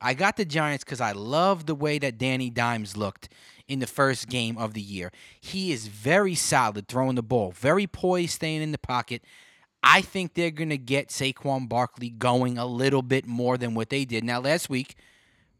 I 0.00 0.14
got 0.14 0.36
the 0.36 0.44
Giants 0.44 0.84
because 0.84 1.00
I 1.00 1.12
love 1.12 1.66
the 1.66 1.74
way 1.74 1.98
that 1.98 2.18
Danny 2.18 2.50
Dimes 2.50 2.96
looked 2.96 3.28
in 3.68 3.78
the 3.80 3.86
first 3.86 4.28
game 4.28 4.56
of 4.58 4.74
the 4.74 4.80
year. 4.80 5.10
He 5.40 5.72
is 5.72 5.88
very 5.88 6.34
solid 6.34 6.88
throwing 6.88 7.16
the 7.16 7.22
ball, 7.22 7.52
very 7.52 7.86
poised, 7.86 8.34
staying 8.34 8.62
in 8.62 8.72
the 8.72 8.78
pocket. 8.78 9.22
I 9.82 10.00
think 10.00 10.34
they're 10.34 10.50
going 10.50 10.70
to 10.70 10.78
get 10.78 11.08
Saquon 11.08 11.68
Barkley 11.68 12.10
going 12.10 12.58
a 12.58 12.66
little 12.66 13.02
bit 13.02 13.26
more 13.26 13.56
than 13.56 13.74
what 13.74 13.90
they 13.90 14.04
did. 14.04 14.24
Now, 14.24 14.40
last 14.40 14.68
week, 14.68 14.96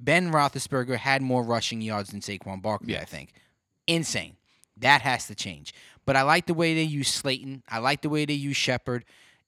Ben 0.01 0.33
Roethlisberger 0.33 0.97
had 0.97 1.23
more 1.23 1.43
rushing 1.43 1.81
yards 1.81 2.11
than 2.11 2.21
Saquon 2.21 2.61
Barkley, 2.61 2.99
I 2.99 3.05
think. 3.05 3.33
Insane. 3.87 4.37
That 4.77 5.03
has 5.03 5.27
to 5.29 5.35
change. 5.35 5.73
But 6.05 6.17
I 6.17 6.23
like 6.23 6.47
the 6.47 6.55
way 6.55 6.75
they 6.75 6.83
use 6.83 7.09
Slayton. 7.09 7.63
I 7.69 7.79
like 7.79 8.03
the 8.03 8.09
way 8.09 8.25
they 8.25 8.35
use 8.35 8.57
Shepard. 8.57 9.05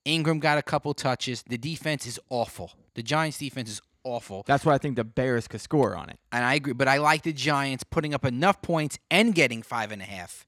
Engram 0.06 0.40
got 0.40 0.58
a 0.58 0.62
couple 0.62 0.94
touches. 0.94 1.42
The 1.42 1.58
defense 1.58 2.06
is 2.06 2.18
awful. 2.30 2.72
The 2.94 3.02
Giants' 3.02 3.38
defense 3.38 3.70
is 3.70 3.82
awful. 4.08 4.42
That's 4.46 4.64
why 4.64 4.74
I 4.74 4.78
think 4.78 4.96
the 4.96 5.04
Bears 5.04 5.46
could 5.48 5.60
score 5.60 5.96
on 5.96 6.08
it. 6.10 6.18
And 6.32 6.44
I 6.44 6.54
agree. 6.54 6.72
But 6.72 6.88
I 6.88 6.98
like 6.98 7.22
the 7.22 7.32
Giants 7.32 7.84
putting 7.84 8.14
up 8.14 8.24
enough 8.24 8.60
points 8.62 8.98
and 9.10 9.34
getting 9.34 9.62
five 9.62 9.92
and 9.92 10.00
a 10.02 10.04
half, 10.04 10.46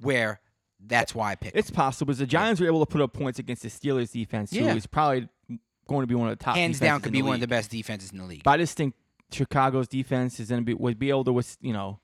where 0.00 0.40
that's 0.86 1.14
why 1.14 1.32
I 1.32 1.34
picked. 1.34 1.56
It's 1.56 1.70
possible 1.70 2.06
because 2.06 2.18
the 2.18 2.26
Giants 2.26 2.60
were 2.60 2.66
able 2.66 2.84
to 2.84 2.90
put 2.90 3.00
up 3.00 3.12
points 3.12 3.38
against 3.38 3.62
the 3.62 3.68
Steelers 3.68 4.12
defense, 4.12 4.52
Yeah. 4.52 4.70
who 4.70 4.76
is 4.76 4.86
probably 4.86 5.28
going 5.88 6.02
to 6.02 6.06
be 6.06 6.14
one 6.14 6.28
of 6.28 6.38
the 6.38 6.44
top. 6.44 6.56
Hands 6.56 6.78
down, 6.78 7.00
could 7.00 7.12
be 7.12 7.22
one 7.22 7.34
of 7.34 7.40
the 7.40 7.46
best 7.48 7.70
defenses 7.70 8.10
in 8.12 8.18
the 8.18 8.24
league. 8.24 8.42
But 8.44 8.52
I 8.52 8.56
just 8.58 8.76
think 8.76 8.94
Chicago's 9.32 9.88
defense 9.88 10.38
is 10.40 10.48
going 10.50 10.60
to 10.60 10.64
be 10.64 10.74
would 10.74 10.98
be 10.98 11.08
able 11.10 11.24
to 11.24 11.42
you 11.60 11.72
know 11.72 12.00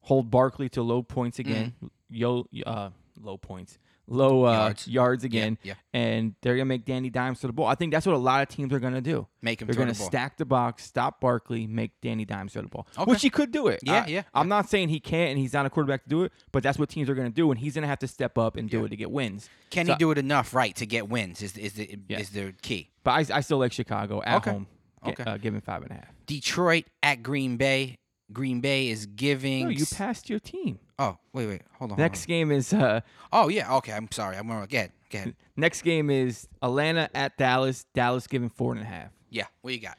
hold 0.00 0.30
Barkley 0.30 0.68
to 0.70 0.82
low 0.82 1.02
points 1.02 1.38
again, 1.38 1.74
yo 2.10 2.46
uh 2.66 2.90
low 3.20 3.36
points, 3.38 3.78
low 4.06 4.44
uh, 4.44 4.52
Yards. 4.52 4.88
yards, 4.88 5.24
again, 5.24 5.58
yeah. 5.62 5.74
and 5.92 6.34
they're 6.42 6.54
going 6.56 6.66
to 6.66 6.68
make 6.68 6.84
Danny 6.84 7.10
Dimes 7.10 7.40
to 7.40 7.46
the 7.46 7.52
ball. 7.52 7.66
I 7.66 7.74
think 7.74 7.92
that's 7.92 8.04
what 8.06 8.14
a 8.14 8.18
lot 8.18 8.42
of 8.42 8.48
teams 8.54 8.72
are 8.72 8.78
going 8.78 8.94
to 8.94 9.00
do. 9.00 9.26
Make 9.42 9.60
him 9.62 9.66
They're 9.66 9.74
gonna 9.76 9.92
ball. 9.94 10.06
stack 10.06 10.36
the 10.38 10.44
box, 10.44 10.84
stop 10.84 11.20
Barkley, 11.20 11.66
make 11.66 11.92
Danny 12.02 12.24
Dimes 12.24 12.52
throw 12.54 12.62
the 12.62 12.68
ball, 12.68 12.86
Okay. 12.98 13.10
which 13.10 13.22
he 13.22 13.30
could 13.30 13.50
do 13.50 13.68
it. 13.68 13.80
Yeah, 13.82 14.04
I, 14.04 14.06
yeah, 14.06 14.22
I'm 14.32 14.48
not 14.48 14.68
saying 14.70 14.88
he 14.88 15.00
can't 15.00 15.30
and 15.30 15.38
he's 15.38 15.52
not 15.52 15.66
a 15.66 15.70
quarterback 15.70 16.02
to 16.04 16.08
do 16.08 16.22
it, 16.24 16.32
but 16.52 16.62
that's 16.62 16.78
what 16.78 16.88
teams 16.88 17.08
are 17.10 17.14
going 17.14 17.28
to 17.28 17.34
do, 17.34 17.50
and 17.50 17.60
he's 17.60 17.74
going 17.74 17.82
to 17.82 17.88
have 17.88 17.98
to 18.00 18.08
step 18.08 18.38
up 18.38 18.56
and 18.56 18.70
do 18.70 18.78
Yeah. 18.80 18.84
it 18.84 18.88
to 18.90 18.96
get 18.96 19.10
wins. 19.10 19.48
Can 19.70 19.86
So- 19.86 19.92
he 19.92 19.98
do 19.98 20.10
it 20.10 20.18
enough 20.18 20.54
right 20.54 20.74
to 20.76 20.86
get 20.86 21.08
wins? 21.08 21.42
Is 21.42 21.56
is 21.58 21.74
the 21.74 21.98
is 22.08 22.30
the 22.30 22.54
key? 22.62 22.90
But 23.04 23.30
I, 23.30 23.36
I 23.36 23.40
still 23.40 23.58
like 23.58 23.72
Chicago 23.72 24.22
at 24.22 24.36
Okay. 24.38 24.50
home, 24.52 24.66
Okay. 25.06 25.24
uh, 25.24 25.36
giving 25.36 25.60
five 25.60 25.82
and 25.82 25.90
a 25.90 25.94
half. 25.94 26.06
Detroit 26.26 26.84
at 27.02 27.22
Green 27.22 27.56
Bay. 27.58 27.98
Green 28.32 28.60
Bay 28.60 28.88
is 28.88 29.06
giving. 29.06 29.64
No, 29.64 29.68
you 29.70 29.84
passed 29.86 30.28
your 30.30 30.38
team. 30.38 30.78
oh 30.98 31.18
wait 31.32 31.46
wait 31.46 31.62
hold 31.78 31.90
on. 31.92 31.96
hold 31.96 31.98
Next 31.98 32.22
on. 32.22 32.26
game 32.28 32.50
is 32.50 32.72
uh, 32.72 33.00
Oh 33.32 33.48
yeah 33.48 33.74
okay 33.76 33.92
I'm 33.92 34.08
sorry 34.10 34.36
I'm 34.36 34.48
wrong. 34.50 34.66
Get. 34.66 34.90
go 35.10 35.24
next 35.56 35.82
game 35.82 36.10
is 36.10 36.48
Atlanta 36.62 37.08
at 37.14 37.36
Dallas. 37.36 37.84
Dallas 37.94 38.26
giving 38.26 38.48
four 38.48 38.72
and 38.72 38.80
a 38.80 38.84
half. 38.84 39.10
Yeah 39.30 39.44
what 39.62 39.74
you 39.74 39.80
got? 39.80 39.98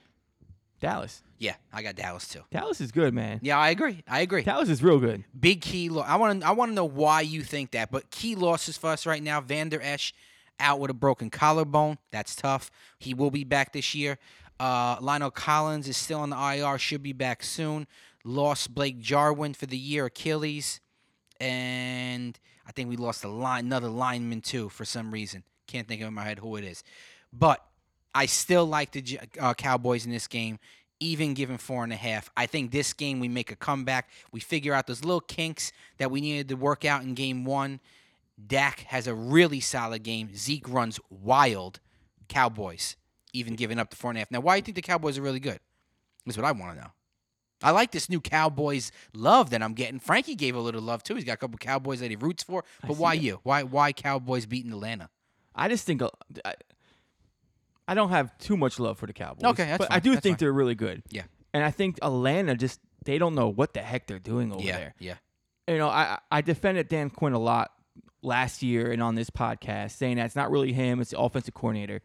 Dallas. 0.79 1.21
Yeah 1.37 1.55
I 1.73 1.81
got 1.83 1.95
Dallas 1.95 2.27
too. 2.27 2.41
Dallas 2.51 2.81
is 2.81 2.91
good, 2.91 3.13
man. 3.13 3.39
Yeah 3.43 3.57
I 3.59 3.69
agree 3.69 4.03
I 4.07 4.21
agree. 4.21 4.43
Dallas 4.43 4.69
is 4.69 4.81
real 4.83 4.99
good. 4.99 5.23
Big 5.39 5.61
key. 5.61 5.89
Lo- 5.89 6.01
I 6.05 6.15
want 6.17 6.41
to. 6.41 6.47
I 6.47 6.51
want 6.51 6.71
to 6.71 6.75
know 6.75 6.85
why 6.85 7.21
you 7.21 7.41
think 7.43 7.71
that. 7.71 7.91
But 7.91 8.09
key 8.09 8.35
losses 8.35 8.77
for 8.77 8.89
us 8.89 9.05
right 9.05 9.21
now. 9.23 9.41
Vander 9.41 9.79
Esch 9.81 10.13
out 10.59 10.79
with 10.79 10.89
a 10.89 10.93
broken 10.93 11.29
collarbone. 11.29 11.97
That's 12.11 12.35
tough. 12.35 12.71
He 12.99 13.13
will 13.13 13.31
be 13.31 13.43
back 13.43 13.73
this 13.73 13.93
year. 13.93 14.17
Uh, 14.57 14.97
La'el 14.99 15.33
Collins 15.33 15.89
is 15.89 15.97
still 15.97 16.19
on 16.21 16.29
the 16.29 16.37
IR. 16.37 16.77
Should 16.77 17.03
be 17.03 17.11
back 17.11 17.43
soon. 17.43 17.87
Lost 18.27 18.73
Blake 18.73 18.99
Jarwin 18.99 19.53
for 19.53 19.67
the 19.67 19.77
year. 19.77 20.07
Achilles, 20.07 20.81
and 21.39 22.37
I 22.67 22.71
think 22.71 22.89
we 22.89 22.97
lost 22.97 23.23
a 23.23 23.27
line, 23.29 23.65
another 23.65 23.87
lineman 23.87 24.41
too 24.41 24.67
for 24.69 24.83
some 24.83 25.11
reason. 25.11 25.43
Can't 25.67 25.87
think 25.87 26.01
of 26.01 26.07
in 26.07 26.13
my 26.15 26.23
head 26.23 26.39
who 26.39 26.55
it 26.55 26.63
is. 26.63 26.83
But 27.31 27.63
I 28.13 28.25
still 28.25 28.65
like 28.65 28.91
the 28.91 29.19
uh, 29.39 29.53
Cowboys 29.53 30.05
in 30.05 30.11
this 30.11 30.27
game, 30.27 30.57
even 30.99 31.35
given 31.35 31.57
four 31.57 31.83
and 31.83 31.93
a 31.93 31.97
half. 31.97 32.31
I 32.35 32.47
think 32.47 32.71
this 32.71 32.93
game 32.93 33.19
we 33.19 33.27
make 33.27 33.51
a 33.51 33.55
comeback. 33.55 34.09
We 34.31 34.39
figure 34.39 34.73
out 34.73 34.87
those 34.87 35.03
little 35.03 35.21
kinks 35.21 35.71
that 35.97 36.09
we 36.09 36.19
needed 36.19 36.49
to 36.49 36.55
work 36.55 36.83
out 36.83 37.03
in 37.03 37.13
game 37.13 37.45
one. 37.45 37.79
Dak 38.47 38.81
has 38.87 39.05
a 39.05 39.13
really 39.13 39.59
solid 39.59 40.03
game. 40.03 40.35
Zeke 40.35 40.67
runs 40.67 40.99
wild. 41.09 41.79
Cowboys, 42.27 42.95
even 43.33 43.55
giving 43.55 43.77
up 43.77 43.91
the 43.91 43.95
four 43.95 44.09
and 44.09 44.17
a 44.17 44.21
half. 44.21 44.31
Now, 44.31 44.39
why 44.39 44.55
do 44.55 44.57
you 44.57 44.63
think 44.63 44.75
the 44.75 44.81
Cowboys 44.81 45.19
are 45.19 45.21
really 45.21 45.39
good? 45.39 45.59
That's 46.25 46.37
what 46.37 46.45
I 46.45 46.51
want 46.53 46.75
to 46.75 46.81
know. 46.81 46.91
I 47.65 47.71
like 47.71 47.91
this 47.91 48.09
new 48.09 48.21
Cowboys 48.21 48.91
love 49.13 49.49
that 49.49 49.63
I'm 49.63 49.73
getting. 49.73 49.99
Frankie 49.99 50.35
gave 50.35 50.55
a 50.55 50.59
little 50.59 50.81
love 50.81 51.01
too. 51.01 51.15
He's 51.15 51.23
got 51.23 51.33
a 51.33 51.37
couple 51.37 51.57
Cowboys 51.57 51.99
that 51.99 52.11
he 52.11 52.15
roots 52.15 52.43
for. 52.43 52.63
But 52.81 52.97
why 52.97 53.15
that. 53.15 53.23
you? 53.23 53.39
Why 53.41 53.63
why 53.63 53.91
Cowboys 53.91 54.45
beating 54.45 54.71
Atlanta? 54.71 55.09
I 55.55 55.67
just 55.67 55.85
think 55.85 56.01
uh, 56.01 56.09
I, 56.43 56.53
I 57.87 57.93
don't 57.95 58.09
have 58.09 58.37
too 58.37 58.55
much 58.55 58.79
love 58.79 58.99
for 58.99 59.07
the 59.07 59.13
Cowboys. 59.13 59.43
Okay, 59.51 59.65
that's 59.65 59.79
but 59.79 59.91
I 59.91 59.99
do 59.99 60.11
that's 60.11 60.21
think 60.21 60.35
fine. 60.35 60.45
they're 60.45 60.53
really 60.53 60.75
good. 60.75 61.01
Yeah. 61.09 61.23
And 61.53 61.63
I 61.63 61.71
think 61.71 61.97
Atlanta 62.01 62.55
just 62.55 62.79
they 63.03 63.17
don't 63.17 63.33
know 63.33 63.47
what 63.47 63.73
the 63.73 63.81
heck 63.81 64.07
they're 64.07 64.19
doing 64.19 64.51
over 64.51 64.61
yeah, 64.61 64.77
there. 64.77 64.95
yeah. 64.99 65.15
you 65.67 65.77
know, 65.77 65.89
I 65.89 66.19
I 66.29 66.41
defended 66.41 66.87
Dan 66.87 67.09
Quinn 67.09 67.33
a 67.33 67.39
lot 67.39 67.71
last 68.21 68.61
year 68.61 68.91
and 68.91 69.01
on 69.01 69.15
this 69.15 69.29
podcast, 69.29 69.91
saying 69.91 70.17
that 70.17 70.25
it's 70.25 70.35
not 70.35 70.51
really 70.51 70.73
him; 70.73 70.99
it's 70.99 71.11
the 71.11 71.19
offensive 71.19 71.53
coordinator. 71.53 72.01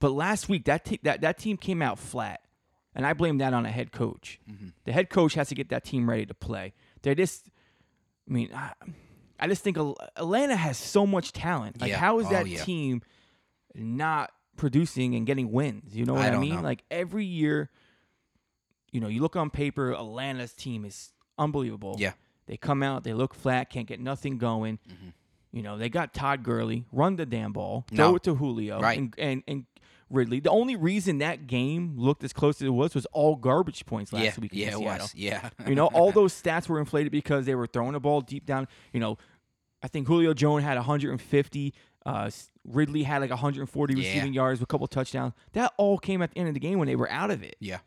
But 0.00 0.12
last 0.12 0.48
week, 0.48 0.64
that 0.66 0.84
te- 0.84 1.00
that 1.02 1.22
that 1.22 1.38
team 1.38 1.56
came 1.56 1.82
out 1.82 1.98
flat, 1.98 2.40
and 2.98 3.06
I 3.06 3.14
blame 3.14 3.38
that 3.38 3.54
on 3.54 3.64
a 3.64 3.70
head 3.70 3.92
coach. 3.92 4.38
Mm-hmm. 4.50 4.68
The 4.84 4.92
head 4.92 5.08
coach 5.08 5.32
has 5.34 5.48
to 5.48 5.54
get 5.54 5.70
that 5.70 5.84
team 5.84 6.08
ready 6.10 6.26
to 6.26 6.34
play. 6.34 6.74
They're 7.02 7.14
just, 7.14 7.48
I 8.28 8.32
mean, 8.32 8.50
I, 8.54 8.72
I 9.40 9.46
just 9.48 9.62
think 9.62 9.78
Atlanta 10.16 10.56
has 10.56 10.76
so 10.76 11.06
much 11.06 11.32
talent. 11.32 11.80
Like, 11.80 11.90
Yeah. 11.92 11.98
how 11.98 12.18
is 12.18 12.26
Oh, 12.26 12.30
that 12.30 12.46
yeah. 12.48 12.62
team 12.62 13.00
not 13.74 14.32
producing 14.56 15.14
and 15.14 15.26
getting 15.26 15.50
wins? 15.52 15.94
You 15.96 16.04
know 16.04 16.14
what 16.14 16.22
I 16.26 16.34
I, 16.34 16.38
mean? 16.38 16.56
know. 16.56 16.60
Like 16.60 16.82
every 16.90 17.24
year, 17.24 17.70
you 18.92 19.00
know, 19.00 19.08
you 19.08 19.20
look 19.22 19.36
on 19.36 19.50
paper, 19.50 19.92
Atlanta's 19.92 20.52
team 20.52 20.84
is 20.84 21.12
unbelievable. 21.38 21.96
Yeah. 21.98 22.12
They 22.46 22.56
come 22.56 22.82
out, 22.82 23.04
they 23.04 23.12
look 23.14 23.34
flat, 23.34 23.70
can't 23.70 23.86
get 23.86 24.00
nothing 24.00 24.38
going. 24.38 24.78
Mm-hmm. 24.88 25.08
You 25.52 25.62
know, 25.62 25.78
they 25.78 25.88
got 25.88 26.12
Todd 26.14 26.42
Gurley, 26.42 26.84
run 26.92 27.16
the 27.16 27.26
damn 27.26 27.52
ball, 27.52 27.86
No. 27.90 28.08
throw 28.08 28.16
it 28.16 28.22
to 28.24 28.34
Julio, 28.34 28.80
Right. 28.80 28.98
and, 28.98 29.14
and 29.18 29.42
and 29.46 29.64
Ridley. 30.10 30.40
The 30.40 30.50
only 30.50 30.76
reason 30.76 31.18
that 31.18 31.46
game 31.46 31.94
looked 31.96 32.24
as 32.24 32.32
close 32.32 32.56
as 32.62 32.66
it 32.66 32.70
was 32.70 32.94
was 32.94 33.06
all 33.06 33.36
garbage 33.36 33.84
points 33.86 34.12
last 34.12 34.22
yeah, 34.24 34.32
week. 34.40 34.50
yeah, 34.54 34.66
against 34.68 34.80
it 34.80 34.84
Seattle. 34.84 35.04
was. 35.04 35.14
Yeah. 35.14 35.50
You 35.66 35.74
know, 35.74 35.86
all 35.86 36.12
those 36.20 36.32
stats 36.32 36.68
were 36.68 36.78
inflated 36.80 37.12
because 37.12 37.46
they 37.46 37.54
were 37.54 37.66
throwing 37.66 37.92
the 37.92 38.00
ball 38.00 38.20
deep 38.20 38.46
down. 38.46 38.68
You 38.92 39.00
know, 39.00 39.18
I 39.82 39.88
think 39.88 40.06
Julio 40.06 40.34
Jones 40.34 40.64
had 40.64 40.76
150. 40.76 41.74
Uh, 42.06 42.30
Ridley 42.64 43.02
had 43.02 43.20
like 43.20 43.30
140 43.30 43.94
Yeah. 43.94 43.98
receiving 44.08 44.32
yards 44.32 44.60
with 44.60 44.68
a 44.68 44.70
couple 44.70 44.86
touchdowns. 44.86 45.34
That 45.52 45.72
all 45.76 45.98
came 45.98 46.22
at 46.22 46.30
the 46.32 46.38
end 46.38 46.48
of 46.48 46.54
the 46.54 46.60
game 46.60 46.78
when 46.78 46.88
they 46.88 46.96
were 46.96 47.10
out 47.10 47.30
of 47.30 47.42
it. 47.42 47.56
Yeah. 47.60 47.78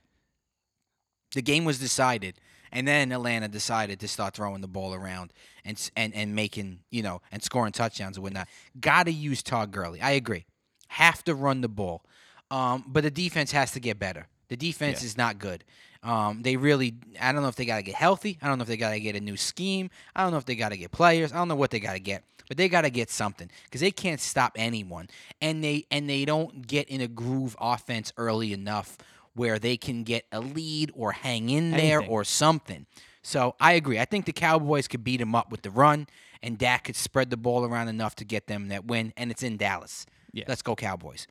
The 1.33 1.41
game 1.41 1.63
was 1.63 1.79
decided, 1.79 2.39
and 2.73 2.85
then 2.87 3.11
Atlanta 3.13 3.47
decided 3.47 3.99
to 4.01 4.07
start 4.09 4.35
throwing 4.35 4.59
the 4.61 4.67
ball 4.67 4.93
around 4.93 5.31
and 5.63 5.89
and 5.95 6.13
and 6.13 6.35
making 6.35 6.79
you 6.91 7.01
know 7.03 7.21
and 7.31 7.41
scoring 7.41 7.71
touchdowns 7.71 8.17
and 8.17 8.23
whatnot. 8.23 8.49
Got 8.79 9.03
to 9.05 9.13
use 9.13 9.41
Todd 9.41 9.71
Gurley. 9.71 10.01
I 10.01 10.11
agree. 10.11 10.45
Have 10.89 11.23
to 11.23 11.33
run 11.33 11.61
the 11.61 11.69
ball, 11.69 12.03
um, 12.51 12.83
but 12.87 13.03
the 13.03 13.09
defense 13.11 13.51
has 13.53 13.71
to 13.71 13.79
get 13.79 13.97
better. 13.97 14.27
The 14.49 14.57
defense 14.57 15.01
Yeah. 15.01 15.05
is 15.07 15.17
not 15.17 15.39
good. 15.39 15.63
Um, 16.03 16.41
they 16.41 16.55
really. 16.57 16.95
I 17.19 17.31
don't 17.31 17.41
know 17.41 17.47
if 17.47 17.55
they 17.55 17.65
got 17.65 17.77
to 17.77 17.83
get 17.83 17.95
healthy. 17.95 18.37
I 18.41 18.47
don't 18.47 18.57
know 18.57 18.63
if 18.63 18.67
they 18.67 18.77
got 18.77 18.91
to 18.91 18.99
get 18.99 19.15
a 19.15 19.19
new 19.19 19.37
scheme. 19.37 19.89
I 20.15 20.23
don't 20.23 20.31
know 20.31 20.37
if 20.37 20.45
they 20.45 20.55
got 20.55 20.69
to 20.69 20.77
get 20.77 20.91
players. 20.91 21.31
I 21.31 21.35
don't 21.37 21.47
know 21.47 21.55
what 21.55 21.71
they 21.71 21.79
got 21.79 21.93
to 21.93 21.99
get. 21.99 22.23
But 22.47 22.57
they 22.57 22.67
got 22.67 22.81
to 22.81 22.89
get 22.89 23.09
something 23.09 23.49
because 23.63 23.79
they 23.81 23.91
can't 23.91 24.19
stop 24.19 24.53
anyone, 24.57 25.07
and 25.41 25.63
they 25.63 25.85
and 25.89 26.09
they 26.09 26.25
don't 26.25 26.67
get 26.67 26.89
in 26.89 26.99
a 27.01 27.07
groove 27.07 27.55
offense 27.61 28.11
early 28.17 28.51
enough 28.51 28.97
where 29.35 29.57
they 29.57 29.77
can 29.77 30.03
get 30.03 30.25
a 30.33 30.41
lead 30.41 30.91
or 30.93 31.13
hang 31.13 31.49
in 31.49 31.71
there 31.71 31.99
Anything. 31.99 32.09
or 32.13 32.23
something. 32.25 32.85
So 33.21 33.55
I 33.61 33.73
agree. 33.73 33.99
I 33.99 34.03
think 34.05 34.25
the 34.25 34.33
Cowboys 34.33 34.89
could 34.89 35.03
beat 35.03 35.17
them 35.21 35.33
up 35.35 35.49
with 35.51 35.61
the 35.61 35.71
run, 35.71 36.07
and 36.43 36.57
Dak 36.57 36.85
could 36.85 36.97
spread 36.97 37.29
the 37.29 37.37
ball 37.37 37.63
around 37.63 37.87
enough 37.87 38.15
to 38.15 38.25
get 38.25 38.47
them 38.47 38.67
that 38.67 38.83
win, 38.85 39.13
and 39.15 39.31
it's 39.31 39.43
in 39.43 39.55
Dallas. 39.55 40.05
Yeah. 40.33 40.43
Let's 40.49 40.61
go 40.63 40.75
Cowboys. 40.75 41.27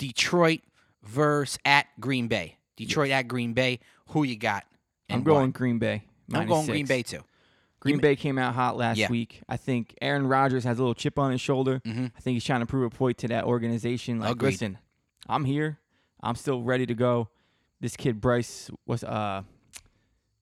Detroit 0.00 0.60
versus 1.02 1.58
at 1.66 1.86
Green 2.00 2.26
Bay. 2.26 2.56
Detroit 2.76 3.10
at 3.10 3.28
Green 3.28 3.52
Bay. 3.52 3.80
Who 4.08 4.22
you 4.22 4.36
got? 4.36 4.64
I'm 5.10 5.22
going 5.22 5.48
why? 5.48 5.50
Green 5.52 5.78
Bay. 5.78 6.04
I'm 6.32 6.46
going 6.48 6.62
six. 6.64 6.70
Green 6.72 6.86
Bay 6.86 7.02
too. 7.02 7.20
Green 7.80 7.98
Bay 7.98 8.16
came 8.16 8.38
out 8.38 8.54
hot 8.54 8.76
last 8.78 8.96
Yeah. 8.96 9.10
week. 9.10 9.42
I 9.48 9.56
think 9.58 9.94
Aaron 10.00 10.26
Rodgers 10.26 10.64
has 10.64 10.78
a 10.78 10.82
little 10.82 10.94
chip 10.94 11.18
on 11.18 11.32
his 11.32 11.40
shoulder. 11.40 11.80
Mhm. 11.84 12.12
I 12.16 12.20
think 12.20 12.34
he's 12.34 12.44
trying 12.44 12.60
to 12.60 12.66
prove 12.66 12.84
a 12.92 12.94
point 12.96 13.18
to 13.18 13.28
that 13.28 13.44
organization. 13.44 14.20
Like, 14.20 14.32
Agreed. 14.32 14.52
listen, 14.52 14.78
I'm 15.28 15.44
here. 15.44 15.78
I'm 16.22 16.34
still 16.34 16.62
ready 16.62 16.86
to 16.86 16.94
go. 16.94 17.28
This 17.80 17.96
kid 17.96 18.20
Bryce 18.20 18.70
was 18.86 19.04
uh, 19.04 19.42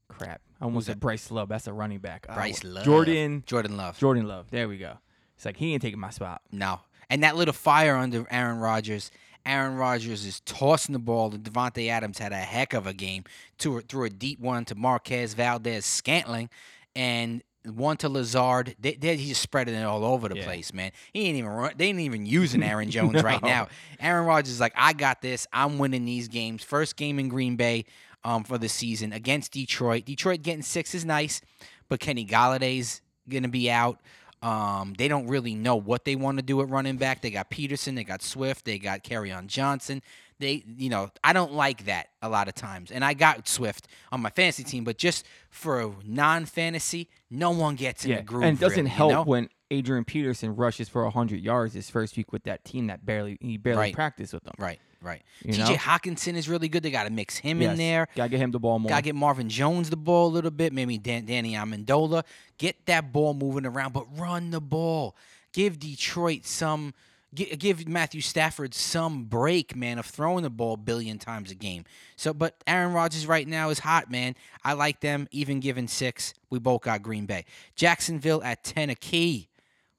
crap. 0.09 0.41
I 0.61 0.65
almost 0.65 0.87
said 0.87 1.01
Bryce 1.01 1.31
Love. 1.33 1.49
That's 1.49 1.67
a 1.67 1.73
running 1.73 1.99
back. 1.99 2.27
Uh, 2.29 2.35
Bryce 2.35 2.63
Love. 2.63 2.85
Jordan 2.85 3.43
Jordan 3.47 3.77
Love. 3.77 3.99
Jordan 3.99 4.27
Love. 4.29 4.47
There 4.51 4.69
we 4.69 4.79
go. 4.79 4.99
It's 5.37 5.45
like 5.45 5.57
he 5.57 5.73
ain't 5.73 5.83
taking 5.83 6.01
my 6.01 6.11
spot. 6.11 6.43
No. 6.53 6.81
And 7.11 7.23
that 7.23 7.37
little 7.37 7.55
fire 7.55 7.97
under 7.97 8.27
Aaron 8.31 8.59
Rodgers. 8.59 9.11
Aaron 9.49 9.75
Rodgers 9.77 10.25
is 10.25 10.41
tossing 10.41 10.93
the 10.93 10.99
ball. 10.99 11.33
And 11.35 11.43
Davante 11.43 11.89
Adams 11.89 12.19
had 12.19 12.33
a 12.33 12.37
heck 12.37 12.75
of 12.75 12.87
a 12.87 12.93
game. 12.93 13.25
To, 13.59 13.81
threw 13.81 14.05
a 14.05 14.11
deep 14.11 14.39
one 14.41 14.65
to 14.67 14.75
Marquez 14.75 15.35
Valdes 15.35 15.85
Scantling. 15.85 16.51
And 16.95 17.43
one 17.65 17.97
to 17.99 18.09
Lazard. 18.09 18.77
They, 18.79 18.95
they, 18.95 19.17
he's 19.17 19.29
just 19.31 19.43
spreading 19.43 19.75
it 19.75 19.83
all 19.85 20.05
over 20.05 20.29
the 20.29 20.37
Yeah. 20.37 20.45
place, 20.45 20.73
man. 20.73 20.93
He 21.13 21.27
ain't 21.27 21.37
even 21.39 21.51
run, 21.51 21.73
they 21.77 21.87
ain't 21.87 22.01
even 22.01 22.25
using 22.27 22.63
Aaron 22.63 22.91
Jones 22.93 23.23
right 23.23 23.43
now. 23.43 23.69
Aaron 24.01 24.27
Rodgers 24.27 24.53
is 24.53 24.61
like, 24.61 24.73
I 24.77 24.93
got 24.93 25.21
this. 25.23 25.47
I'm 25.53 25.79
winning 25.79 26.05
these 26.05 26.29
games. 26.29 26.63
First 26.63 26.97
game 26.97 27.19
in 27.19 27.29
Green 27.29 27.57
Bay 27.57 27.85
um, 28.25 28.45
for 28.45 28.59
the 28.59 28.69
season 28.69 29.13
against 29.13 29.53
Detroit. 29.53 30.05
Detroit 30.05 30.43
getting 30.43 30.63
six 30.63 30.95
is 30.95 31.05
nice, 31.05 31.41
but 31.89 32.01
Kenny 32.01 32.25
Golladay's 32.25 33.03
gonna 33.29 33.49
be 33.49 33.71
out. 33.71 34.01
Um, 34.43 34.95
they 34.97 35.09
don't 35.09 35.27
really 35.27 35.55
know 35.55 35.77
what 35.77 36.05
they 36.05 36.15
want 36.17 36.39
to 36.39 36.43
do 36.43 36.61
at 36.61 36.69
running 36.69 36.97
back. 36.97 37.23
They 37.23 37.31
got 37.31 37.51
Peterson, 37.51 37.95
they 37.95 38.05
got 38.05 38.23
Swift, 38.23 38.65
they 38.65 38.79
got 38.79 39.01
on 39.11 39.49
Johnson. 39.49 40.03
They, 40.41 40.63
you 40.77 40.89
know, 40.89 41.11
I 41.25 41.33
don't 41.33 41.53
like 41.53 41.87
that 41.87 42.11
a 42.23 42.29
lot 42.29 42.47
of 42.47 42.55
times. 42.55 42.93
And 42.93 43.05
I 43.05 43.15
got 43.15 43.49
Swift 43.49 43.89
on 44.13 44.21
my 44.23 44.31
fantasy 44.31 44.63
team, 44.63 44.85
but 44.85 44.97
just 44.97 45.27
for 45.51 45.93
non-fantasy, 46.05 47.09
no 47.31 47.51
one 47.51 47.75
gets 47.75 48.05
in 48.05 48.13
Yeah, 48.13 48.17
the 48.19 48.23
groove. 48.23 48.45
and 48.45 48.57
it 48.57 48.61
doesn't 48.61 48.77
really, 48.85 48.91
you 48.91 48.97
help 48.97 49.13
know? 49.13 49.23
when 49.25 49.49
Adrian 49.73 50.05
Peterson 50.05 50.55
rushes 50.55 50.89
for 50.89 51.03
100 51.03 51.41
yards 51.41 51.75
his 51.75 51.91
first 51.91 52.17
week 52.17 52.33
with 52.33 52.45
that 52.45 52.65
team 52.65 52.87
that 52.87 53.05
barely 53.05 53.37
he 53.41 53.57
barely 53.57 53.79
Right. 53.81 53.95
practiced 53.95 54.33
with 54.33 54.45
them. 54.45 54.55
Right, 54.59 54.79
right. 55.03 55.23
You 55.45 55.53
TJ 55.55 55.59
know? 55.59 55.75
Hockenson 55.77 56.35
is 56.35 56.49
really 56.49 56.69
good. 56.69 56.83
They 56.83 56.91
got 56.91 57.05
to 57.05 57.11
mix 57.11 57.37
him 57.37 57.61
Yes. 57.63 57.73
in 57.73 57.79
there. 57.79 58.09
Gotta 58.17 58.29
get 58.31 58.41
him 58.41 58.51
the 58.51 58.59
ball 58.59 58.79
more. 58.79 58.89
Gotta 58.89 59.03
get 59.03 59.15
Marvin 59.15 59.49
Jones 59.49 59.91
the 59.91 59.97
ball 59.97 60.27
a 60.29 60.33
little 60.33 60.51
bit. 60.51 60.73
Maybe 60.73 60.99
Dan- 60.99 61.25
Danny 61.27 61.55
Amendola. 61.55 62.25
Get 62.59 62.87
that 62.87 63.13
ball 63.13 63.35
moving 63.35 63.67
around, 63.67 63.93
but 63.93 64.07
run 64.19 64.51
the 64.51 64.61
ball. 64.61 65.15
Give 65.53 65.79
Detroit 65.79 66.45
some. 66.47 66.95
gi- 67.35 67.57
Give 67.57 67.87
Matthew 67.87 68.21
Stafford 68.21 68.75
some 68.75 69.25
break, 69.25 69.77
man, 69.77 69.99
of 69.99 70.07
throwing 70.07 70.43
the 70.45 70.51
ball 70.51 70.75
a 70.75 70.77
billion 70.79 71.19
times 71.19 71.51
a 71.51 71.55
game. 71.55 71.85
So, 72.17 72.33
but 72.33 72.57
Aaron 72.67 72.93
Rodgers 72.93 73.27
right 73.27 73.47
now 73.47 73.69
is 73.71 73.81
hot, 73.81 74.11
man. 74.11 74.35
I 74.65 74.73
like 74.73 75.01
them, 75.01 75.29
even 75.31 75.61
given 75.61 75.89
six. 75.89 76.33
We 76.51 76.59
both 76.59 76.83
got 76.83 77.03
Green 77.03 77.27
Bay. 77.27 77.45
Jacksonville 77.77 78.43
at 78.43 78.65
Tennessee. 78.65 79.49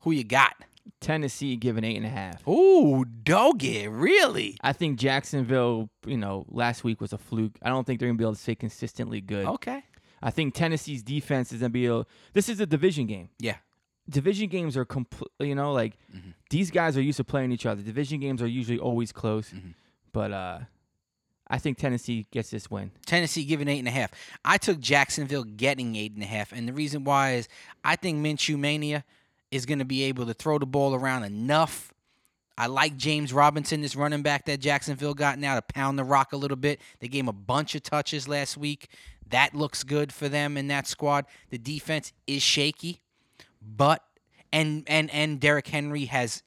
Who 0.02 0.12
you 0.12 0.24
got? 0.24 0.56
Tennessee 1.02 1.56
given 1.56 1.84
eight 1.84 1.98
and 1.98 2.06
a 2.06 2.10
half. 2.10 2.48
Ooh, 2.48 3.06
doggy, 3.06 3.88
really? 3.88 4.58
I 4.62 4.74
think 4.74 5.00
Jacksonville, 5.00 5.90
you 6.06 6.18
know, 6.18 6.46
last 6.50 6.84
week 6.84 7.00
was 7.02 7.14
a 7.14 7.18
fluke. 7.18 7.58
I 7.62 7.70
don't 7.70 7.86
think 7.86 8.00
they're 8.00 8.10
gonna 8.10 8.18
be 8.18 8.24
able 8.24 8.36
to 8.36 8.42
stay 8.42 8.56
consistently 8.56 9.22
good. 9.22 9.46
Okay. 9.46 9.84
I 10.22 10.32
think 10.32 10.54
Tennessee's 10.54 11.02
defense 11.04 11.52
is 11.54 11.62
gonna 11.62 11.70
be 11.70 11.86
able. 11.86 12.08
This 12.34 12.50
is 12.50 12.60
a 12.60 12.66
division 12.66 13.06
game. 13.08 13.30
Yeah. 13.40 13.58
Division 14.10 14.50
games 14.50 14.76
are 14.76 14.86
complete. 14.86 15.30
You 15.40 15.56
know, 15.56 15.72
like 15.72 15.94
Mhm. 16.14 16.34
these 16.50 16.72
guys 16.72 16.98
are 16.98 17.02
used 17.02 17.18
to 17.18 17.24
playing 17.24 17.52
each 17.52 17.66
other. 17.66 17.82
Division 17.82 18.20
games 18.20 18.42
are 18.42 18.48
usually 18.48 18.80
always 18.80 19.12
close, 19.12 19.52
Mhm. 19.52 19.76
but 20.12 20.32
uh, 20.32 20.60
I 21.48 21.58
think 21.58 21.78
Tennessee 21.78 22.28
gets 22.32 22.50
this 22.50 22.70
win. 22.70 22.92
Tennessee 23.06 23.44
giving 23.46 23.68
eight 23.68 23.80
and 23.80 23.88
a 23.88 23.92
half. 23.92 24.12
I 24.44 24.58
took 24.58 24.80
Jacksonville 24.80 25.44
getting 25.44 25.96
eight 25.96 26.14
and 26.14 26.24
a 26.24 26.28
half, 26.28 26.52
and 26.52 26.68
the 26.68 26.74
reason 26.74 27.04
why 27.04 27.34
is 27.36 27.48
I 27.84 27.96
think 27.96 28.18
Minshew 28.20 28.58
Mania 28.58 29.04
is 29.52 29.66
going 29.66 29.80
to 29.80 29.86
be 29.86 30.04
able 30.04 30.26
to 30.26 30.34
throw 30.34 30.60
the 30.60 30.66
ball 30.66 30.95
around 30.95 31.24
enough. 31.24 31.93
I 32.58 32.68
like 32.68 32.97
James 32.97 33.32
Robinson, 33.32 33.82
this 33.82 33.95
running 33.95 34.22
back 34.22 34.45
that 34.45 34.60
Jacksonville 34.60 35.14
got 35.14 35.39
now 35.39 35.56
to 35.56 35.62
pound 35.62 35.97
the 35.97 36.04
rock 36.04 36.34
a 36.34 36.38
little 36.38 36.58
bit. 36.58 36.82
They 37.00 37.08
gave 37.08 37.22
him 37.22 37.30
a 37.30 37.34
bunch 37.34 37.74
of 37.74 37.84
touches 37.84 38.28
last 38.28 38.58
week. 38.58 38.89
That 39.30 39.56
looks 39.56 39.84
good 39.84 40.12
for 40.12 40.28
them 40.28 40.58
in 40.58 40.68
that 40.68 40.88
squad. 40.88 41.26
The 41.50 41.58
defense 41.58 42.12
is 42.28 42.41
shaky, 42.41 43.02
but 43.62 44.04
and 44.52 44.84
and 44.88 45.10
and 45.12 45.39
Derrick 45.39 45.68
Henry 45.68 46.06
has 46.06 46.43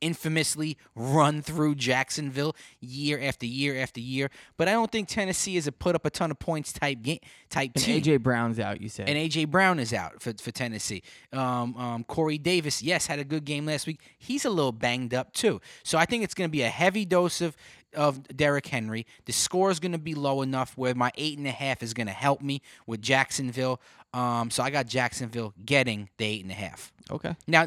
infamously 0.00 0.76
run 0.94 1.42
through 1.42 1.74
Jacksonville 1.74 2.54
year 2.80 3.20
after 3.20 3.46
year 3.46 3.80
after 3.80 4.00
year. 4.00 4.30
But 4.56 4.68
I 4.68 4.72
don't 4.72 4.90
think 4.90 5.08
Tennessee 5.08 5.56
is 5.56 5.66
a 5.66 5.72
put 5.72 5.94
up 5.94 6.04
a 6.06 6.10
ton 6.10 6.30
of 6.30 6.38
points 6.38 6.72
type 6.72 7.02
game 7.02 7.18
type 7.48 7.72
And 7.74 7.84
team. 7.84 8.02
AJ 8.02 8.22
Brown's 8.22 8.58
out. 8.58 8.80
You 8.80 8.88
said. 8.88 9.08
And 9.08 9.16
AJ 9.18 9.48
Brown 9.48 9.78
is 9.78 9.92
out 9.92 10.20
for, 10.20 10.32
for 10.40 10.50
Tennessee. 10.50 11.02
Um, 11.32 11.76
um, 11.76 12.04
Corey 12.04 12.38
Davis, 12.38 12.82
yes, 12.82 13.06
had 13.06 13.18
a 13.18 13.24
good 13.24 13.44
game 13.44 13.66
last 13.66 13.86
week. 13.86 14.00
He's 14.18 14.44
a 14.44 14.50
little 14.50 14.72
banged 14.72 15.14
up 15.14 15.32
too. 15.32 15.60
So 15.82 15.98
I 15.98 16.04
think 16.04 16.24
it's 16.24 16.34
going 16.34 16.48
to 16.48 16.52
be 16.52 16.62
a 16.62 16.68
heavy 16.68 17.04
dose 17.04 17.40
of 17.40 17.56
of 17.96 18.22
Derrick 18.36 18.68
Henry. 18.68 19.04
The 19.24 19.32
score 19.32 19.70
is 19.70 19.80
going 19.80 19.92
to 19.92 19.98
be 19.98 20.14
low 20.14 20.42
enough 20.42 20.76
where 20.76 20.94
my 20.94 21.10
eight 21.16 21.38
and 21.38 21.46
a 21.46 21.52
half 21.52 21.82
is 21.82 21.92
going 21.92 22.06
to 22.06 22.12
help 22.12 22.40
me 22.40 22.62
with 22.86 23.02
Jacksonville. 23.02 23.80
Um, 24.14 24.50
so 24.50 24.62
I 24.62 24.70
got 24.70 24.86
Jacksonville 24.86 25.54
getting 25.64 26.08
the 26.16 26.24
eight 26.24 26.42
and 26.42 26.52
a 26.52 26.54
half. 26.54 26.92
okay. 27.10 27.34
Now, 27.48 27.66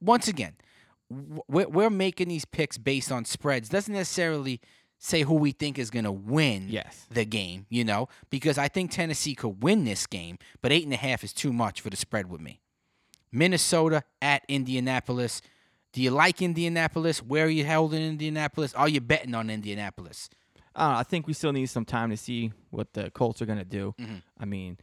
once 0.00 0.26
again, 0.28 0.54
we're, 1.48 1.68
we're 1.68 1.90
making 1.90 2.28
these 2.28 2.44
picks 2.44 2.78
based 2.78 3.10
on 3.12 3.24
spreads. 3.24 3.68
Doesn't 3.68 3.92
necessarily 3.94 4.60
say 4.98 5.22
who 5.22 5.34
we 5.34 5.50
think 5.52 5.78
is 5.78 5.90
going 5.90 6.04
to 6.04 6.12
win 6.12 6.68
Yes. 6.68 7.06
the 7.10 7.24
game, 7.24 7.66
you 7.68 7.84
know, 7.84 8.08
because 8.30 8.56
I 8.58 8.68
think 8.68 8.90
Tennessee 8.92 9.34
could 9.34 9.62
win 9.62 9.84
this 9.84 10.06
game, 10.06 10.38
but 10.60 10.70
eight 10.72 10.84
and 10.84 10.92
a 10.92 10.96
half 10.96 11.24
is 11.24 11.32
too 11.32 11.52
much 11.52 11.80
for 11.80 11.90
the 11.90 11.96
spread 11.96 12.30
with 12.30 12.40
me. 12.40 12.60
Minnesota 13.30 14.04
at 14.20 14.42
Indianapolis. 14.48 15.40
Do 15.92 16.02
you 16.02 16.10
like 16.10 16.40
Indianapolis? 16.40 17.22
Where 17.22 17.46
are 17.46 17.50
you 17.50 17.64
held 17.64 17.94
in 17.94 18.02
Indianapolis? 18.02 18.74
Are 18.74 18.88
you 18.88 19.00
betting 19.00 19.34
on 19.34 19.50
Indianapolis? 19.50 20.28
I. 20.74 21.00
I 21.00 21.02
think 21.02 21.26
we 21.26 21.32
still 21.32 21.52
need 21.52 21.66
some 21.66 21.84
time 21.84 22.10
to 22.10 22.16
see 22.16 22.52
what 22.70 22.92
the 22.94 23.10
Colts 23.10 23.42
are 23.42 23.46
going 23.46 23.58
to 23.58 23.64
do. 23.64 23.94
Mhm. 24.00 24.22
I 24.38 24.44
mean, 24.44 24.78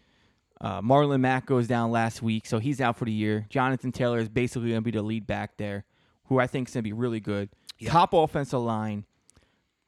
uh, 0.62 0.82
Marlon 0.82 1.22
Mack 1.22 1.46
goes 1.46 1.68
down 1.68 1.92
last 1.92 2.22
week, 2.22 2.46
so 2.46 2.60
he's 2.60 2.82
out 2.82 2.98
for 2.98 3.06
the 3.06 3.12
year. 3.12 3.46
Jonathan 3.50 3.92
Taylor 3.92 4.20
is 4.20 4.30
basically 4.30 4.70
going 4.70 4.82
to 4.82 4.86
be 4.86 4.92
the 4.92 5.02
lead 5.02 5.26
back 5.26 5.58
there, 5.58 5.86
who 6.30 6.40
I 6.40 6.48
think 6.48 6.70
is 6.70 6.76
going 6.76 6.84
to 6.84 6.88
be 6.88 6.94
really 6.94 7.20
good. 7.20 7.50
Yeah. 7.78 7.92
Top 7.92 8.14
offensive 8.14 8.62
line. 8.62 9.06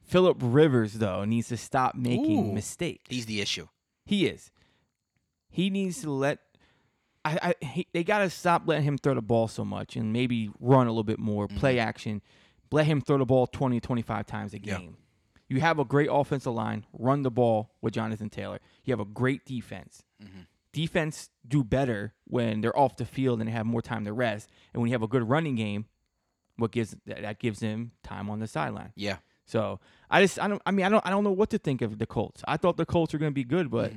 Philip 0.02 0.38
Rivers, 0.40 0.94
though, 0.94 1.24
needs 1.24 1.48
to 1.48 1.56
stop 1.56 1.94
making 1.94 2.50
Ooh. 2.50 2.52
mistakes. 2.52 3.04
He's 3.08 3.26
the 3.26 3.40
issue. 3.40 3.68
He 4.04 4.26
is. 4.26 4.50
He 5.48 5.70
needs 5.70 6.02
to 6.02 6.10
let. 6.10 6.40
I, 7.24 7.54
I 7.60 7.64
he, 7.64 7.86
they 7.92 8.02
got 8.02 8.18
to 8.18 8.30
stop 8.30 8.62
letting 8.66 8.84
him 8.84 8.98
throw 8.98 9.14
the 9.14 9.22
ball 9.22 9.46
so 9.46 9.64
much 9.64 9.94
and 9.94 10.12
maybe 10.12 10.50
run 10.58 10.88
a 10.88 10.90
little 10.90 11.04
bit 11.04 11.20
more, 11.20 11.46
mm-hmm. 11.46 11.58
play 11.58 11.78
action. 11.78 12.20
Let 12.72 12.86
him 12.86 13.00
throw 13.00 13.18
the 13.18 13.24
ball 13.24 13.46
20, 13.46 13.78
25 13.78 14.26
times 14.26 14.54
a 14.54 14.58
Yeah. 14.58 14.78
game. 14.78 14.96
You 15.48 15.60
have 15.60 15.78
a 15.78 15.84
great 15.84 16.08
offensive 16.10 16.54
line, 16.54 16.86
run 16.94 17.22
the 17.22 17.30
ball 17.30 17.70
with 17.82 17.92
Jonathan 17.94 18.30
Taylor. 18.30 18.58
You 18.84 18.92
have 18.92 19.00
a 19.00 19.04
great 19.04 19.44
defense. 19.44 20.02
Mm-hmm. 20.22 20.40
Defense 20.72 21.28
do 21.46 21.62
better 21.62 22.14
when 22.24 22.62
they're 22.62 22.76
off 22.76 22.96
the 22.96 23.04
field 23.04 23.40
and 23.40 23.48
they 23.48 23.52
have 23.52 23.66
more 23.66 23.82
time 23.82 24.06
to 24.06 24.12
rest. 24.14 24.48
And 24.72 24.80
when 24.80 24.88
you 24.88 24.94
have 24.94 25.02
a 25.02 25.08
good 25.08 25.28
running 25.28 25.54
game, 25.54 25.84
what 26.56 26.70
gives 26.72 26.96
that 27.06 27.38
gives 27.38 27.60
them 27.60 27.92
time 28.02 28.28
on 28.30 28.38
the 28.40 28.46
sideline. 28.46 28.92
Yeah. 28.96 29.16
So 29.46 29.80
I 30.10 30.22
just 30.22 30.38
I 30.38 30.48
don't 30.48 30.62
I 30.66 30.70
mean 30.70 30.86
I 30.86 30.88
don't 30.88 31.04
I 31.06 31.10
don't 31.10 31.24
know 31.24 31.32
what 31.32 31.50
to 31.50 31.58
think 31.58 31.82
of 31.82 31.98
the 31.98 32.06
Colts. 32.06 32.42
I 32.46 32.56
thought 32.56 32.76
the 32.76 32.86
Colts 32.86 33.12
were 33.12 33.18
going 33.18 33.32
to 33.32 33.34
be 33.34 33.44
good, 33.44 33.70
but 33.70 33.92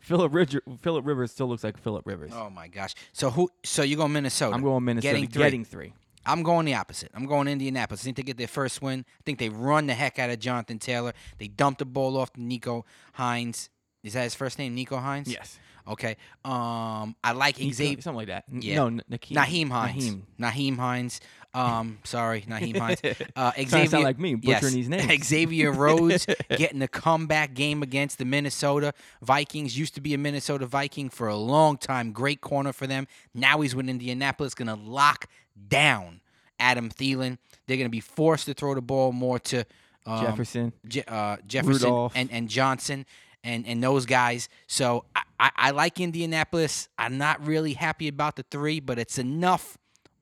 Philip 0.00 0.32
Rivers 0.32 0.60
Philip 0.80 1.06
Rivers 1.06 1.32
still 1.32 1.48
looks 1.48 1.64
like 1.64 1.76
Philip 1.78 2.06
Rivers. 2.06 2.30
Oh 2.34 2.48
my 2.50 2.68
gosh. 2.68 2.94
So 3.12 3.30
who? 3.30 3.48
So 3.64 3.82
you 3.82 3.96
going 3.96 4.12
Minnesota? 4.12 4.54
I'm 4.54 4.62
going 4.62 4.84
Minnesota 4.84 5.14
Getting 5.14 5.28
getting 5.28 5.64
three. 5.64 5.88
three. 5.88 5.94
I'm 6.26 6.42
going 6.42 6.66
the 6.66 6.74
opposite. 6.74 7.10
I'm 7.14 7.26
going 7.26 7.48
Indianapolis. 7.48 8.02
I 8.02 8.04
think 8.04 8.16
they 8.18 8.22
get 8.22 8.36
their 8.36 8.48
first 8.48 8.82
win. 8.82 9.04
I 9.08 9.22
think 9.24 9.38
they 9.38 9.48
run 9.48 9.86
the 9.86 9.94
heck 9.94 10.18
out 10.18 10.28
of 10.30 10.38
Jonathan 10.38 10.78
Taylor. 10.78 11.14
They 11.38 11.48
dump 11.48 11.78
the 11.78 11.86
ball 11.86 12.16
off 12.18 12.32
to 12.34 12.42
Nico 12.42 12.84
Hines. 13.14 13.70
Is 14.02 14.12
that 14.12 14.24
his 14.24 14.34
first 14.34 14.58
name? 14.58 14.74
Nico 14.74 14.96
Hines. 14.98 15.28
Yes. 15.30 15.58
Okay. 15.86 16.16
Um, 16.44 17.16
I 17.24 17.32
like 17.34 17.56
Xavier. 17.56 18.00
something 18.02 18.16
like 18.16 18.26
that. 18.26 18.44
Yeah. 18.52 18.76
No, 18.76 18.86
N- 18.88 19.02
Nakeem. 19.10 19.36
Naheem 19.36 19.70
Hines. 19.70 20.10
Naheem. 20.10 20.22
Naheem 20.38 20.76
Hines. 20.76 21.20
Um, 21.54 21.98
sorry, 22.04 22.42
Naheem 22.42 22.76
Hines. 22.76 23.00
Uh, 23.36 23.52
Xavier. 23.56 23.86
sound 23.86 24.04
like 24.04 24.18
me, 24.18 24.34
butchering 24.34 24.62
yes. 24.62 24.72
these 24.72 24.88
names. 24.88 25.26
Xavier 25.28 25.72
Rhodes 25.72 26.26
getting 26.50 26.82
a 26.82 26.88
comeback 26.88 27.54
game 27.54 27.82
against 27.82 28.18
the 28.18 28.24
Minnesota 28.24 28.92
Vikings. 29.22 29.78
Used 29.78 29.94
to 29.94 30.00
be 30.00 30.14
a 30.14 30.18
Minnesota 30.18 30.66
Viking 30.66 31.08
for 31.08 31.28
a 31.28 31.36
long 31.36 31.78
time. 31.78 32.12
Great 32.12 32.40
corner 32.40 32.72
for 32.72 32.86
them. 32.86 33.06
Now 33.34 33.60
he's 33.60 33.74
with 33.74 33.88
Indianapolis. 33.88 34.54
Going 34.54 34.68
to 34.68 34.74
lock 34.74 35.28
down 35.68 36.20
Adam 36.58 36.90
Thielen. 36.90 37.38
They're 37.66 37.76
going 37.76 37.86
to 37.86 37.90
be 37.90 38.00
forced 38.00 38.46
to 38.46 38.54
throw 38.54 38.74
the 38.74 38.82
ball 38.82 39.12
more 39.12 39.38
to 39.40 39.64
um, 40.06 40.24
Jefferson. 40.24 40.72
Je- 40.86 41.04
uh, 41.06 41.36
Jefferson 41.46 41.88
Rudolph. 41.88 42.12
and, 42.14 42.30
and 42.32 42.48
Johnson 42.48 43.06
and, 43.44 43.66
and 43.66 43.82
those 43.82 44.06
guys. 44.06 44.48
So 44.66 45.04
I, 45.14 45.22
I, 45.38 45.50
I 45.56 45.70
like 45.70 46.00
Indianapolis. 46.00 46.88
I'm 46.98 47.18
not 47.18 47.44
really 47.46 47.74
happy 47.74 48.08
about 48.08 48.36
the 48.36 48.44
three, 48.50 48.80
but 48.80 48.98
it's 48.98 49.18
enough 49.18 49.78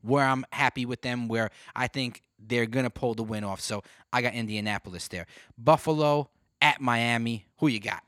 where 0.07 0.26
I'm 0.26 0.44
happy 0.52 0.86
with 0.86 1.02
them 1.02 1.28
where 1.28 1.50
I 1.74 1.86
think 1.88 2.22
they're 2.38 2.66
going 2.66 2.84
to 2.84 2.90
pull 2.90 3.14
the 3.14 3.22
win 3.22 3.44
off. 3.44 3.61
So 3.61 3.82
I 4.12 4.22
got 4.22 4.34
Indianapolis 4.34 5.09
there. 5.09 5.26
Buffalo 5.59 6.30
at 6.61 6.80
Miami. 6.80 7.46
Who 7.59 7.68
you 7.68 7.80
got? 7.80 8.02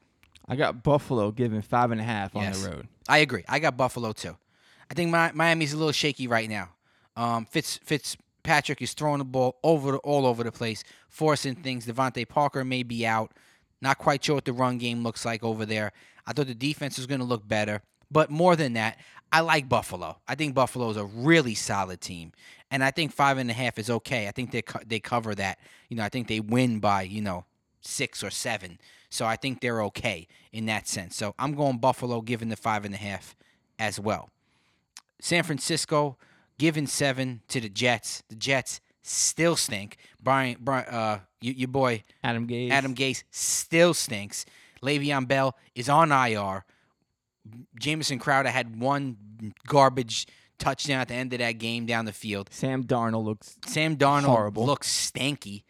I 0.49 0.57
got 0.57 0.82
Buffalo 0.82 1.30
giving 1.30 1.61
five 1.62 1.90
and 1.90 2.01
a 2.01 2.05
half 2.05 2.34
on 2.34 2.51
the 2.51 2.68
road. 2.68 2.88
I 3.09 3.18
agree. 3.18 3.44
I 3.49 3.59
got 3.59 3.76
Buffalo 3.76 4.12
too. 4.12 4.36
I 4.90 4.94
think 4.94 5.12
Mi- 5.12 5.32
Miami's 5.34 5.72
a 5.72 5.76
little 5.76 5.92
shaky 5.92 6.26
right 6.26 6.49
now. 6.49 6.70
Um, 7.16 7.44
Fitz 7.44 7.78
Fitzpatrick 7.84 8.80
is 8.80 8.94
throwing 8.94 9.18
the 9.18 9.24
ball 9.24 9.59
over 9.62 9.92
the, 9.92 9.99
all 9.99 10.24
over 10.24 10.44
the 10.44 10.53
place, 10.53 10.84
forcing 11.09 11.55
things. 11.57 11.86
DeVante 11.86 12.26
Parker 12.26 12.64
may 12.64 12.82
be 12.82 13.07
out. 13.07 13.32
Not 13.82 13.99
quite 13.99 14.24
sure 14.24 14.36
what 14.36 14.44
the 14.44 14.53
run 14.53 14.78
game 14.78 15.03
looks 15.03 15.24
like 15.24 15.44
over 15.44 15.66
there. 15.66 15.92
I 16.26 16.32
thought 16.32 16.46
the 16.46 16.55
defense 16.55 16.96
was 16.96 17.07
going 17.07 17.20
to 17.20 17.26
look 17.26 17.46
better, 17.46 17.82
but 18.11 18.30
more 18.30 18.56
than 18.56 18.74
that, 18.74 18.98
I 19.32 19.40
like 19.40 19.68
Buffalo. 19.68 20.16
I 20.26 20.34
think 20.34 20.54
Buffalo 20.54 20.88
is 20.90 20.96
a 20.96 21.04
really 21.04 21.54
solid 21.54 22.00
team, 22.00 22.32
and 22.70 22.82
I 22.82 22.90
think 22.90 23.12
five 23.12 23.38
and 23.38 23.50
a 23.50 23.54
half 23.54 23.78
is 23.78 23.90
okay. 23.90 24.28
I 24.28 24.30
think 24.30 24.50
they 24.50 24.62
co- 24.62 24.80
they 24.86 25.00
cover 25.00 25.34
that. 25.34 25.59
You 25.88 25.96
know, 25.96 26.04
I 26.04 26.09
think 26.09 26.28
they 26.28 26.40
win 26.40 26.80
by 26.80 27.02
you 27.02 27.20
know 27.20 27.44
six 27.80 28.22
or 28.24 28.30
seven. 28.30 28.78
So 29.11 29.24
I 29.26 29.36
think 29.36 29.61
they're 29.61 29.82
okay 29.84 30.28
in 30.52 30.66
that 30.66 30.86
sense. 30.86 31.16
So 31.16 31.34
I'm 31.38 31.54
going 31.54 31.78
Buffalo, 31.78 32.20
giving 32.20 32.48
the 32.48 32.56
five 32.56 32.84
and 32.84 32.94
a 32.94 32.98
half 32.98 33.34
as 33.78 33.98
well. 33.98 34.30
San 35.20 35.42
Francisco 35.44 36.16
giving 36.59 36.86
seven 36.86 37.40
to 37.48 37.61
the 37.61 37.68
Jets. 37.68 38.22
The 38.28 38.36
Jets 38.36 38.80
still 39.02 39.56
stink. 39.56 39.96
Brian, 40.22 40.56
Brian 40.61 40.86
uh, 40.88 41.20
you, 41.40 41.52
your 41.52 41.68
boy 41.68 42.04
Adam 42.22 42.46
Gase. 42.46 42.70
Adam 42.70 42.94
Gase 42.94 43.24
still 43.30 43.94
stinks. 43.94 44.44
Le'Veon 44.82 45.26
Bell 45.26 45.56
is 45.74 45.88
on 45.88 46.12
IR. 46.12 46.64
Jamison 47.80 48.18
Crowder 48.18 48.51
had 48.51 48.80
one 48.80 49.16
garbage 49.66 50.26
touchdown 50.59 51.01
at 51.01 51.09
the 51.09 51.14
end 51.14 51.32
of 51.32 51.38
that 51.38 51.53
game 51.53 51.86
down 51.86 52.05
the 52.05 52.12
field. 52.12 52.49
Sam 52.53 52.84
Darnold 52.84 53.24
looks 53.24 53.57
Sam 53.66 53.96
Darnold 53.96 54.24
Horrible. 54.24 54.66
looks 54.66 54.88
stanky. 54.88 55.62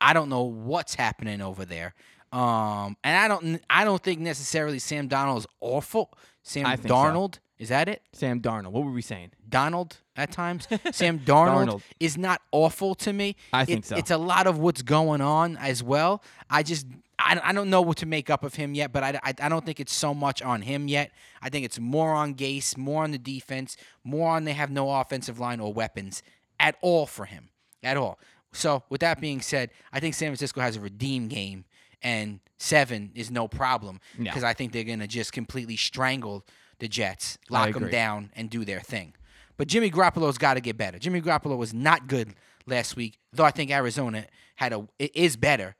I 0.00 0.12
don't 0.12 0.28
know 0.28 0.42
what's 0.44 0.94
happening 0.94 1.40
over 1.40 1.64
there. 1.64 1.94
Um, 2.32 2.96
and 3.02 3.16
I 3.16 3.26
don't, 3.26 3.60
I 3.70 3.84
don't 3.84 4.02
think 4.02 4.20
necessarily 4.20 4.78
Sam 4.78 5.08
Darnold 5.08 5.38
is 5.38 5.46
awful. 5.60 6.12
Sam 6.42 6.66
think 6.66 6.82
so. 6.82 6.88
Darnold, 6.94 7.38
is 7.58 7.70
that 7.70 7.88
it? 7.88 8.02
Sam 8.12 8.40
Darnold. 8.40 8.72
What 8.72 8.84
were 8.84 8.92
we 8.92 9.02
saying? 9.02 9.32
Donald 9.48 9.96
at 10.14 10.30
times. 10.30 10.68
Sam 10.92 11.18
Darnold, 11.26 11.66
Darnold. 11.68 11.82
is 11.98 12.16
not 12.18 12.40
awful 12.52 12.94
to 12.96 13.12
me. 13.12 13.34
I 13.52 13.62
It- 13.62 13.66
think 13.66 13.84
so. 13.86 13.96
It's 13.96 14.10
a 14.10 14.18
lot 14.18 14.46
of 14.46 14.58
what's 14.58 14.82
going 14.82 15.20
on 15.20 15.56
as 15.56 15.82
well. 15.82 16.22
I 16.50 16.62
just 16.62 16.86
I, 17.18 17.40
I 17.42 17.52
don't 17.52 17.70
know 17.70 17.82
what 17.82 17.96
to 17.98 18.06
make 18.06 18.30
up 18.30 18.44
of 18.44 18.54
him 18.54 18.74
yet, 18.74 18.92
but 18.92 19.02
I, 19.02 19.20
I, 19.24 19.34
I 19.42 19.48
don't 19.48 19.64
think 19.64 19.80
it's 19.80 19.94
so 19.94 20.14
much 20.14 20.40
on 20.42 20.62
him 20.62 20.88
yet. 20.88 21.10
I 21.42 21.48
think 21.48 21.64
it's 21.64 21.78
more 21.78 22.12
on 22.12 22.34
Gase, 22.34 22.76
more 22.76 23.02
on 23.04 23.10
the 23.10 23.18
defense, 23.18 23.76
more 24.04 24.30
on 24.30 24.44
they 24.44 24.52
have 24.52 24.70
no 24.70 24.90
offensive 24.90 25.38
line 25.38 25.60
or 25.60 25.72
weapons 25.72 26.22
at 26.60 26.76
all 26.80 27.06
for 27.06 27.24
him. 27.24 27.48
At 27.82 27.96
all. 27.96 28.18
So 28.52 28.82
with 28.88 29.00
that 29.02 29.20
being 29.20 29.40
said, 29.40 29.70
I 29.92 30.00
think 30.00 30.14
San 30.14 30.28
Francisco 30.28 30.60
has 30.60 30.76
a 30.76 30.80
redeem 30.80 31.28
game 31.28 31.64
and 32.02 32.40
seven 32.58 33.12
is 33.14 33.30
no 33.30 33.48
problem 33.48 34.00
No. 34.16 34.24
because 34.30 34.44
I 34.44 34.52
think 34.52 34.72
they're 34.72 34.84
gonna 34.84 35.06
just 35.06 35.32
completely 35.32 35.76
strangle 35.76 36.44
the 36.78 36.88
Jets, 36.88 37.38
lock 37.50 37.72
them 37.72 37.90
down, 37.90 38.30
and 38.36 38.48
do 38.48 38.64
their 38.64 38.80
thing. 38.80 39.14
But 39.56 39.66
Jimmy 39.66 39.90
Garoppolo's 39.90 40.38
got 40.38 40.54
to 40.54 40.60
get 40.60 40.76
better. 40.76 40.98
Jimmy 40.98 41.20
Garoppolo 41.20 41.56
was 41.56 41.74
not 41.74 42.06
good 42.06 42.34
last 42.66 42.94
week, 42.94 43.18
though 43.32 43.44
I 43.44 43.50
think 43.50 43.70
Arizona 43.72 44.26
had 44.56 44.72
a 44.72 44.86
is 44.98 45.36
better. 45.36 45.74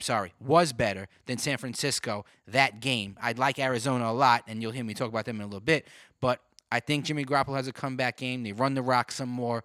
Sorry, 0.00 0.32
was 0.40 0.72
better 0.72 1.08
than 1.26 1.38
San 1.38 1.58
Francisco 1.58 2.24
that 2.46 2.80
game. 2.80 3.16
I'd 3.20 3.38
like 3.38 3.58
Arizona 3.58 4.10
a 4.10 4.12
lot, 4.12 4.44
and 4.46 4.62
you'll 4.62 4.72
hear 4.72 4.84
me 4.84 4.94
talk 4.94 5.08
about 5.08 5.24
them 5.24 5.36
in 5.36 5.42
a 5.42 5.46
little 5.46 5.60
bit. 5.60 5.86
But 6.20 6.40
I 6.70 6.80
think 6.80 7.04
Jimmy 7.04 7.24
Garoppolo 7.24 7.56
has 7.56 7.68
a 7.68 7.72
comeback 7.72 8.16
game. 8.16 8.42
They 8.42 8.52
run 8.52 8.74
the 8.74 8.82
rock 8.82 9.12
some 9.12 9.28
more. 9.28 9.64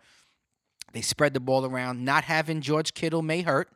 They 0.94 1.02
spread 1.02 1.34
the 1.34 1.40
ball 1.40 1.66
around. 1.66 2.04
Not 2.04 2.24
having 2.26 2.62
George 2.62 2.94
Kittle 2.94 3.22
may 3.22 3.42
hurt. 3.42 3.70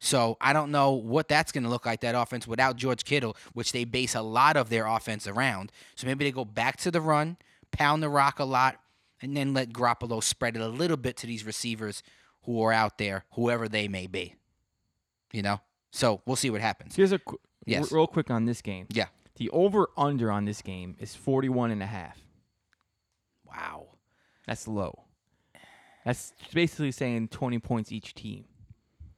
So 0.00 0.36
I 0.40 0.52
don't 0.52 0.70
know 0.70 0.92
what 0.92 1.28
that's 1.28 1.50
going 1.50 1.64
to 1.64 1.70
look 1.70 1.84
like 1.84 2.00
that 2.00 2.14
offense 2.14 2.46
without 2.46 2.76
George 2.76 3.04
Kittle, 3.04 3.36
which 3.52 3.72
they 3.72 3.84
base 3.84 4.14
a 4.14 4.22
lot 4.22 4.56
of 4.56 4.70
their 4.70 4.86
offense 4.86 5.26
around. 5.26 5.72
So 5.96 6.06
maybe 6.06 6.24
they 6.24 6.30
go 6.30 6.44
back 6.44 6.76
to 6.78 6.90
the 6.90 7.00
run, 7.00 7.36
pound 7.72 8.02
the 8.02 8.08
rock 8.08 8.38
a 8.38 8.44
lot, 8.44 8.80
and 9.20 9.36
then 9.36 9.54
let 9.54 9.72
Garoppolo 9.72 10.22
spread 10.22 10.56
it 10.56 10.62
a 10.62 10.68
little 10.68 10.96
bit 10.96 11.16
to 11.18 11.26
these 11.26 11.44
receivers 11.44 12.02
who 12.44 12.62
are 12.62 12.72
out 12.72 12.98
there, 12.98 13.24
whoever 13.32 13.68
they 13.68 13.88
may 13.88 14.06
be. 14.06 14.34
You 15.32 15.42
know. 15.42 15.60
So 15.90 16.22
we'll 16.26 16.36
see 16.36 16.50
what 16.50 16.60
happens. 16.60 16.96
Here's 16.96 17.12
a 17.12 17.18
qu- 17.18 17.40
Yes. 17.66 17.92
real 17.92 18.06
quick 18.06 18.30
on 18.30 18.44
this 18.46 18.62
game. 18.62 18.86
Yeah. 18.90 19.06
The 19.36 19.50
over 19.50 19.88
under 19.96 20.30
on 20.32 20.44
this 20.46 20.62
game 20.62 20.96
is 20.98 21.14
41 21.14 21.70
and 21.70 21.82
a 21.82 21.86
half. 21.86 22.18
Wow. 23.44 23.88
That's 24.46 24.66
low. 24.66 25.04
That's 26.04 26.32
basically 26.52 26.92
saying 26.92 27.28
20 27.28 27.58
points 27.58 27.92
each 27.92 28.14
team. 28.14 28.44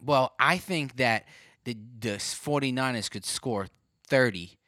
Well, 0.02 0.34
I 0.40 0.58
think 0.58 0.96
that 0.96 1.26
the 1.64 1.76
the 1.98 2.16
49ers 2.18 3.10
could 3.10 3.24
score 3.24 3.68
30 4.08 4.58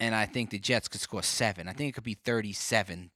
and 0.00 0.14
I 0.14 0.26
think 0.26 0.50
the 0.50 0.58
Jets 0.58 0.88
could 0.88 1.00
score 1.00 1.22
7. 1.22 1.68
I 1.68 1.72
think 1.72 1.90
it 1.90 1.92
could 1.92 2.04
be 2.04 2.14
37 2.14 3.10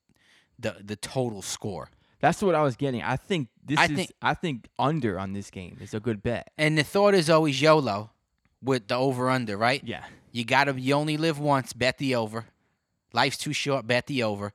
the 0.59 0.77
the 0.83 0.97
total 0.97 1.43
score. 1.43 1.91
That's 2.21 2.43
what 2.43 2.55
I 2.55 2.62
was 2.62 2.77
getting. 2.77 3.03
I 3.03 3.16
think 3.16 3.49
this 3.64 3.79
I 3.79 3.85
is 3.85 3.91
think- 3.91 4.12
I 4.21 4.35
think 4.35 4.68
under 4.79 5.18
on 5.18 5.33
this 5.33 5.51
game 5.51 5.79
is 5.81 5.95
a 5.95 6.01
good 6.01 6.23
bet. 6.23 6.51
And 6.59 6.77
the 6.77 6.83
thought 6.85 7.14
is 7.14 7.31
always 7.31 7.61
YOLO 7.61 8.11
with 8.62 8.89
the 8.89 8.95
over 8.97 9.31
under, 9.31 9.57
right? 9.57 9.83
Yeah. 9.85 10.05
You 10.33 10.45
got 10.45 10.64
to 10.64 10.79
you 10.81 10.95
only 10.95 11.16
live 11.16 11.39
once, 11.39 11.73
bet 11.73 11.99
the 11.99 12.14
over. 12.14 12.45
Life's 13.12 13.39
too 13.39 13.53
short, 13.53 13.87
bet 13.87 14.07
the 14.07 14.23
over. 14.23 14.53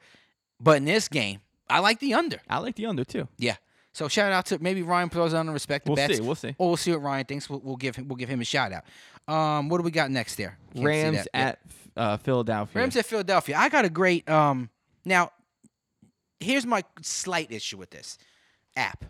But 0.59 0.77
in 0.77 0.85
this 0.85 1.07
game, 1.07 1.41
I 1.69 1.79
like 1.79 1.99
the 1.99 2.13
under. 2.13 2.39
I 2.49 2.59
like 2.59 2.75
the 2.75 2.85
under 2.85 3.03
too. 3.03 3.27
Yeah. 3.37 3.55
So 3.91 4.07
shout 4.07 4.31
out 4.31 4.45
to 4.47 4.59
maybe 4.59 4.83
Ryan 4.83 5.09
throws 5.09 5.33
on 5.33 5.45
the 5.47 5.51
respect 5.53 5.85
the 5.85 5.91
We'll 5.91 5.95
bets. 5.95 6.17
see. 6.17 6.21
We'll 6.21 6.35
see. 6.35 6.55
Or 6.57 6.67
we'll 6.67 6.77
see 6.77 6.91
what 6.91 7.01
Ryan 7.01 7.25
thinks. 7.25 7.49
We'll, 7.49 7.59
we'll 7.61 7.75
give 7.77 7.95
him 7.95 8.07
we'll 8.07 8.17
give 8.17 8.29
him 8.29 8.41
a 8.41 8.45
shout 8.45 8.71
out. 8.73 8.83
Um, 9.33 9.69
what 9.69 9.77
do 9.77 9.83
we 9.83 9.91
got 9.91 10.11
next 10.11 10.35
there? 10.35 10.57
Can't 10.73 10.85
Rams 10.85 11.17
that. 11.17 11.27
Yeah. 11.33 11.47
at 11.47 11.59
uh, 11.97 12.17
Philadelphia. 12.17 12.79
Rams 12.81 12.95
at 12.95 13.05
Philadelphia. 13.05 13.55
I 13.57 13.69
got 13.69 13.85
a 13.85 13.89
great 13.89 14.29
um 14.29 14.69
now 15.03 15.31
here's 16.45 16.65
my 16.65 16.83
slight 17.01 17.51
issue 17.51 17.77
with 17.77 17.89
this 17.89 18.17
app 18.77 19.05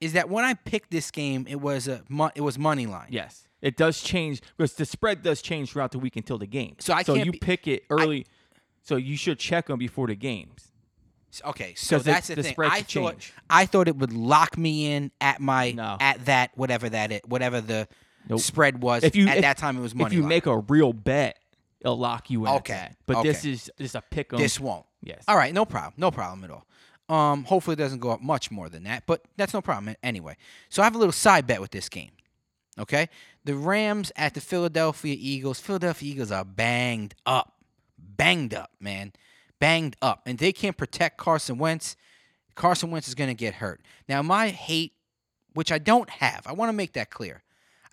is 0.00 0.12
that 0.12 0.28
when 0.28 0.44
I 0.44 0.54
picked 0.54 0.90
this 0.90 1.10
game 1.10 1.46
it 1.48 1.60
was 1.60 1.88
a 1.88 2.02
mo- 2.08 2.30
it 2.34 2.40
was 2.42 2.58
money 2.58 2.86
line. 2.86 3.08
Yes, 3.10 3.46
it 3.62 3.76
does 3.76 4.00
change 4.02 4.40
because 4.56 4.74
the 4.74 4.84
spread 4.84 5.22
does 5.22 5.40
change 5.42 5.70
throughout 5.72 5.92
the 5.92 5.98
week 5.98 6.16
until 6.16 6.38
the 6.38 6.46
game. 6.46 6.76
So 6.80 6.92
I 6.94 7.02
so 7.02 7.14
you 7.14 7.32
be- 7.32 7.38
pick 7.38 7.66
it 7.66 7.84
early. 7.90 8.26
so 8.82 8.96
you 8.96 9.16
should 9.16 9.38
check 9.38 9.66
them 9.66 9.78
before 9.78 10.06
the 10.08 10.14
games. 10.16 10.70
Okay, 11.44 11.74
so 11.74 11.98
that's 11.98 12.28
the, 12.28 12.36
the 12.36 12.42
thing. 12.44 12.52
spread 12.52 12.70
I 12.70 12.76
thought 12.82 12.86
change. 13.14 13.32
I 13.50 13.66
thought 13.66 13.88
it 13.88 13.96
would 13.96 14.12
lock 14.12 14.56
me 14.56 14.92
in 14.92 15.10
at 15.20 15.40
my 15.40 15.72
No. 15.72 15.96
at 16.00 16.24
that 16.26 16.50
whatever 16.54 16.88
that 16.88 17.10
it 17.10 17.28
whatever 17.28 17.60
the 17.60 17.88
Nope. 18.28 18.40
spread 18.40 18.80
was. 18.82 19.02
If 19.02 19.16
you 19.16 19.26
at 19.28 19.38
if- 19.38 19.42
that 19.42 19.56
time 19.58 19.76
it 19.76 19.80
was 19.80 19.94
money 19.94 20.04
line. 20.04 20.12
If 20.12 20.16
you 20.16 20.20
line. 20.22 20.28
make 20.28 20.46
a 20.46 20.58
real 20.58 20.92
bet, 20.92 21.38
it'll 21.80 21.98
lock 21.98 22.30
you 22.30 22.46
in. 22.46 22.52
Okay. 22.52 22.88
But 23.06 23.22
this 23.24 23.44
is 23.44 23.68
just 23.78 23.94
a 23.96 24.00
pick 24.02 24.32
'em. 24.32 24.38
this 24.38 24.60
won't. 24.60 24.86
yes. 25.02 25.24
All 25.26 25.36
right, 25.36 25.52
no 25.52 25.64
problem. 25.64 25.94
No 25.96 26.10
problem 26.12 26.44
at 26.44 26.50
all. 26.50 26.66
Um, 27.08 27.44
hopefully 27.44 27.74
it 27.74 27.78
doesn't 27.78 27.98
go 27.98 28.10
up 28.10 28.22
much 28.22 28.50
more 28.50 28.68
than 28.68 28.84
that, 28.84 29.04
but 29.06 29.22
that's 29.36 29.52
no 29.52 29.60
problem 29.60 29.94
anyway. 30.02 30.36
So 30.70 30.82
I 30.82 30.84
have 30.84 30.94
a 30.94 30.98
little 30.98 31.12
side 31.12 31.46
bet 31.46 31.60
with 31.60 31.70
this 31.70 31.88
game. 31.88 32.10
Okay? 32.78 33.08
The 33.44 33.54
Rams 33.54 34.10
at 34.16 34.34
the 34.34 34.40
Philadelphia 34.40 35.16
Eagles. 35.18 35.60
Philadelphia 35.60 36.12
Eagles 36.12 36.32
are 36.32 36.44
banged 36.44 37.14
up. 37.26 37.56
Banged 37.98 38.54
up, 38.54 38.70
man. 38.80 39.12
Banged 39.60 39.96
up. 40.00 40.22
And 40.26 40.38
they 40.38 40.52
can't 40.52 40.76
protect 40.76 41.18
Carson 41.18 41.58
Wentz. 41.58 41.96
Carson 42.54 42.90
Wentz 42.90 43.06
is 43.08 43.14
going 43.14 43.28
to 43.28 43.34
get 43.34 43.54
hurt. 43.54 43.80
Now, 44.08 44.22
my 44.22 44.48
hate 44.48 44.94
which 45.54 45.70
I 45.72 45.78
don't 45.78 46.10
have. 46.10 46.42
I 46.46 46.52
want 46.52 46.68
to 46.68 46.72
make 46.72 46.92
that 46.92 47.10
clear. 47.10 47.42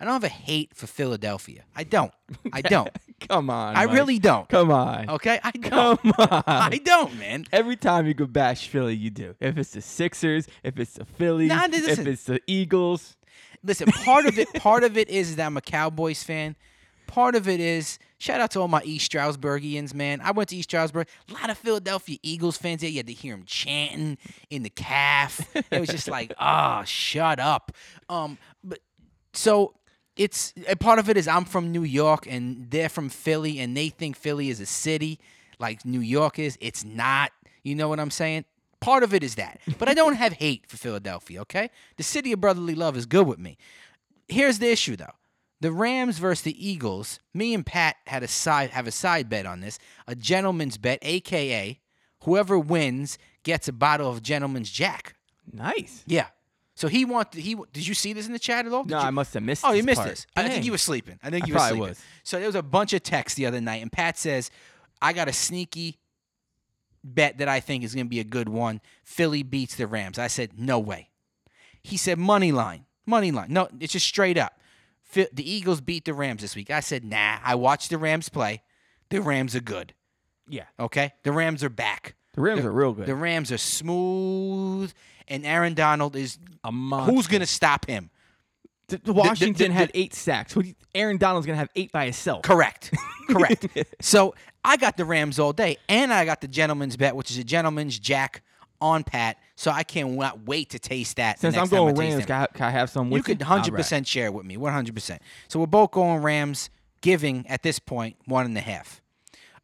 I 0.02 0.04
don't 0.04 0.14
have 0.14 0.24
a 0.24 0.28
hate 0.28 0.74
for 0.74 0.88
Philadelphia. 0.88 1.62
I 1.76 1.84
don't. 1.84 2.12
I 2.52 2.60
don't. 2.60 2.90
Come 3.28 3.50
on. 3.50 3.76
I 3.76 3.86
Mike. 3.86 3.94
really 3.94 4.18
don't. 4.18 4.48
Come 4.48 4.72
on. 4.72 5.08
Okay, 5.08 5.38
I 5.44 5.52
don't. 5.52 6.02
Come 6.02 6.12
on. 6.18 6.42
I 6.44 6.80
don't, 6.84 7.16
man. 7.20 7.44
Every 7.52 7.76
time 7.76 8.08
you 8.08 8.12
go 8.14 8.26
bash 8.26 8.66
Philly, 8.66 8.96
you 8.96 9.10
do. 9.10 9.36
If 9.38 9.56
it's 9.56 9.70
the 9.70 9.80
Sixers, 9.80 10.48
if 10.64 10.80
it's 10.80 10.94
the 10.94 11.04
Phillies, 11.04 11.50
Nah, 11.50 11.66
if 11.66 11.70
listen. 11.70 12.06
it's 12.08 12.24
the 12.24 12.40
Eagles. 12.48 13.16
Listen, 13.62 13.86
part 13.92 14.26
of 14.26 14.40
it, 14.40 14.52
part 14.54 14.82
of 14.82 14.98
it 14.98 15.08
is 15.08 15.36
that 15.36 15.46
I'm 15.46 15.56
a 15.56 15.60
Cowboys 15.60 16.24
fan. 16.24 16.56
Part 17.06 17.36
of 17.36 17.46
it 17.46 17.60
is 17.60 18.00
shout 18.18 18.40
out 18.40 18.50
to 18.52 18.60
all 18.60 18.66
my 18.66 18.82
East 18.82 19.12
Stroudsburgians, 19.12 19.94
man. 19.94 20.20
I 20.20 20.32
went 20.32 20.48
to 20.48 20.56
East 20.56 20.70
Stroudsburg. 20.70 21.06
A 21.30 21.32
lot 21.34 21.48
of 21.48 21.58
Philadelphia 21.58 22.18
Eagles 22.24 22.56
fans 22.56 22.80
there. 22.80 22.90
You 22.90 22.96
had 22.96 23.06
to 23.06 23.12
hear 23.12 23.36
them 23.36 23.44
chanting 23.46 24.18
in 24.50 24.64
the 24.64 24.70
calf. 24.70 25.46
It 25.70 25.78
was 25.78 25.88
just 25.90 26.08
like, 26.08 26.32
ah, 26.40 26.82
shut 26.82 27.38
up. 27.38 27.70
Um, 28.08 28.36
but 28.64 28.80
so 29.32 29.74
it's 30.16 30.52
a 30.68 30.76
part 30.76 30.98
of 30.98 31.08
it 31.08 31.16
is 31.16 31.26
I'm 31.26 31.44
from 31.44 31.72
New 31.72 31.84
York 31.84 32.26
and 32.28 32.70
they're 32.70 32.88
from 32.88 33.08
Philly 33.08 33.58
and 33.60 33.76
they 33.76 33.88
think 33.88 34.16
Philly 34.16 34.50
is 34.50 34.60
a 34.60 34.66
city 34.66 35.18
like 35.58 35.84
New 35.84 36.00
York 36.00 36.38
is. 36.38 36.58
It's 36.60 36.84
not. 36.84 37.32
You 37.62 37.74
know 37.74 37.88
what 37.88 38.00
I'm 38.00 38.10
saying? 38.10 38.44
Part 38.80 39.02
of 39.02 39.14
it 39.14 39.22
is 39.22 39.36
that. 39.36 39.60
But 39.78 39.88
I 39.88 39.94
don't 39.94 40.16
have 40.16 40.34
hate 40.34 40.66
for 40.66 40.76
Philadelphia, 40.76 41.40
okay? 41.42 41.70
The 41.96 42.02
city 42.02 42.32
of 42.32 42.40
brotherly 42.40 42.74
love 42.74 42.96
is 42.96 43.06
good 43.06 43.26
with 43.26 43.38
me. 43.38 43.56
Here's 44.28 44.58
the 44.58 44.70
issue 44.70 44.96
though. 44.96 45.14
The 45.60 45.72
Rams 45.72 46.18
versus 46.18 46.42
the 46.42 46.68
Eagles, 46.68 47.20
me 47.32 47.54
and 47.54 47.64
Pat 47.64 47.94
had 48.08 48.24
a 48.24 48.28
side 48.28 48.70
have 48.70 48.88
a 48.88 48.92
side 48.92 49.28
bet 49.28 49.46
on 49.46 49.60
this, 49.60 49.78
a 50.08 50.16
gentleman's 50.16 50.76
bet, 50.76 50.98
aka 51.02 51.78
whoever 52.24 52.58
wins 52.58 53.18
gets 53.44 53.68
a 53.68 53.72
bottle 53.72 54.10
of 54.10 54.22
gentleman's 54.22 54.70
jack. 54.70 55.14
Nice. 55.52 56.02
Yeah. 56.06 56.26
So 56.82 56.88
he 56.88 57.04
wanted 57.04 57.40
he 57.40 57.54
did 57.72 57.86
you 57.86 57.94
see 57.94 58.12
this 58.12 58.26
in 58.26 58.32
the 58.32 58.40
chat 58.40 58.66
at 58.66 58.72
all? 58.72 58.82
Did 58.82 58.90
No, 58.90 58.98
you- 59.02 59.06
I 59.06 59.10
must 59.10 59.34
have 59.34 59.42
missed 59.44 59.64
Oh, 59.64 59.70
you 59.70 59.84
missed 59.84 59.98
part. 60.00 60.10
this. 60.10 60.26
I 60.34 60.42
think 60.42 60.54
Dang. 60.54 60.62
you 60.64 60.72
were 60.72 60.78
sleeping. 60.78 61.16
I 61.22 61.30
think 61.30 61.44
I 61.44 61.46
you 61.46 61.52
were 61.54 61.58
probably 61.60 61.76
sleeping. 61.78 61.88
was. 61.90 62.00
So 62.24 62.38
there 62.38 62.48
was 62.48 62.56
a 62.56 62.62
bunch 62.64 62.92
of 62.92 63.04
texts 63.04 63.36
the 63.36 63.46
other 63.46 63.60
night, 63.60 63.82
and 63.82 63.92
Pat 63.92 64.18
says, 64.18 64.50
"I 65.00 65.12
got 65.12 65.28
a 65.28 65.32
sneaky 65.32 66.00
bet 67.04 67.38
that 67.38 67.46
I 67.46 67.60
think 67.60 67.84
is 67.84 67.94
going 67.94 68.06
to 68.06 68.10
be 68.10 68.18
a 68.18 68.24
good 68.24 68.48
one. 68.48 68.80
Philly 69.04 69.44
beats 69.44 69.76
the 69.76 69.86
Rams." 69.86 70.18
I 70.18 70.26
said, 70.26 70.58
"No 70.58 70.80
way." 70.80 71.10
He 71.84 71.96
said, 71.96 72.18
"Money 72.18 72.50
line, 72.50 72.86
money 73.06 73.30
line." 73.30 73.52
No, 73.52 73.68
it's 73.78 73.92
just 73.92 74.08
straight 74.08 74.36
up. 74.36 74.58
The 75.12 75.28
Eagles 75.48 75.80
beat 75.80 76.04
the 76.04 76.14
Rams 76.14 76.42
this 76.42 76.56
week. 76.56 76.68
I 76.72 76.80
said, 76.80 77.04
"Nah." 77.04 77.38
I 77.44 77.54
watched 77.54 77.90
the 77.90 77.98
Rams 77.98 78.28
play. 78.28 78.60
The 79.08 79.22
Rams 79.22 79.54
are 79.54 79.60
good. 79.60 79.94
Yeah. 80.48 80.64
Okay, 80.80 81.12
the 81.22 81.30
Rams 81.30 81.62
are 81.62 81.68
back. 81.70 82.16
The 82.34 82.40
Rams 82.40 82.62
The- 82.62 82.68
are 82.68 82.72
real 82.72 82.92
good. 82.92 83.06
The 83.06 83.14
Rams 83.14 83.52
are 83.52 83.58
smooth, 83.58 84.92
and 85.28 85.44
Aaron 85.46 85.74
Donald 85.74 86.16
is. 86.16 86.38
a 86.64 86.70
monster. 86.72 87.12
Who's 87.12 87.26
going 87.26 87.40
to 87.40 87.46
stop 87.46 87.86
him? 87.86 88.08
The- 88.88 88.98
the 88.98 89.12
Washington 89.12 89.68
the- 89.72 89.74
had 89.74 89.90
eight 89.94 90.14
sacks. 90.14 90.52
Who 90.52 90.62
do 90.62 90.68
you- 90.70 90.74
Aaron 90.94 91.16
Donald's 91.16 91.46
gonna 91.46 91.56
have 91.58 91.70
eight 91.74 91.90
by 91.90 92.04
himself. 92.04 92.42
Correct. 92.42 92.92
Correct. 93.28 93.66
so 94.02 94.34
I 94.64 94.76
got 94.76 94.96
the 94.98 95.04
Rams 95.06 95.38
all 95.38 95.52
day, 95.54 95.78
and 95.88 96.12
I 96.12 96.24
got 96.26 96.40
the 96.42 96.48
gentleman's 96.48 96.96
bet, 96.98 97.16
which 97.16 97.30
is 97.30 97.38
a 97.38 97.44
gentleman's 97.44 97.98
jack 97.98 98.42
on 98.80 99.02
Pat. 99.04 99.38
So 99.56 99.70
I 99.70 99.82
can't 99.84 100.16
wait 100.46 100.70
to 100.70 100.78
taste 100.78 101.16
that. 101.16 101.38
Since 101.40 101.56
I'm 101.56 101.60
next 101.62 101.70
time 101.70 101.76
I 101.76 101.80
going 101.80 101.94
taste 101.96 102.14
Rams, 102.14 102.26
can 102.26 102.42
I, 102.42 102.46
can 102.46 102.66
I 102.66 102.70
have 102.70 102.90
some? 102.90 103.10
you 103.10 103.22
could 103.22 103.42
All 103.42 103.48
100 103.48 103.72
right. 103.72 103.78
percent 103.78 104.06
share 104.06 104.30
with 104.30 104.44
me, 104.44 104.56
100. 104.56 104.94
percent 104.94 105.22
So 105.48 105.58
we're 105.60 105.66
both 105.66 105.92
going 105.92 106.22
Rams, 106.22 106.68
giving 107.00 107.46
at 107.48 107.62
this 107.62 107.78
point 107.78 108.16
one 108.26 108.44
and 108.44 108.56
a 108.58 108.60
half. 108.60 109.00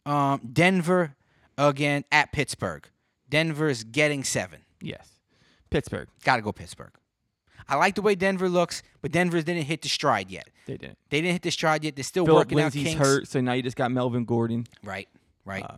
Um, 0.07 0.41
Denver 0.53 1.15
again 1.59 2.05
at 2.11 2.33
Pittsburgh. 2.33 2.89
Denver 3.29 3.69
is 3.69 3.85
getting 3.85 4.25
seven. 4.25 4.61
Yes. 4.81 5.11
Pittsburgh. 5.71 6.09
Got 6.25 6.37
to 6.37 6.43
go 6.43 6.53
Pittsburgh. 6.53 6.93
I 7.69 7.77
like 7.77 7.95
the 7.95 8.03
way 8.03 8.15
Denver 8.15 8.49
looks, 8.49 8.83
but 9.03 9.13
Denver 9.13 9.43
didn't 9.43 9.65
hit 9.65 9.83
the 9.83 9.89
stride 9.91 10.31
yet. 10.31 10.49
They 10.67 10.79
didn't. 10.79 10.97
They 11.11 11.21
didn't 11.21 11.33
hit 11.33 11.43
the 11.43 11.51
stride 11.51 11.85
yet. 11.85 11.97
They're 11.97 12.03
still 12.05 12.25
Philip 12.25 12.47
working 12.47 12.57
Lindsay's 12.57 12.87
out 12.87 12.89
kinks. 12.91 13.07
hurt, 13.07 13.29
so 13.29 13.41
now 13.43 13.53
you 13.53 13.63
just 13.63 13.77
got 13.77 13.91
Melvin 13.91 14.25
Gordon. 14.25 14.67
Right, 14.83 15.09
right. 15.45 15.65
Uh, 15.65 15.77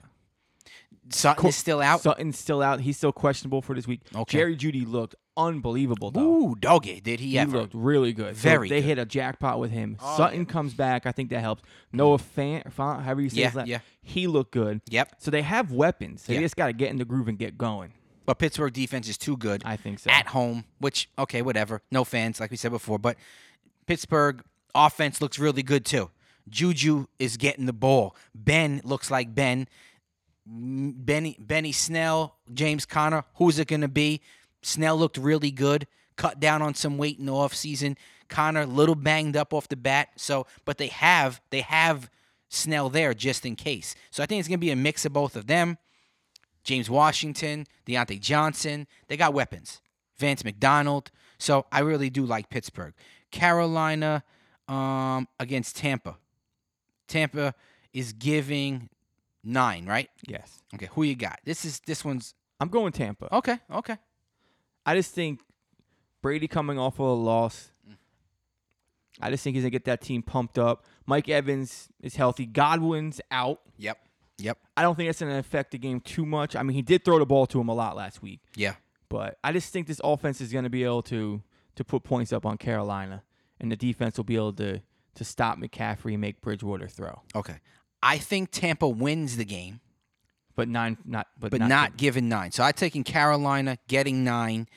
Sutton 1.13 1.47
is 1.47 1.57
still 1.57 1.81
out. 1.81 2.01
Sutton's 2.03 2.39
still 2.39 2.63
out. 2.63 2.81
He's 2.81 2.97
still 2.97 3.13
questionable 3.13 3.63
for 3.63 3.75
this 3.75 3.87
week. 3.87 4.01
Okay. 4.15 4.39
Jerry 4.39 4.57
Jeudy 4.57 4.87
looked 4.87 5.15
unbelievable 5.37 6.11
though. 6.11 6.21
Ooh, 6.51 6.55
doggy, 6.59 7.01
did 7.01 7.21
he, 7.21 7.31
He 7.31 7.39
ever? 7.39 7.59
looked 7.59 7.75
really 7.75 8.13
good. 8.13 8.37
So 8.37 8.43
Very 8.43 8.69
they 8.69 8.81
good. 8.81 8.87
hit 8.87 8.99
a 8.99 9.05
jackpot 9.05 9.59
with 9.59 9.71
him. 9.71 9.97
Oh, 10.01 10.17
Sutton 10.17 10.41
yeah. 10.41 10.45
comes 10.45 10.75
back. 10.75 11.07
I 11.07 11.13
think 11.13 11.31
that 11.31 11.41
helps. 11.41 11.63
Noah 11.93 12.19
Fant, 12.19 12.73
Fant 12.75 13.03
however 13.03 13.23
you 13.23 13.31
say 13.31 13.41
Yeah, 13.41 13.47
his 13.47 13.55
last 13.57 13.69
yeah. 13.69 13.79
He 14.03 14.27
looked 14.27 14.53
good. 14.53 14.81
Yep. 14.89 15.15
So 15.19 15.31
they 15.31 15.43
have 15.43 15.73
weapons. 15.73 16.23
So 16.23 16.33
Yeah. 16.33 16.39
They 16.39 16.45
just 16.45 16.57
got 16.57 16.67
to 16.69 16.73
get 16.73 16.91
in 16.91 16.97
the 16.99 17.05
groove 17.05 17.29
and 17.29 17.39
get 17.39 17.57
going. 17.59 17.93
But 18.27 18.39
Pittsburgh 18.39 18.73
defense 18.73 19.09
is 19.09 19.19
too 19.19 19.37
good 19.37 19.63
I 19.65 19.77
think 19.77 19.99
so. 19.99 20.11
at 20.11 20.29
home, 20.29 20.65
which 20.79 21.09
okay, 21.19 21.43
whatever. 21.43 21.83
No 21.91 22.05
fans, 22.05 22.39
like 22.39 22.51
we 22.51 22.57
said 22.57 22.71
before, 22.71 22.99
but 22.99 23.17
Pittsburgh 23.87 24.43
offense 24.75 25.21
looks 25.21 25.39
really 25.39 25.63
good 25.63 25.85
too. 25.85 26.11
Juju 26.49 27.07
is 27.19 27.37
getting 27.37 27.67
the 27.67 27.73
ball. 27.73 28.15
Ben 28.35 28.81
looks 28.85 29.11
like 29.11 29.35
Ben. 29.35 29.69
Benny 30.53 31.36
Benny 31.38 31.72
Snell, 31.72 32.36
James 32.53 32.84
Conner. 32.84 33.24
Who's 33.34 33.59
it 33.59 33.68
going 33.68 33.82
to 33.82 33.88
be? 33.88 34.20
Snell 34.62 34.96
looked 34.96 35.16
really 35.16 35.51
good. 35.51 35.86
Cut 36.16 36.40
down 36.40 36.61
on 36.61 36.74
some 36.74 36.98
weight 36.98 37.18
in 37.18 37.26
the 37.26 37.32
offseason. 37.32 37.96
Conner 38.28 38.62
a 38.62 38.66
little 38.66 38.94
banged 38.94 39.36
up 39.36 39.55
off 39.55 39.68
the 39.68 39.76
bat. 39.76 40.09
So, 40.16 40.46
but 40.64 40.78
they 40.78 40.88
have 40.88 41.40
they 41.51 41.61
have 41.61 42.11
Snell 42.48 42.90
there 42.90 43.14
just 43.14 43.46
in 43.46 43.55
case. 43.55 43.94
So 44.11 44.22
I 44.22 44.26
think 44.26 44.40
it's 44.40 44.48
going 44.48 44.59
to 44.59 44.66
be 44.66 44.72
a 44.72 44.76
mix 44.76 45.05
of 45.05 45.12
both 45.12 45.36
of 45.36 45.46
them. 45.46 45.78
James 46.64 46.90
Washington, 46.90 47.66
Diontae 47.86 48.20
Johnson. 48.20 48.86
They 49.09 49.16
got 49.16 49.32
weapons. 49.32 49.80
Vance 50.18 50.44
McDonald. 50.44 51.11
So 51.38 51.64
I 51.72 51.80
really 51.80 52.11
do 52.11 52.26
like 52.26 52.51
Pittsburgh. 52.51 52.92
Carolina 53.30 54.24
um, 54.68 55.26
against 55.38 55.76
Tampa. 55.76 56.16
Tampa 57.09 57.55
is 57.92 58.12
giving 58.12 58.88
nine, 59.45 59.86
right? 59.86 60.09
Yes. 60.26 60.62
Okay, 60.74 60.88
who 60.93 61.03
you 61.03 61.14
got? 61.16 61.41
This 61.45 61.64
is 61.64 61.80
this 61.86 62.05
one's 62.05 62.34
I'm 62.61 62.68
going 62.68 62.93
Tampa. 62.93 63.34
okay. 63.36 63.59
Okay. 63.72 63.97
I 64.86 64.95
just 64.95 65.14
think 65.14 65.41
Brady 66.22 66.49
coming 66.49 66.78
off 66.78 66.95
of 67.01 67.07
a 67.07 67.12
loss. 67.12 67.70
I 69.20 69.30
just 69.30 69.45
think 69.45 69.55
he's 69.55 69.64
gonna 69.64 69.70
get 69.70 69.84
that 69.84 70.01
team 70.01 70.22
pumped 70.22 70.59
up. 70.59 70.84
Mike 71.07 71.28
Evans 71.28 71.88
is 72.01 72.16
healthy. 72.16 72.47
Godwin's 72.47 73.20
out. 73.30 73.61
Yep. 73.76 73.99
Yep. 74.38 74.59
I 74.76 74.82
don't 74.82 74.95
think 74.95 75.09
that's 75.09 75.20
gonna 75.20 75.38
affect 75.38 75.72
the 75.72 75.78
game 75.78 76.01
too 76.01 76.24
much. 76.24 76.57
I 76.57 76.62
mean, 76.62 76.74
he 76.74 76.82
did 76.82 77.05
throw 77.05 77.18
the 77.18 77.26
ball 77.26 77.47
to 77.49 77.61
him 77.61 77.68
a 77.68 77.74
lot 77.74 77.97
last 77.97 78.22
week, 78.22 78.41
Yeah. 78.57 78.76
but 79.11 79.38
I 79.45 79.53
just 79.53 79.72
think 79.72 79.86
this 79.86 80.01
offense 80.03 80.41
is 80.41 80.53
gonna 80.53 80.70
be 80.70 80.84
able 80.84 81.03
to 81.05 81.43
to 81.76 81.84
put 81.84 82.03
points 82.03 82.32
up 82.32 82.47
on 82.47 82.57
Carolina, 82.59 83.22
and 83.61 83.70
the 83.70 83.76
defense 83.76 84.16
will 84.16 84.24
be 84.24 84.36
able 84.36 84.53
to 84.55 84.80
to 85.16 85.24
stop 85.24 85.59
McCaffrey 85.59 86.12
and 86.12 86.20
make 86.20 86.41
Bridgewater 86.41 86.88
throw. 86.88 87.20
Okay. 87.34 87.57
I 88.03 88.18
think 88.18 88.51
Tampa 88.51 88.88
wins 88.88 89.36
the 89.36 89.44
game, 89.44 89.80
But 90.57 90.68
nine, 90.68 90.98
not 91.05 91.26
but, 91.38 91.51
but 91.51 91.61
not, 91.61 91.96
given 91.96 92.28
nine. 92.28 92.53
So 92.53 92.62
I'm 92.62 92.72
taking 92.72 93.05
Carolina 93.05 93.78
getting 93.88 94.24
nine, 94.24 94.68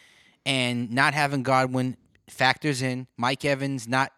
and 0.45 0.91
not 0.91 1.13
having 1.13 1.43
Godwin 1.43 1.95
factors 2.30 2.82
in. 2.82 3.07
Mike 3.17 3.45
Evans 3.45 3.88
not 3.88 4.11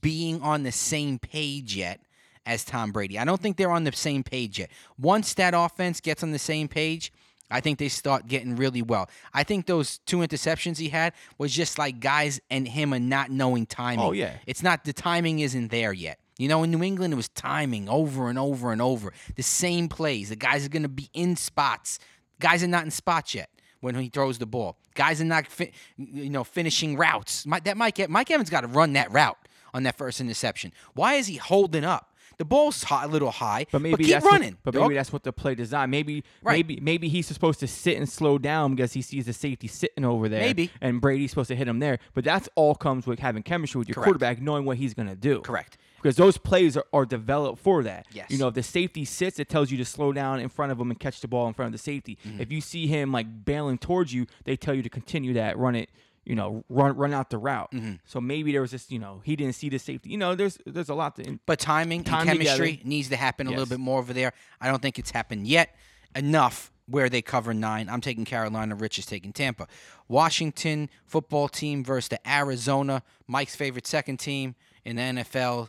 being 0.00 0.40
on 0.42 0.62
the 0.62 0.72
same 0.72 1.18
page 1.18 1.74
yet 1.76 2.00
as 2.46 2.64
Tom 2.64 2.92
Brady. 2.92 3.18
I 3.18 3.24
don't 3.24 3.40
think 3.40 3.56
they're 3.56 3.70
on 3.70 3.84
the 3.84 3.92
same 3.92 4.22
page 4.22 4.58
yet. 4.58 4.70
Once 4.98 5.34
that 5.34 5.54
offense 5.56 6.00
gets 6.00 6.22
on 6.22 6.30
the 6.30 6.38
same 6.38 6.68
page, 6.68 7.12
I 7.50 7.60
think 7.60 7.78
they 7.78 7.88
start 7.88 8.26
getting 8.26 8.56
really 8.56 8.82
well. 8.82 9.08
I 9.32 9.44
think 9.44 9.66
those 9.66 9.98
two 9.98 10.18
interceptions 10.18 10.78
he 10.78 10.88
had 10.88 11.12
was 11.38 11.52
just 11.52 11.78
like 11.78 12.00
guys 12.00 12.40
and 12.50 12.66
him 12.68 12.94
are 12.94 13.00
not 13.00 13.30
knowing 13.30 13.66
timing. 13.66 14.04
Oh, 14.04 14.12
yeah. 14.12 14.34
It's 14.46 14.62
not 14.62 14.84
the 14.84 14.92
timing 14.92 15.40
isn't 15.40 15.70
there 15.70 15.92
yet. 15.92 16.18
You 16.38 16.48
know, 16.48 16.62
in 16.64 16.70
New 16.70 16.82
England 16.82 17.12
it 17.12 17.16
was 17.16 17.28
timing 17.28 17.88
over 17.88 18.28
and 18.28 18.38
over 18.38 18.72
and 18.72 18.82
over. 18.82 19.12
The 19.36 19.42
same 19.42 19.88
plays. 19.88 20.30
The 20.30 20.36
guys 20.36 20.66
are 20.66 20.68
going 20.68 20.82
to 20.82 20.88
be 20.88 21.08
in 21.14 21.36
spots. 21.36 21.98
Guys 22.40 22.64
are 22.64 22.68
not 22.68 22.84
in 22.84 22.90
spots 22.90 23.34
yet 23.34 23.50
when 23.80 23.94
he 23.94 24.08
throws 24.08 24.38
the 24.38 24.46
ball. 24.46 24.76
Guys 24.94 25.20
are 25.20 25.24
not, 25.24 25.46
fi- 25.46 25.72
you 25.96 26.30
know, 26.30 26.42
finishing 26.44 26.96
routes. 26.96 27.46
My, 27.46 27.60
that 27.60 27.76
Mike, 27.76 28.08
Mike 28.08 28.30
Evans 28.30 28.50
got 28.50 28.62
to 28.62 28.66
run 28.68 28.94
that 28.94 29.10
route 29.12 29.38
on 29.72 29.84
that 29.84 29.96
first 29.96 30.20
interception. 30.20 30.72
Why 30.94 31.14
is 31.14 31.26
he 31.28 31.36
holding 31.36 31.84
up? 31.84 32.10
The 32.36 32.44
ball's 32.44 32.82
high, 32.82 33.04
a 33.04 33.08
little 33.08 33.30
high, 33.30 33.66
But 33.70 33.80
maybe 33.80 34.02
keep 34.04 34.12
that's 34.14 34.26
running. 34.26 34.54
What, 34.54 34.62
but 34.64 34.74
dog. 34.74 34.82
maybe 34.82 34.94
that's 34.96 35.12
what 35.12 35.22
the 35.22 35.32
play 35.32 35.54
design. 35.54 35.90
Maybe 35.90 36.24
Right. 36.42 36.54
maybe 36.66 36.80
maybe 36.80 37.08
he's 37.08 37.28
supposed 37.28 37.60
to 37.60 37.68
sit 37.68 37.96
and 37.96 38.08
slow 38.08 38.38
down 38.38 38.74
because 38.74 38.92
he 38.92 39.02
sees 39.02 39.26
the 39.26 39.32
safety 39.32 39.68
sitting 39.68 40.04
over 40.04 40.28
there. 40.28 40.40
Maybe. 40.40 40.72
and 40.80 41.00
Brady's 41.00 41.30
supposed 41.30 41.46
to 41.48 41.54
hit 41.54 41.68
him 41.68 41.78
there. 41.78 42.00
But 42.12 42.24
that's 42.24 42.48
all 42.56 42.74
comes 42.74 43.06
with 43.06 43.20
having 43.20 43.44
chemistry 43.44 43.78
with 43.78 43.86
your 43.88 43.94
Correct. 43.94 44.04
quarterback, 44.06 44.42
knowing 44.42 44.64
what 44.64 44.78
he's 44.78 44.94
gonna 44.94 45.14
do. 45.14 45.42
Correct. 45.42 45.78
Because 46.04 46.16
those 46.16 46.36
plays 46.36 46.76
are, 46.76 46.84
are 46.92 47.06
developed 47.06 47.62
for 47.62 47.82
that. 47.82 48.06
Yes. 48.12 48.26
You 48.28 48.36
know, 48.36 48.48
if 48.48 48.54
the 48.54 48.62
safety 48.62 49.06
sits, 49.06 49.38
it 49.38 49.48
tells 49.48 49.70
you 49.70 49.78
to 49.78 49.86
slow 49.86 50.12
down 50.12 50.38
in 50.38 50.50
front 50.50 50.70
of 50.70 50.78
him 50.78 50.90
and 50.90 51.00
catch 51.00 51.22
the 51.22 51.28
ball 51.28 51.48
in 51.48 51.54
front 51.54 51.68
of 51.68 51.72
the 51.72 51.78
safety. 51.78 52.18
Mm-hmm. 52.28 52.42
If 52.42 52.52
you 52.52 52.60
see 52.60 52.86
him 52.86 53.10
like 53.10 53.46
bailing 53.46 53.78
towards 53.78 54.12
you, 54.12 54.26
they 54.44 54.54
tell 54.54 54.74
you 54.74 54.82
to 54.82 54.90
continue 54.90 55.32
that, 55.32 55.56
run 55.56 55.74
it. 55.74 55.88
You 56.26 56.34
know, 56.34 56.62
run 56.68 56.94
run 56.94 57.14
out 57.14 57.30
the 57.30 57.38
route. 57.38 57.70
Mm-hmm. 57.72 57.94
So 58.04 58.20
maybe 58.20 58.52
there 58.52 58.60
was 58.60 58.70
this. 58.70 58.90
You 58.90 58.98
know, 58.98 59.22
he 59.24 59.34
didn't 59.34 59.54
see 59.54 59.70
the 59.70 59.78
safety. 59.78 60.10
You 60.10 60.18
know, 60.18 60.34
there's 60.34 60.58
there's 60.66 60.90
a 60.90 60.94
lot 60.94 61.16
to. 61.16 61.38
But 61.46 61.58
timing 61.58 62.04
Time 62.04 62.28
and 62.28 62.38
chemistry 62.38 62.72
together. 62.72 62.88
needs 62.88 63.08
to 63.08 63.16
happen 63.16 63.46
a 63.46 63.50
little 63.50 63.66
bit 63.66 63.80
more 63.80 63.98
over 63.98 64.12
there. 64.12 64.34
I 64.60 64.68
don't 64.68 64.82
think 64.82 64.98
it's 64.98 65.10
happened 65.10 65.46
yet 65.46 65.74
enough 66.14 66.70
where 66.86 67.08
they 67.08 67.22
cover 67.22 67.54
nine. 67.54 67.88
I'm 67.88 68.02
taking 68.02 68.26
Carolina. 68.26 68.74
Rich 68.74 68.98
is 68.98 69.06
taking 69.06 69.32
Tampa. 69.32 69.66
Washington 70.08 70.90
football 71.06 71.48
team 71.48 71.82
versus 71.82 72.08
the 72.08 72.30
Arizona, 72.30 73.02
Mike's 73.26 73.56
favorite 73.56 73.86
second 73.86 74.18
team 74.18 74.54
in 74.84 74.96
the 74.96 75.02
NFL, 75.02 75.68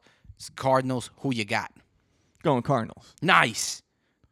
Cardinals. 0.55 1.09
Who 1.17 1.33
you 1.33 1.45
got? 1.45 1.71
Going 2.43 2.61
Cardinals. 2.61 3.13
Nice. 3.21 3.81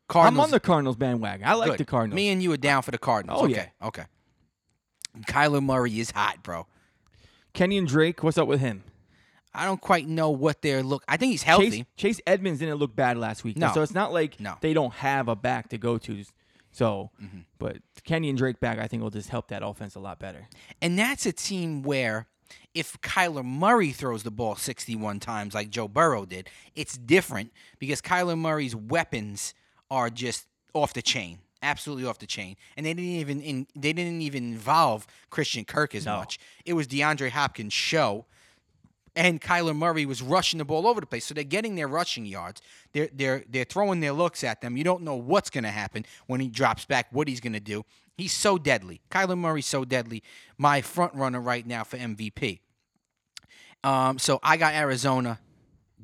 Cardinals. 0.07 0.37
I'm 0.37 0.43
on 0.45 0.51
the 0.51 0.59
Cardinals 0.59 0.95
bandwagon. 0.95 1.47
I 1.47 1.53
like 1.53 1.71
Good. 1.71 1.79
the 1.79 1.85
Cardinals. 1.85 2.15
Me 2.15 2.29
and 2.29 2.43
you 2.43 2.51
are 2.51 2.57
down 2.57 2.81
for 2.83 2.91
the 2.91 2.97
Cardinals. 2.97 3.41
Oh, 3.41 3.45
okay. 3.45 3.71
yeah. 3.81 3.87
Okay. 3.87 4.03
Kyler 5.27 5.63
Murray 5.63 5.99
is 5.99 6.11
hot, 6.11 6.43
bro. 6.43 6.67
Kenyan 7.53 7.87
Drake, 7.87 8.23
what's 8.23 8.37
up 8.37 8.47
with 8.47 8.59
him? 8.59 8.83
I 9.53 9.65
don't 9.65 9.79
quite 9.79 10.07
know 10.07 10.31
what 10.31 10.61
they're 10.63 10.81
look. 10.81 11.03
I 11.07 11.17
think 11.17 11.31
he's 11.31 11.43
healthy. 11.43 11.69
Chase, 11.69 11.85
Chase 12.17 12.21
Edmonds 12.25 12.59
didn't 12.59 12.77
look 12.77 12.95
bad 12.95 13.17
last 13.17 13.43
week. 13.43 13.55
No. 13.57 13.71
So 13.73 13.83
it's 13.83 13.93
not 13.93 14.11
like 14.11 14.39
No. 14.39 14.55
they 14.61 14.73
don't 14.73 14.93
have 14.93 15.27
a 15.27 15.35
back 15.35 15.69
to 15.69 15.77
go 15.77 15.97
to. 15.99 16.23
So, 16.71 17.11
Mm-hmm. 17.21 17.39
but 17.59 17.77
Kenyan 18.03 18.35
Drake 18.35 18.59
back, 18.59 18.79
I 18.79 18.87
think, 18.87 19.03
will 19.03 19.11
just 19.11 19.29
help 19.29 19.49
that 19.49 19.61
offense 19.63 19.93
a 19.93 19.99
lot 19.99 20.17
better. 20.17 20.47
And 20.81 20.97
that's 20.97 21.27
a 21.27 21.31
team 21.31 21.83
where 21.83 22.25
if 22.73 22.99
Kyler 23.01 23.43
Murray 23.45 23.91
throws 23.91 24.23
the 24.23 24.31
ball 24.31 24.55
61 24.55 25.19
times 25.19 25.53
like 25.53 25.69
Joe 25.69 25.87
Burrow 25.87 26.25
did, 26.25 26.49
it's 26.75 26.97
different 26.97 27.51
because 27.79 28.01
Kyler 28.01 28.37
Murray's 28.37 28.75
weapons 28.75 29.53
are 29.91 30.09
just 30.09 30.47
off 30.73 30.93
the 30.93 31.01
chain. 31.01 31.39
Absolutely 31.61 32.05
off 32.05 32.19
the 32.19 32.25
chain. 32.27 32.57
And 32.75 32.85
they 32.85 32.93
didn't 32.93 33.11
even 33.11 33.41
in, 33.41 33.67
they 33.75 33.93
didn't 33.93 34.21
even 34.21 34.51
involve 34.51 35.07
Christian 35.29 35.65
Kirk 35.65 35.95
as 35.95 36.05
No. 36.05 36.17
much. 36.17 36.39
It 36.65 36.73
was 36.73 36.87
DeAndre 36.87 37.29
Hopkins' 37.29 37.73
show. 37.73 38.25
And 39.15 39.39
Kyler 39.39 39.75
Murray 39.75 40.07
was 40.07 40.23
rushing 40.23 40.57
the 40.57 40.65
ball 40.65 40.87
over 40.87 40.99
the 40.99 41.05
place. 41.05 41.25
So 41.25 41.35
they're 41.35 41.43
getting 41.43 41.75
their 41.75 41.87
rushing 41.87 42.25
yards. 42.25 42.61
They're 42.93 43.09
they're 43.13 43.43
they're 43.47 43.63
throwing 43.63 43.99
their 43.99 44.11
looks 44.11 44.43
at 44.43 44.61
them. 44.61 44.75
You 44.75 44.83
don't 44.83 45.03
know 45.03 45.15
what's 45.15 45.51
gonna 45.51 45.69
happen 45.71 46.03
when 46.25 46.41
he 46.41 46.47
drops 46.47 46.85
back, 46.85 47.07
what 47.11 47.27
he's 47.27 47.39
gonna 47.39 47.59
do. 47.59 47.85
He's 48.17 48.33
so 48.33 48.57
deadly. 48.57 49.01
Kyler 49.11 49.37
Murray's 49.37 49.67
so 49.67 49.85
deadly. 49.85 50.23
My 50.57 50.81
front 50.81 51.13
runner 51.13 51.39
right 51.39 51.65
now 51.65 51.83
for 51.83 51.97
MVP. 51.97 52.59
Um, 53.83 54.19
so 54.19 54.39
I 54.43 54.57
got 54.57 54.73
Arizona 54.73 55.39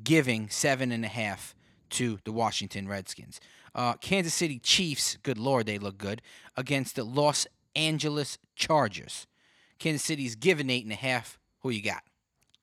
giving 0.02 0.48
seven 0.48 0.92
and 0.92 1.04
a 1.04 1.08
half 1.08 1.54
to 1.90 2.18
the 2.24 2.32
Washington 2.32 2.88
Redskins. 2.88 3.40
Uh, 3.74 3.94
Kansas 3.94 4.34
City 4.34 4.58
Chiefs, 4.58 5.16
good 5.22 5.38
lord, 5.38 5.66
they 5.66 5.78
look 5.78 5.98
good 5.98 6.22
against 6.56 6.96
the 6.96 7.04
Los 7.04 7.46
Angeles 7.74 8.38
Chargers. 8.56 9.26
Kansas 9.78 10.02
City's 10.02 10.34
giving 10.34 10.68
eight 10.70 10.84
and 10.84 10.92
a 10.92 10.96
half. 10.96 11.38
Who 11.60 11.70
you 11.70 11.82
got? 11.82 12.02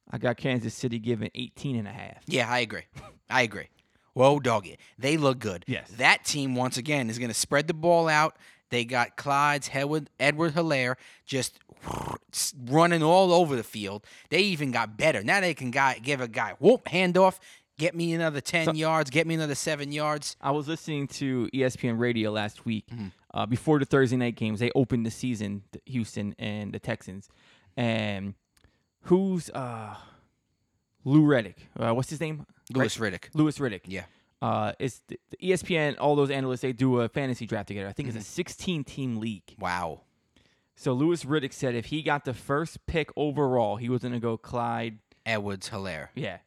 I 0.10 0.18
got 0.18 0.38
Kansas 0.38 0.74
City 0.74 1.00
giving 1.00 1.30
18 1.36 1.76
and 1.76 1.88
a 1.88 1.92
half. 1.92 2.24
Yeah, 2.28 2.50
I 2.50 2.60
agree. 2.60 2.84
I 3.30 3.42
agree. 3.42 3.68
Whoa, 4.14 4.40
doggy. 4.40 4.78
They 4.98 5.18
look 5.18 5.40
good. 5.40 5.64
Yes. 5.68 5.92
That 5.98 6.24
team, 6.24 6.56
once 6.56 6.78
again, 6.78 7.10
is 7.10 7.20
going 7.20 7.30
to 7.30 7.36
spread 7.36 7.68
the 7.68 7.74
ball 7.74 8.08
out. 8.08 8.38
They 8.70 8.84
got 8.86 9.16
Clyde's 9.16 9.70
Edward, 9.74 10.10
Edward 10.20 10.54
Helaire 10.54 10.96
just 11.26 11.60
running 12.68 13.04
all 13.04 13.34
over 13.34 13.56
the 13.56 13.64
field. 13.64 14.06
They 14.30 14.40
even 14.42 14.72
got 14.72 14.98
better. 14.98 15.24
Now 15.24 15.40
they 15.42 15.54
can 15.54 15.72
guy, 15.72 16.00
give 16.00 16.22
a 16.22 16.28
guy, 16.28 16.54
whoop, 16.60 16.86
handoff, 16.86 17.40
get 17.78 17.96
me 17.96 18.14
another 18.14 18.42
10 18.42 18.66
So- 18.66 18.74
yards, 18.74 19.10
get 19.10 19.28
me 19.28 19.36
another 19.36 19.56
seven 19.56 19.92
yards. 19.92 20.36
I 20.42 20.52
was 20.52 20.68
listening 20.68 21.08
to 21.10 21.50
ESPN 21.54 22.00
radio 22.00 22.32
last 22.32 22.66
week 22.66 22.86
Mm-hmm. 22.92 23.08
uh, 23.34 23.46
before 23.46 23.80
the 23.80 23.86
Thursday 23.86 24.18
night 24.18 24.36
games. 24.36 24.60
They 24.60 24.72
opened 24.76 25.06
the 25.06 25.12
season, 25.12 25.64
Houston 25.86 26.36
and 26.40 26.74
the 26.74 26.80
Texans. 26.80 27.30
And 27.76 28.34
who's 29.04 29.50
uh, 29.52 29.96
Lou 31.04 31.26
Reddick? 31.26 31.68
Uh, 31.80 31.94
what's 31.94 32.10
his 32.10 32.20
name? 32.20 32.46
Louis 32.74 32.98
Riddick. 32.98 33.26
Louis 33.34 33.58
Riddick. 33.60 33.82
Yeah. 33.86 34.04
Uh, 34.42 34.74
it's 34.78 35.02
the, 35.08 35.20
the 35.32 35.38
ESPN. 35.38 35.96
All 36.00 36.16
those 36.16 36.30
analysts 36.30 36.62
they 36.62 36.74
do 36.74 37.00
a 37.02 37.10
fantasy 37.10 37.46
draft 37.46 37.68
together. 37.70 37.88
I 37.88 37.94
think 37.94 38.10
Mm-hmm. 38.10 38.18
it's 38.20 38.28
a 38.28 38.32
16 38.32 38.84
team 38.84 39.20
league. 39.20 39.56
Wow. 39.60 40.02
So 40.80 40.94
Louis 40.94 41.24
Riddick 41.26 41.52
said 41.54 41.74
if 41.76 41.88
he 41.88 42.02
got 42.04 42.24
the 42.24 42.34
first 42.36 42.86
pick 42.86 43.10
overall, 43.18 43.76
he 43.78 43.90
was 43.90 44.04
gonna 44.04 44.20
go 44.20 44.38
Clyde. 44.38 45.00
Edwards 45.26 45.70
Helaire. 45.72 46.08
Yeah, 46.16 46.38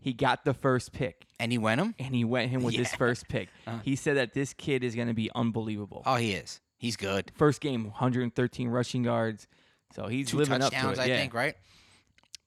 he 0.00 0.12
got 0.12 0.44
the 0.44 0.54
first 0.54 0.92
pick, 0.92 1.24
And 1.38 1.52
he 1.52 1.58
went 1.58 1.80
him? 1.80 1.94
and 2.00 2.12
he 2.14 2.24
went 2.24 2.50
him 2.50 2.64
with 2.64 2.74
his 2.74 2.92
first 2.94 3.28
pick. 3.28 3.48
Uh. 3.66 3.78
He 3.84 3.94
said 3.94 4.16
that 4.16 4.34
this 4.34 4.52
kid 4.54 4.82
is 4.82 4.94
gonna 4.96 5.14
be 5.14 5.30
unbelievable. 5.34 6.02
Oh, 6.04 6.16
he 6.16 6.32
is. 6.32 6.60
He's 6.76 6.96
good. 6.96 7.30
First 7.36 7.60
game, 7.60 7.84
113 7.84 8.68
rushing 8.68 9.04
yards. 9.04 9.46
So 9.94 10.08
he's 10.08 10.30
Two 10.30 10.38
living 10.38 10.58
touchdowns, 10.60 10.84
up 10.84 10.94
to 10.96 11.00
it. 11.00 11.04
I 11.04 11.06
yeah. 11.08 11.16
think, 11.18 11.32
right? 11.34 11.54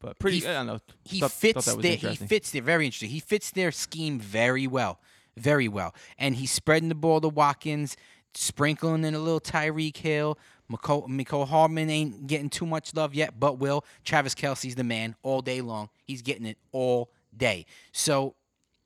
But 0.02 0.20
pretty, 0.20 0.40
He 0.40 0.48
I 0.48 0.54
don't 0.54 0.68
know. 0.68 0.80
he 1.06 1.20
Thought- 1.22 1.32
thought 1.32 1.38
fits 1.40 1.66
that 1.66 1.76
was 1.78 1.84
their 1.84 1.92
he 1.92 1.96
interesting. 1.96 2.28
fits 2.28 2.52
their 2.52 2.62
very 2.62 2.86
interesting. 2.86 3.10
He 3.10 3.20
fits 3.22 3.52
their 3.52 3.72
scheme 3.72 4.20
very 4.20 4.68
well, 4.68 5.00
very 5.38 5.68
well, 5.70 5.96
and 6.18 6.36
he's 6.36 6.52
spreading 6.52 6.90
the 6.90 6.96
ball 6.96 7.22
to 7.22 7.30
Watkins, 7.30 7.96
sprinkling 8.36 9.06
in 9.06 9.16
a 9.16 9.20
little 9.20 9.40
Tyreek 9.40 9.96
Hill. 9.98 10.38
McCall, 10.72 11.08
Mecole 11.08 11.48
Hardman 11.48 11.90
ain't 11.90 12.28
getting 12.28 12.50
too 12.50 12.66
much 12.66 12.94
love 12.94 13.16
yet, 13.16 13.40
but 13.40 13.58
will. 13.58 13.86
Travis 14.04 14.36
Kelce's 14.36 14.76
the 14.76 14.84
man 14.84 15.16
all 15.24 15.42
day 15.42 15.62
long. 15.62 15.90
He's 16.04 16.22
getting 16.22 16.46
it 16.46 16.58
all 16.72 17.10
day. 17.36 17.66
So 17.94 18.36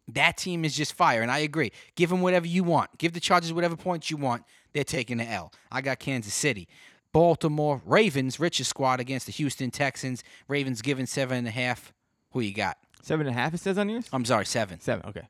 that 0.07 0.37
team 0.37 0.63
is 0.65 0.75
just 0.75 0.93
fire, 0.93 1.21
and 1.21 1.31
I 1.31 1.39
agree. 1.39 1.71
Give 1.95 2.09
them 2.09 2.21
whatever 2.21 2.45
you 2.45 2.63
want. 2.63 2.95
Give 2.97 3.13
the 3.13 3.19
Chargers 3.19 3.51
whatever 3.53 3.75
points 3.75 4.11
you 4.11 4.17
want. 4.17 4.43
They're 4.73 4.83
taking 4.83 5.17
the 5.17 5.25
L. 5.29 5.51
I 5.71 5.81
got 5.81 5.99
Kansas 5.99 6.33
City. 6.33 6.67
Baltimore 7.13 7.81
Ravens, 7.85 8.39
richest 8.39 8.69
squad 8.69 8.99
against 8.99 9.25
the 9.25 9.31
Houston 9.33 9.69
Texans. 9.71 10.23
Ravens 10.47 10.81
given 10.81 11.05
seven 11.07 11.37
and 11.39 11.47
a 11.47 11.51
half. 11.51 11.91
Who 12.31 12.39
you 12.39 12.53
got? 12.53 12.77
Seven 13.01 13.27
and 13.27 13.35
a 13.35 13.39
half. 13.39 13.53
It 13.53 13.57
says 13.59 13.77
on 13.77 13.89
yours. 13.89 14.07
I'm 14.13 14.23
sorry, 14.23 14.45
seven. 14.45 14.79
Seven. 14.79 15.05
Okay. 15.09 15.27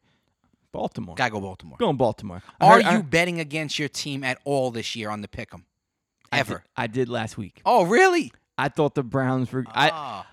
Baltimore. 0.71 1.15
Gotta 1.15 1.31
go 1.31 1.41
Baltimore. 1.41 1.77
Going 1.79 1.97
Baltimore. 1.97 2.43
I 2.59 2.65
Are 2.65 2.73
heard- 2.75 2.85
I- 2.85 2.95
you 2.97 3.03
betting 3.03 3.39
against 3.39 3.79
your 3.79 3.89
team 3.89 4.23
at 4.23 4.37
all 4.45 4.69
this 4.71 4.95
year 4.95 5.09
on 5.09 5.21
the 5.21 5.27
pick'em? 5.27 5.63
I 5.63 5.63
Ever? 6.39 6.53
did, 6.55 6.61
I 6.77 6.87
did 6.87 7.09
last 7.09 7.37
week. 7.37 7.61
Oh, 7.65 7.85
really? 7.85 8.31
I 8.57 8.69
thought 8.69 8.95
the 8.95 9.03
Browns 9.03 9.51
were. 9.51 9.65
I, 9.73 9.89
Ah, 9.93 10.27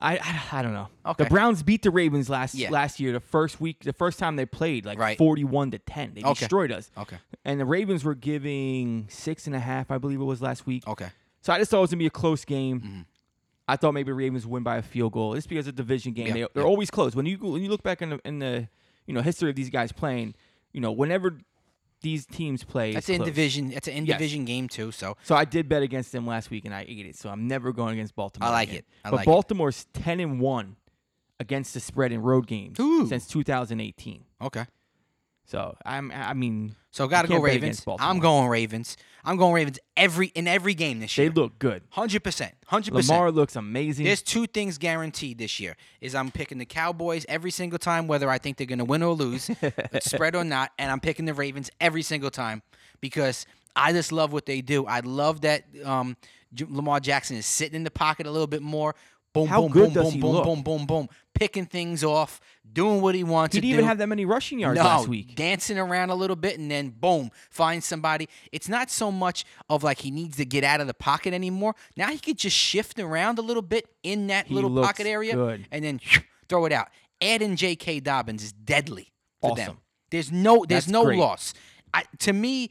I, 0.00 0.18
I, 0.18 0.58
I 0.58 0.62
don't 0.62 0.74
know. 0.74 0.88
Okay. 1.06 1.24
The 1.24 1.30
Browns 1.30 1.62
beat 1.62 1.82
the 1.82 1.90
Ravens 1.90 2.28
last 2.28 2.54
Yeah. 2.54 2.70
last 2.70 3.00
year. 3.00 3.12
The 3.12 3.20
first 3.20 3.60
week, 3.60 3.84
the 3.84 3.92
first 3.92 4.18
time 4.18 4.36
they 4.36 4.44
played, 4.46 4.84
like 4.84 4.98
Right. 4.98 5.16
forty-one 5.16 5.70
to 5.70 5.78
ten. 5.78 6.12
They 6.14 6.22
Okay. 6.22 6.34
destroyed 6.40 6.70
us. 6.72 6.90
okay, 6.98 7.16
And 7.44 7.58
the 7.58 7.64
Ravens 7.64 8.04
were 8.04 8.14
giving 8.14 9.06
six 9.08 9.46
and 9.46 9.56
a 9.56 9.60
half, 9.60 9.90
I 9.90 9.98
believe 9.98 10.20
it 10.20 10.24
was 10.24 10.42
last 10.42 10.66
week. 10.66 10.86
okay. 10.86 11.08
So 11.40 11.52
I 11.52 11.58
just 11.58 11.70
thought 11.70 11.78
it 11.78 11.82
was 11.82 11.90
gonna 11.90 11.98
be 11.98 12.06
a 12.06 12.10
close 12.10 12.44
game. 12.44 12.80
Mhm. 12.80 13.04
I 13.66 13.76
thought 13.76 13.92
maybe 13.92 14.12
Ravens 14.12 14.44
would 14.46 14.52
win 14.52 14.62
by 14.62 14.76
a 14.76 14.82
field 14.82 15.12
goal. 15.12 15.32
It's 15.34 15.46
because 15.46 15.66
of 15.66 15.74
division 15.74 16.12
game. 16.12 16.26
Yeah, 16.28 16.32
They, 16.34 16.46
they're 16.54 16.66
always 16.66 16.90
close. 16.90 17.14
When 17.16 17.24
you 17.24 17.38
when 17.38 17.62
you 17.62 17.70
look 17.70 17.82
back 17.82 18.02
in 18.02 18.10
the 18.10 18.20
in 18.26 18.38
the 18.40 18.68
you 19.06 19.14
know 19.14 19.22
history 19.22 19.48
of 19.48 19.56
these 19.56 19.70
guys 19.70 19.90
playing, 19.92 20.34
you 20.72 20.80
know 20.82 20.92
whenever 20.92 21.38
these 22.02 22.26
teams 22.26 22.64
play, 22.64 22.92
That's 22.92 23.08
in 23.08 23.16
close. 23.16 23.26
division. 23.28 23.70
That's 23.70 23.88
an 23.88 23.94
in 23.94 24.06
Yes. 24.06 24.18
division 24.18 24.44
game 24.44 24.68
too. 24.68 24.92
So 24.92 25.16
So 25.22 25.34
I 25.34 25.44
did 25.44 25.68
bet 25.68 25.82
against 25.82 26.12
them 26.12 26.26
last 26.26 26.50
week 26.50 26.64
and 26.66 26.74
I 26.74 26.84
ate 26.86 27.06
it. 27.06 27.16
So 27.16 27.30
I'm 27.30 27.46
never 27.48 27.72
going 27.72 27.94
against 27.94 28.14
Baltimore. 28.14 28.48
I 28.48 28.52
like 28.52 28.68
again. 28.68 28.78
it. 28.80 28.86
I 29.04 29.10
but 29.10 29.16
like 29.16 29.26
it. 29.26 29.30
Baltimore's 29.30 29.86
ten 29.92 30.20
and 30.20 30.38
one 30.40 30.76
against 31.40 31.74
the 31.74 31.80
spread 31.80 32.12
in 32.12 32.20
road 32.22 32.46
games 32.46 32.78
Ooh. 32.78 33.06
since 33.08 33.26
2018. 33.26 34.24
okay. 34.42 34.66
So 35.44 35.76
I'm 35.84 36.10
I 36.12 36.34
mean 36.34 36.74
So 36.90 37.06
gotta 37.06 37.28
go 37.28 37.40
Ravens. 37.40 37.84
I'm 37.98 38.18
going 38.18 38.48
Ravens. 38.48 38.96
I'm 39.26 39.36
going 39.36 39.54
Ravens 39.54 39.78
every 39.96 40.28
in 40.28 40.46
every 40.46 40.74
game 40.74 41.00
this 41.00 41.16
year. 41.16 41.28
they 41.28 41.34
look 41.34 41.58
good. 41.58 41.82
Hundred 41.90 42.22
percent. 42.22 42.54
Hundred 42.66 42.92
percent. 42.94 43.16
Lamar 43.16 43.30
looks 43.30 43.56
amazing. 43.56 44.04
There's 44.04 44.22
two 44.22 44.46
things 44.46 44.78
guaranteed 44.78 45.38
this 45.38 45.58
year: 45.60 45.76
is 46.00 46.14
I'm 46.14 46.30
picking 46.30 46.58
the 46.58 46.66
Cowboys 46.66 47.24
every 47.28 47.50
single 47.50 47.78
time, 47.78 48.06
whether 48.06 48.28
I 48.28 48.38
think 48.38 48.58
they're 48.58 48.66
going 48.66 48.78
to 48.80 48.84
win 48.84 49.02
or 49.02 49.14
lose, 49.14 49.50
spread 50.00 50.34
or 50.36 50.44
not, 50.44 50.72
and 50.78 50.90
I'm 50.90 51.00
picking 51.00 51.24
the 51.24 51.34
Ravens 51.34 51.70
every 51.80 52.02
single 52.02 52.30
time 52.30 52.62
because 53.00 53.46
I 53.76 53.92
just 53.92 54.12
love 54.12 54.32
what 54.32 54.46
they 54.46 54.60
do. 54.60 54.86
I 54.86 55.00
love 55.00 55.40
that 55.42 55.64
um, 55.84 56.16
Lamar 56.68 57.00
Jackson 57.00 57.36
is 57.36 57.46
sitting 57.46 57.76
in 57.76 57.84
the 57.84 57.90
pocket 57.90 58.26
a 58.26 58.30
little 58.30 58.46
bit 58.46 58.62
more. 58.62 58.94
Boom, 59.34 59.48
How 59.48 59.62
boom, 59.62 59.72
good 59.72 59.84
boom, 59.86 59.92
does 59.94 60.04
boom, 60.04 60.12
he 60.14 60.20
boom, 60.20 60.30
look? 60.32 60.44
boom, 60.44 60.62
boom, 60.62 60.86
boom, 60.86 61.08
picking 61.34 61.66
things 61.66 62.04
off, 62.04 62.40
doing 62.72 63.00
what 63.02 63.16
he 63.16 63.24
wants 63.24 63.54
he 63.54 63.60
to 63.60 63.62
didn't 63.62 63.72
do 63.72 63.76
even 63.78 63.88
have 63.88 63.98
that 63.98 64.06
many 64.08 64.24
rushing 64.24 64.60
yards 64.60 64.78
no, 64.78 64.84
last 64.84 65.08
week. 65.08 65.34
dancing 65.34 65.76
around 65.76 66.10
a 66.10 66.14
little 66.14 66.36
bit 66.36 66.56
and 66.58 66.70
then 66.70 66.90
boom, 66.90 67.30
find 67.50 67.82
somebody. 67.82 68.28
It's 68.52 68.68
not 68.68 68.90
so 68.92 69.10
much 69.10 69.44
of 69.68 69.82
like 69.82 69.98
he 69.98 70.12
needs 70.12 70.36
to 70.36 70.44
get 70.44 70.62
out 70.62 70.80
of 70.80 70.86
the 70.86 70.94
pocket 70.94 71.34
anymore. 71.34 71.74
Now 71.96 72.08
he 72.10 72.18
could 72.18 72.38
just 72.38 72.56
shift 72.56 73.00
around 73.00 73.40
a 73.40 73.42
little 73.42 73.62
bit 73.62 73.88
in 74.04 74.28
that 74.28 74.46
He 74.46 74.54
little 74.54 74.70
pocket 74.82 75.06
area 75.06 75.34
good. 75.34 75.66
and 75.72 75.84
then 75.84 76.00
throw 76.48 76.64
it 76.66 76.72
out. 76.72 76.88
Adding 77.20 77.56
J.K. 77.56 78.00
Dobbins 78.00 78.44
is 78.44 78.52
deadly 78.52 79.12
for 79.40 79.56
them. 79.56 79.78
There's 80.12 80.30
no 80.30 80.64
there's 80.68 80.84
That's 80.86 80.92
no 80.92 81.04
great. 81.06 81.18
loss. 81.18 81.54
I, 81.92 82.04
to 82.20 82.32
me, 82.32 82.70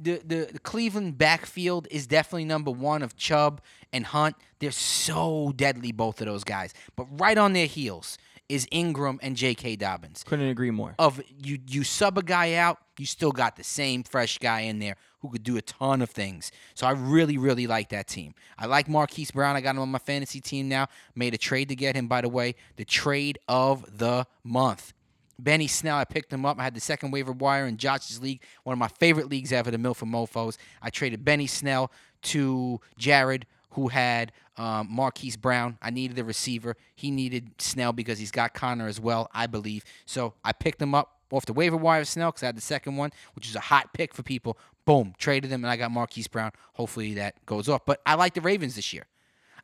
the, 0.00 0.20
the 0.24 0.48
the 0.52 0.58
Cleveland 0.58 1.18
backfield 1.18 1.88
is 1.90 2.06
definitely 2.06 2.44
number 2.44 2.70
one 2.70 3.02
of 3.02 3.16
Chubb 3.16 3.60
and 3.92 4.06
Hunt. 4.06 4.36
They're 4.58 4.70
so 4.70 5.52
deadly, 5.56 5.92
both 5.92 6.20
of 6.20 6.26
those 6.26 6.44
guys. 6.44 6.74
But 6.96 7.06
right 7.20 7.38
on 7.38 7.52
their 7.52 7.66
heels 7.66 8.18
is 8.48 8.66
Ingram 8.70 9.18
and 9.22 9.34
J.K. 9.36 9.76
Dobbins 9.76 10.24
Couldn't 10.24 10.48
agree 10.48 10.70
more. 10.70 10.94
of 10.98 11.22
you 11.42 11.58
you 11.66 11.84
sub 11.84 12.18
a 12.18 12.22
guy 12.22 12.54
out, 12.54 12.78
you 12.98 13.06
still 13.06 13.32
got 13.32 13.56
the 13.56 13.64
same 13.64 14.02
fresh 14.02 14.38
guy 14.38 14.60
in 14.62 14.78
there 14.78 14.96
who 15.20 15.30
could 15.30 15.42
do 15.44 15.56
a 15.56 15.62
ton 15.62 16.02
of 16.02 16.10
things. 16.10 16.50
So 16.74 16.86
I 16.86 16.90
really, 16.90 17.38
really 17.38 17.66
like 17.66 17.88
that 17.90 18.08
team. 18.08 18.34
I 18.58 18.66
like 18.66 18.88
Marquise 18.88 19.30
Brown. 19.30 19.54
I 19.56 19.60
got 19.60 19.76
him 19.76 19.80
on 19.82 19.88
my 19.90 19.98
fantasy 20.00 20.40
team 20.40 20.68
now. 20.68 20.88
Made 21.14 21.32
a 21.32 21.38
trade 21.38 21.68
to 21.68 21.76
get 21.76 21.94
him, 21.94 22.08
by 22.08 22.20
the 22.20 22.28
way. 22.28 22.56
The 22.76 22.84
trade 22.84 23.38
of 23.48 23.98
the 23.98 24.26
month. 24.44 24.92
Benny 25.38 25.66
Snell, 25.66 25.96
I 25.96 26.04
picked 26.04 26.32
him 26.32 26.44
up. 26.46 26.58
I 26.58 26.64
had 26.64 26.74
the 26.74 26.80
second 26.80 27.10
waiver 27.10 27.32
wire 27.32 27.66
in 27.66 27.76
Josh's 27.76 28.20
league, 28.20 28.42
one 28.64 28.72
of 28.72 28.78
my 28.78 28.88
favorite 28.88 29.28
leagues 29.28 29.52
ever, 29.52 29.70
the 29.70 29.78
Milford 29.78 30.08
Mofos. 30.08 30.56
I 30.80 30.90
traded 30.90 31.24
Benny 31.24 31.46
Snell 31.46 31.90
to 32.22 32.80
Jared, 32.96 33.46
who 33.70 33.88
had 33.88 34.32
um, 34.56 34.88
Marquise 34.90 35.36
Brown. 35.36 35.78
I 35.82 35.90
needed 35.90 36.16
the 36.16 36.24
receiver. 36.24 36.76
He 36.94 37.10
needed 37.10 37.50
Snell 37.58 37.92
because 37.92 38.18
he's 38.18 38.30
got 38.30 38.54
Conner 38.54 38.86
as 38.86 39.00
well, 39.00 39.28
I 39.32 39.46
believe. 39.46 39.84
So 40.06 40.34
I 40.44 40.52
picked 40.52 40.80
him 40.80 40.94
up 40.94 41.18
off 41.30 41.46
the 41.46 41.52
waiver 41.52 41.76
wire 41.76 42.02
of 42.02 42.08
Snell 42.08 42.30
because 42.30 42.42
I 42.42 42.46
had 42.46 42.56
the 42.56 42.60
second 42.60 42.96
one, 42.96 43.10
which 43.34 43.48
is 43.48 43.56
a 43.56 43.60
hot 43.60 43.92
pick 43.94 44.14
for 44.14 44.22
people. 44.22 44.58
Boom, 44.84 45.14
traded 45.18 45.50
him, 45.50 45.64
and 45.64 45.70
I 45.70 45.76
got 45.76 45.90
Marquise 45.90 46.28
Brown. 46.28 46.52
Hopefully 46.74 47.14
that 47.14 47.44
goes 47.46 47.68
off. 47.68 47.84
But 47.86 48.00
I 48.04 48.14
like 48.14 48.34
the 48.34 48.40
Ravens 48.40 48.76
this 48.76 48.92
year. 48.92 49.06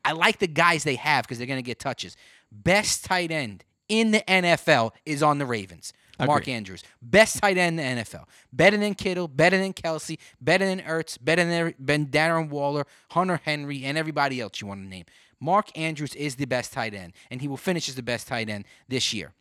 I 0.05 0.12
like 0.12 0.39
the 0.39 0.47
guys 0.47 0.85
they 0.85 0.95
have 0.95 1.25
because 1.25 1.39
they're 1.39 1.47
going 1.47 1.59
to 1.59 1.62
get 1.62 1.79
touches. 1.79 2.16
Best 2.51 3.05
tight 3.05 3.31
end 3.31 3.64
in 3.89 4.11
the 4.11 4.22
NFL 4.28 4.93
is 5.05 5.22
on 5.22 5.39
the 5.39 5.47
Ravens. 5.47 5.93
Mark 6.26 6.43
Agreed. 6.43 6.55
Andrews, 6.55 6.82
best 7.01 7.39
tight 7.41 7.57
end 7.57 7.78
in 7.78 7.97
the 7.97 8.03
NFL, 8.03 8.24
better 8.53 8.76
than 8.76 8.95
Kittle, 8.95 9.28
better 9.28 9.57
than 9.57 9.72
Kelce, 9.72 10.18
better 10.41 10.66
than 10.66 10.80
Ertz, 10.80 11.16
better 11.20 11.45
than 11.45 11.74
Ben 11.78 12.07
Darren 12.07 12.49
Waller, 12.49 12.86
Hunter 13.11 13.41
Henry, 13.45 13.84
and 13.84 13.97
everybody 13.97 14.41
else 14.41 14.61
you 14.61 14.66
want 14.66 14.82
to 14.82 14.89
name. 14.89 15.05
Mark 15.41 15.76
Andrews 15.78 16.14
is 16.16 16.34
the 16.36 16.47
best 16.47 16.72
tight 16.72 16.95
end, 16.95 17.12
and 17.30 17.41
he 17.41 17.47
will 17.47 17.57
finish 17.57 17.89
as 17.89 17.95
the 17.95 18.03
best 18.03 18.26
tight 18.26 18.49
end 18.49 18.64
this 18.89 19.12
year. 19.12 19.32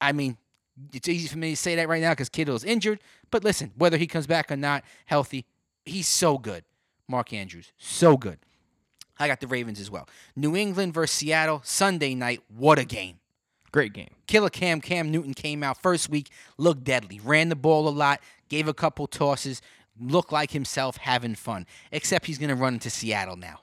I 0.00 0.12
mean, 0.12 0.36
it's 0.92 1.08
easy 1.08 1.28
for 1.28 1.38
me 1.38 1.50
to 1.50 1.56
say 1.56 1.74
that 1.76 1.88
right 1.88 2.00
now 2.00 2.10
because 2.10 2.28
Kittle 2.28 2.54
is 2.54 2.64
injured, 2.64 3.00
but 3.30 3.42
listen, 3.42 3.72
whether 3.76 3.96
he 3.96 4.06
comes 4.06 4.26
back 4.26 4.52
or 4.52 4.56
not 4.56 4.84
healthy, 5.06 5.46
he's 5.84 6.06
so 6.06 6.38
good. 6.38 6.64
Mark 7.08 7.32
Andrews, 7.32 7.72
so 7.76 8.16
good. 8.16 8.38
I 9.18 9.28
got 9.28 9.40
the 9.40 9.46
Ravens 9.46 9.80
as 9.80 9.90
well. 9.90 10.08
New 10.34 10.56
England 10.56 10.94
versus 10.94 11.16
Seattle 11.16 11.60
Sunday 11.64 12.14
night. 12.14 12.42
What 12.48 12.78
a 12.78 12.84
game! 12.84 13.18
Great 13.74 13.92
game. 13.92 14.14
Killer 14.28 14.50
Cam 14.50 14.80
Cam 14.80 15.10
Newton 15.10 15.34
came 15.34 15.64
out 15.64 15.82
first 15.82 16.08
week, 16.08 16.30
looked 16.58 16.84
deadly, 16.84 17.18
ran 17.24 17.48
the 17.48 17.56
ball 17.56 17.88
a 17.88 17.90
lot, 17.90 18.20
gave 18.48 18.68
a 18.68 18.72
couple 18.72 19.08
tosses, 19.08 19.60
looked 20.00 20.30
like 20.30 20.52
himself 20.52 20.96
having 20.96 21.34
fun. 21.34 21.66
Except 21.90 22.24
he's 22.24 22.38
gonna 22.38 22.54
run 22.54 22.74
into 22.74 22.88
Seattle 22.88 23.34
now. 23.34 23.62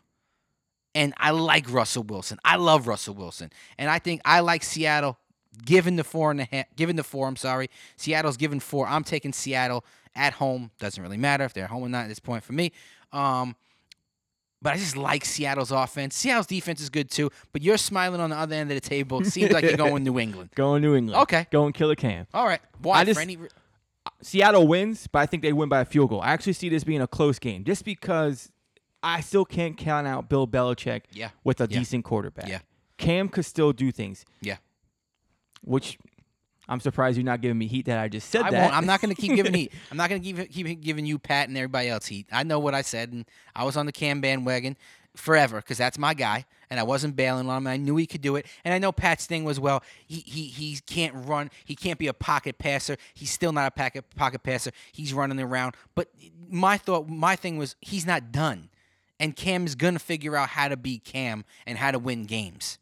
And 0.94 1.14
I 1.16 1.32
like 1.32 1.72
Russell 1.72 2.04
Wilson. 2.04 2.40
I 2.44 2.58
love 2.58 2.90
Russell 2.90 3.16
Wilson. 3.16 3.54
And 3.78 3.90
I 3.90 4.00
think 4.00 4.20
I 4.26 4.42
like 4.42 4.64
Seattle 4.64 5.18
given 5.64 5.96
the 5.96 6.04
four 6.04 6.30
and 6.30 6.42
a 6.42 6.48
half 6.52 6.66
given 6.76 6.98
the 6.98 7.06
four, 7.06 7.26
I'm 7.26 7.38
sorry. 7.38 7.70
Seattle's 7.96 8.36
given 8.36 8.60
four. 8.60 8.90
I'm 8.90 9.06
taking 9.06 9.32
Seattle 9.32 9.86
at 10.14 10.34
home. 10.34 10.72
Doesn't 10.78 11.02
really 11.02 11.16
matter 11.16 11.46
if 11.46 11.54
they're 11.54 11.68
home 11.68 11.84
or 11.84 11.90
not 11.90 12.04
at 12.04 12.10
this 12.10 12.20
point 12.20 12.44
for 12.44 12.52
me. 12.52 12.74
Um 13.14 13.56
but 14.62 14.74
I 14.74 14.78
just 14.78 14.96
like 14.98 15.26
Seattle's 15.26 15.72
offense. 15.72 16.16
Seattle's 16.16 16.48
defense 16.48 16.82
is 16.82 16.90
good 16.90 17.10
too, 17.10 17.30
but 17.52 17.62
you're 17.62 17.78
smiling 17.78 18.22
on 18.22 18.30
the 18.30 18.38
other 18.38 18.56
end 18.56 18.72
of 18.72 18.76
the 18.82 18.88
table. 18.88 19.22
It 19.22 19.28
seems 19.28 19.52
like 19.52 19.64
you're 19.64 19.78
going 19.78 20.04
New 20.04 20.20
England. 20.20 20.50
Going 20.56 20.82
New 20.82 20.96
England. 20.96 21.22
Okay. 21.24 21.48
Going 21.52 21.74
Killer 21.74 21.96
Cam. 21.96 22.28
All 22.34 22.46
right. 22.46 22.62
Why? 22.82 23.00
I 23.00 23.06
just- 23.06 23.20
any 23.20 23.38
Seattle 24.22 24.68
wins, 24.68 25.08
but 25.08 25.20
I 25.20 25.26
think 25.26 25.44
they 25.44 25.54
win 25.54 25.70
by 25.70 25.82
a 25.82 25.86
field 25.86 26.10
goal. 26.10 26.22
I 26.22 26.30
actually 26.32 26.54
see 26.54 26.70
this 26.70 26.84
being 26.84 27.02
a 27.02 27.08
close 27.08 27.40
game, 27.40 27.64
just 27.64 27.86
because 27.86 28.52
I 29.04 29.22
still 29.22 29.46
can't 29.46 29.78
count 29.78 30.08
out 30.08 30.30
Bill 30.30 30.48
Belichick 30.48 31.02
Yeah. 31.12 31.30
with 31.44 31.60
a 31.62 31.68
Yeah. 31.70 31.80
decent 31.80 32.04
quarterback. 32.06 32.48
Yeah. 32.48 32.60
Cam 32.98 33.30
could 33.30 33.46
still 33.46 33.74
do 33.74 33.92
things. 33.92 34.26
Yeah. 34.42 34.58
Which 35.64 35.98
I'm 36.68 36.80
surprised 36.80 37.18
you're 37.18 37.26
not 37.26 37.42
giving 37.42 37.58
me 37.58 37.68
heat 37.68 37.88
that 37.88 38.00
I 38.00 38.08
just 38.08 38.30
said 38.30 38.44
I 38.44 38.52
that. 38.52 38.62
won't. 38.62 38.76
I'm 38.76 38.86
not 38.86 39.02
going 39.02 39.14
to 39.14 39.20
keep 39.20 39.36
giving 39.36 39.54
heat. 39.54 39.74
I'm 39.92 39.98
not 39.98 40.10
going 40.10 40.22
to 40.22 40.34
keep 40.34 40.52
keep 40.52 40.82
giving 40.82 41.06
you 41.06 41.20
Pat 41.20 41.48
and 41.50 41.58
everybody 41.58 41.90
else 41.90 42.06
heat. 42.06 42.28
I 42.32 42.44
know 42.44 42.60
what 42.60 42.74
I 42.74 42.82
said, 42.82 43.12
and 43.12 43.26
I 43.56 43.64
was 43.64 43.76
on 43.78 43.86
the 43.86 43.92
Cam 43.92 44.22
bandwagon 44.22 44.78
forever 45.16 45.58
because 45.58 45.78
that's 45.78 45.98
my 45.98 46.14
guy, 46.14 46.46
and 46.70 46.80
I 46.80 46.84
wasn't 46.84 47.16
bailing 47.16 47.50
on 47.50 47.58
him. 47.58 47.68
I 47.68 47.78
knew 47.78 47.98
he 47.98 48.06
could 48.06 48.22
do 48.22 48.36
it, 48.36 48.46
and 48.64 48.74
I 48.74 48.78
know 48.78 48.92
Pat's 48.92 49.26
thing 49.26 49.44
was 49.44 49.60
well. 49.60 49.84
He 50.06 50.24
he 50.26 50.46
he 50.46 50.80
can't 50.86 51.14
run. 51.28 51.50
He 51.66 51.76
can't 51.76 52.00
be 52.00 52.08
a 52.08 52.14
pocket 52.14 52.58
passer. 52.58 52.98
He's 53.14 53.32
still 53.32 53.52
not 53.52 53.68
a 53.68 53.72
pocket 53.72 54.06
pocket 54.16 54.44
passer. 54.44 54.72
He's 54.92 55.14
running 55.14 55.40
around. 55.40 55.76
But 55.96 56.10
my 56.50 56.78
thought, 56.78 57.10
my 57.10 57.36
thing 57.36 57.58
was 57.58 57.76
he's 57.82 58.06
not 58.06 58.32
done, 58.32 58.70
and 59.20 59.36
Cam 59.36 59.66
is 59.66 59.76
going 59.76 59.94
to 59.94 60.00
figure 60.00 60.36
out 60.36 60.50
how 60.50 60.68
to 60.68 60.78
beat 60.78 61.04
Cam 61.04 61.44
and 61.66 61.78
how 61.78 61.92
to 61.92 62.00
win 62.00 62.24
games. 62.24 62.78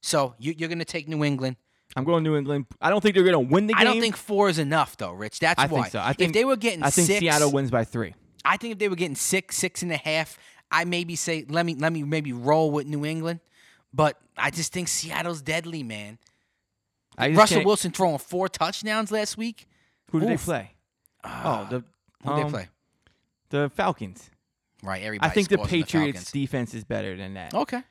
So 0.00 0.34
you, 0.38 0.54
you're 0.56 0.68
going 0.68 0.80
to 0.80 0.84
take 0.84 1.08
New 1.08 1.22
England. 1.22 1.56
I'm 1.94 2.04
going 2.04 2.22
New 2.22 2.36
England. 2.36 2.66
I 2.80 2.90
don't 2.90 3.00
think 3.00 3.14
they're 3.14 3.24
going 3.24 3.46
to 3.46 3.52
win 3.52 3.66
the 3.66 3.74
game. 3.74 3.80
I 3.80 3.84
don't 3.84 4.00
think 4.00 4.16
four 4.16 4.48
is 4.48 4.58
enough, 4.58 4.96
though, 4.96 5.12
Rich. 5.12 5.40
That's 5.40 5.58
I 5.60 5.66
why. 5.66 5.82
think 5.82 5.92
so. 5.92 6.00
I 6.00 6.12
think 6.14 6.30
if 6.30 6.34
they 6.34 6.44
were 6.44 6.56
getting 6.56 6.82
I 6.82 6.90
think 6.90 7.06
six, 7.06 7.20
Seattle 7.20 7.52
wins 7.52 7.70
by 7.70 7.84
three. 7.84 8.14
I 8.44 8.56
think 8.56 8.72
if 8.72 8.78
they 8.78 8.88
were 8.88 8.96
getting 8.96 9.14
six, 9.14 9.56
six 9.56 9.82
and 9.82 9.92
a 9.92 9.96
half, 9.96 10.38
I 10.70 10.84
maybe 10.84 11.16
say 11.16 11.44
let 11.48 11.66
me 11.66 11.74
let 11.74 11.92
me 11.92 12.02
maybe 12.02 12.32
roll 12.32 12.70
with 12.70 12.86
New 12.86 13.04
England. 13.04 13.40
But 13.92 14.18
I 14.38 14.50
just 14.50 14.72
think 14.72 14.88
Seattle's 14.88 15.42
deadly, 15.42 15.82
man. 15.82 16.18
Russell 17.18 17.56
can't- 17.56 17.66
Wilson 17.66 17.90
throwing 17.92 18.18
four 18.18 18.48
touchdowns 18.48 19.10
last 19.12 19.36
week. 19.36 19.68
Who 20.10 20.20
did 20.20 20.30
they 20.30 20.34
Oof. 20.34 20.44
play? 20.44 20.70
oh, 21.24 21.66
the 21.70 21.84
Who 22.24 22.36
they 22.36 22.42
um, 22.42 22.50
play? 22.50 22.68
The 23.50 23.70
Falcons. 23.74 24.30
Right, 24.82 25.02
Everybody. 25.02 25.30
I 25.30 25.32
think 25.32 25.48
the 25.48 25.58
Patriots 25.58 25.92
Falcons. 25.92 26.32
defense 26.32 26.74
is 26.74 26.84
better 26.84 27.16
than 27.16 27.34
that. 27.34 27.54
Okay, 27.54 27.82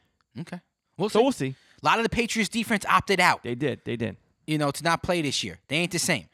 okay. 0.42 0.60
We'll 0.98 1.10
so 1.10 1.20
see. 1.20 1.24
we'll 1.24 1.32
see. 1.32 1.56
A 1.82 1.86
lot 1.86 1.98
of 1.98 2.04
the 2.04 2.10
Patriots 2.10 2.50
defense 2.50 2.86
opted 2.88 3.20
out. 3.20 3.44
They 3.44 3.56
did. 3.56 3.82
They 3.86 3.96
did. 3.96 4.18
you 4.46 4.58
know, 4.58 4.72
to 4.72 4.84
not 4.84 5.02
play 5.04 5.22
this 5.22 5.44
year. 5.44 5.60
They 5.68 5.78
ain't 5.78 5.92
the 5.92 6.00
same. 6.00 6.26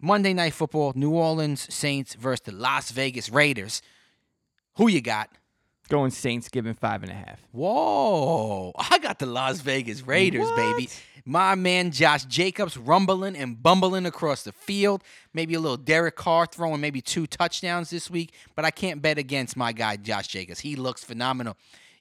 Monday 0.00 0.34
Night 0.34 0.52
Football, 0.52 0.92
New 0.94 1.10
Orleans 1.12 1.72
Saints 1.74 2.14
versus 2.14 2.42
the 2.42 2.52
Las 2.52 2.90
Vegas 2.90 3.30
Raiders. 3.30 3.82
Who 4.76 4.88
you 4.88 5.00
got? 5.00 5.30
Going 5.88 6.10
Saints 6.10 6.48
giving 6.48 6.74
five 6.74 7.02
and 7.02 7.10
a 7.10 7.14
half. 7.14 7.40
Whoa, 7.52 8.72
I 8.90 8.98
got 8.98 9.18
the 9.18 9.26
Las 9.26 9.60
Vegas 9.60 10.02
Raiders, 10.06 10.50
baby. 10.52 10.88
My 11.24 11.54
man 11.54 11.90
Josh 11.92 12.24
Jacobs 12.26 12.76
rumbling 12.76 13.36
and 13.36 13.60
bumbling 13.60 14.06
across 14.06 14.42
the 14.42 14.52
field. 14.52 15.02
Maybe 15.32 15.54
a 15.54 15.60
little 15.60 15.76
Derek 15.76 16.14
Carr 16.16 16.46
throwing 16.46 16.80
maybe 16.80 17.00
two 17.00 17.26
touchdowns 17.26 17.90
this 17.90 18.10
week, 18.10 18.32
but 18.54 18.64
I 18.64 18.70
can't 18.70 19.00
bet 19.02 19.18
against 19.18 19.56
my 19.56 19.72
guy 19.72 19.96
Josh 19.96 20.28
Jacobs. 20.28 20.60
He 20.60 20.76
looks 20.76 21.02
phenomenal. 21.02 21.56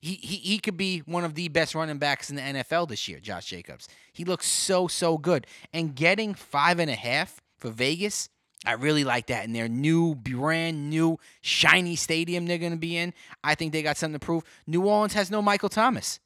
He, 0.06 0.38
he, 0.38 0.60
could 0.60 0.78
be 0.78 1.00
one 1.00 1.24
of 1.24 1.34
the 1.34 1.48
best 1.48 1.74
running 1.74 1.98
backs 1.98 2.30
in 2.30 2.36
the 2.36 2.42
NFL 2.44 2.90
this 2.90 3.08
year, 3.08 3.20
Josh 3.20 3.48
Jacobs. 3.48 3.88
He 4.14 4.24
looks 4.24 4.46
so, 4.46 4.88
so 4.88 5.18
good. 5.18 5.48
And 5.74 5.96
getting 5.96 6.36
five 6.36 6.78
and 6.78 6.92
a 6.92 6.96
half 6.96 7.42
for 7.58 7.72
Vegas, 7.72 8.30
I 8.68 8.74
really 8.74 9.04
like 9.04 9.26
that. 9.28 9.46
In 9.46 9.54
their 9.54 9.68
new, 9.68 10.14
brand 10.14 10.92
new, 10.92 11.18
shiny 11.42 11.96
stadium 11.96 12.46
they're 12.46 12.60
going 12.60 12.72
to 12.72 12.78
be 12.78 12.98
in, 12.98 13.16
I 13.44 13.56
think 13.56 13.74
they 13.74 13.82
got 13.82 13.98
something 13.98 14.20
to 14.20 14.24
prove. 14.24 14.44
New 14.68 14.86
Orleans 14.86 15.14
has 15.14 15.32
no 15.32 15.42
Michael 15.42 15.70
Thomas. 15.70 16.20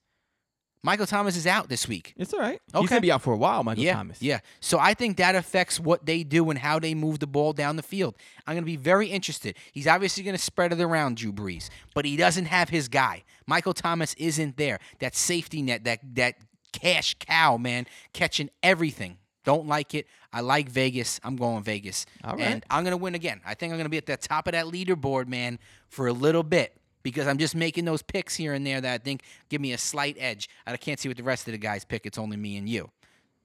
Michael 0.82 1.06
Thomas 1.06 1.36
is 1.36 1.46
out 1.46 1.68
this 1.68 1.88
week. 1.88 2.14
It's 2.16 2.34
all 2.34 2.40
right. 2.40 2.62
He's 2.68 2.76
Okay. 2.76 2.88
gonna 2.88 3.02
be 3.02 3.12
out 3.12 3.22
for 3.22 3.34
a 3.34 3.38
while, 3.38 3.64
Michael 3.64 3.84
yeah, 3.84 3.94
Thomas. 3.96 4.22
Yeah. 4.22 4.40
So 4.62 4.80
I 4.80 4.94
think 4.94 5.18
that 5.18 5.36
affects 5.36 5.80
what 5.80 6.06
they 6.06 6.24
do 6.24 6.50
and 6.50 6.58
how 6.58 6.80
they 6.80 6.94
move 6.96 7.20
the 7.20 7.28
ball 7.28 7.52
down 7.52 7.76
the 7.76 7.84
field. 7.84 8.16
I'm 8.48 8.54
going 8.56 8.64
to 8.64 8.66
be 8.66 8.78
very 8.78 9.08
interested. 9.08 9.58
He's 9.74 9.88
obviously 9.88 10.24
going 10.24 10.36
to 10.38 10.42
spread 10.42 10.72
it 10.72 10.80
around 10.80 11.18
Drew 11.18 11.34
Brees, 11.34 11.70
but 11.94 12.06
he 12.06 12.16
doesn't 12.16 12.46
have 12.46 12.70
his 12.70 12.88
guy. 12.88 13.24
Michael 13.46 13.74
Thomas 13.74 14.14
isn't 14.16 14.56
there. 14.58 14.80
That 15.00 15.16
safety 15.16 15.62
net, 15.62 15.84
that 15.84 16.00
that 16.16 16.36
cash 16.72 17.16
cow, 17.20 17.58
man, 17.58 17.86
catching 18.14 18.50
everything. 18.64 19.18
Don't 19.44 19.68
like 19.68 19.94
it. 19.96 20.06
I 20.32 20.42
like 20.42 20.70
Vegas. 20.70 21.20
I'm 21.24 21.36
going 21.36 21.64
Vegas. 21.64 22.06
All 22.24 22.34
right. 22.36 22.42
And 22.42 22.66
I'm 22.70 22.84
going 22.84 22.92
to 22.92 22.98
win 22.98 23.16
again. 23.16 23.42
I 23.46 23.54
think 23.56 23.72
I'm 23.74 23.78
going 23.78 23.86
to 23.86 23.90
be 23.90 23.98
at 23.98 24.06
the 24.06 24.16
top 24.16 24.48
of 24.48 24.52
that 24.54 24.66
leaderboard, 24.66 25.28
man, 25.28 25.60
for 25.88 26.08
a 26.08 26.14
little 26.14 26.44
bit 26.44 26.76
because 27.10 27.28
I'm 27.28 27.38
just 27.38 27.56
making 27.56 27.86
those 27.86 28.02
picks 28.02 28.36
here 28.36 28.54
and 28.54 28.66
there 28.66 28.82
that 28.82 28.94
I 28.94 28.98
think 28.98 29.24
give 29.50 29.62
me 29.62 29.74
a 29.74 29.78
slight 29.78 30.16
edge. 30.20 30.50
I 30.66 30.76
can't 30.78 31.00
see 31.00 31.10
what 31.10 31.18
the 31.18 31.24
rest 31.24 31.48
of 31.48 31.52
the 31.52 31.58
guys 31.58 31.86
pick. 31.86 32.06
It's 32.06 32.18
only 32.18 32.38
me 32.38 32.58
and 32.58 32.68
you. 32.68 32.90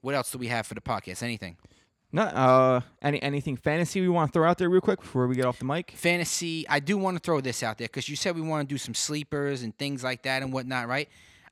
What 0.01 0.15
else 0.15 0.31
do 0.31 0.39
we 0.39 0.49
have 0.49 0.67
for 0.67 0.75
the 0.75 0.81
podcast? 0.81 1.23
Anything? 1.23 1.57
Not 2.13 2.35
uh 2.35 2.81
any 3.03 3.21
anything 3.23 3.57
fantasy 3.57 4.01
we 4.01 4.09
want 4.09 4.31
to 4.31 4.39
throw 4.39 4.49
out 4.49 4.59
there 4.59 4.69
real 4.69 4.81
quick 4.81 5.01
before 5.01 5.27
we 5.27 5.35
get 5.35 5.47
off 5.47 5.59
the 5.59 5.65
mic. 5.65 5.91
Fantasy. 5.97 6.65
I 6.69 6.79
do 6.79 6.97
want 6.97 7.17
to 7.17 7.21
throw 7.21 7.41
this 7.41 7.63
out 7.63 7.79
there 7.79 7.89
because 7.89 8.09
you 8.09 8.15
said 8.15 8.37
we 8.37 8.43
want 8.43 8.69
to 8.69 8.73
do 8.73 8.79
some 8.79 8.95
sleepers 8.95 9.63
and 9.63 9.77
things 9.77 10.05
like 10.05 10.23
that 10.23 10.43
and 10.43 10.53
whatnot, 10.53 10.87
right? 10.87 11.09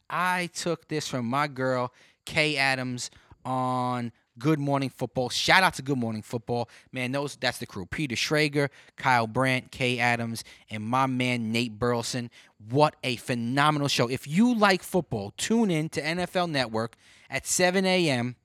I 0.09 0.51
took 0.55 0.87
this 0.87 1.09
from 1.09 1.27
my 1.27 1.49
girl 1.49 1.93
Kay 2.27 2.57
Adams 2.57 3.11
on 3.45 4.13
Good 4.39 4.59
Morning 4.59 4.89
Football. 4.89 5.29
Shout 5.29 5.63
out 5.63 5.75
to 5.75 5.83
Good 5.83 5.99
Morning 5.99 6.23
Football, 6.23 6.69
man. 6.91 7.13
Those 7.13 7.37
that's 7.37 7.59
the 7.59 7.67
crew: 7.67 7.87
Peter 7.87 8.17
Schrager, 8.17 8.69
Kyle 8.97 9.27
Brandt, 9.27 9.71
Kay 9.71 9.99
Adams, 9.99 10.45
and 10.71 10.83
my 10.83 11.07
man 11.07 11.53
Nate 11.53 11.79
Burleson. 11.79 12.31
What 12.71 12.97
a 13.05 13.17
phenomenal 13.17 13.89
show! 13.89 14.09
If 14.09 14.27
you 14.27 14.55
like 14.55 14.83
football, 14.83 15.33
tune 15.37 15.71
in 15.71 15.89
to 15.91 16.03
NFL 16.03 16.51
Network 16.51 16.97
at 17.29 17.47
7 17.47 17.85
a.m. 17.85 18.37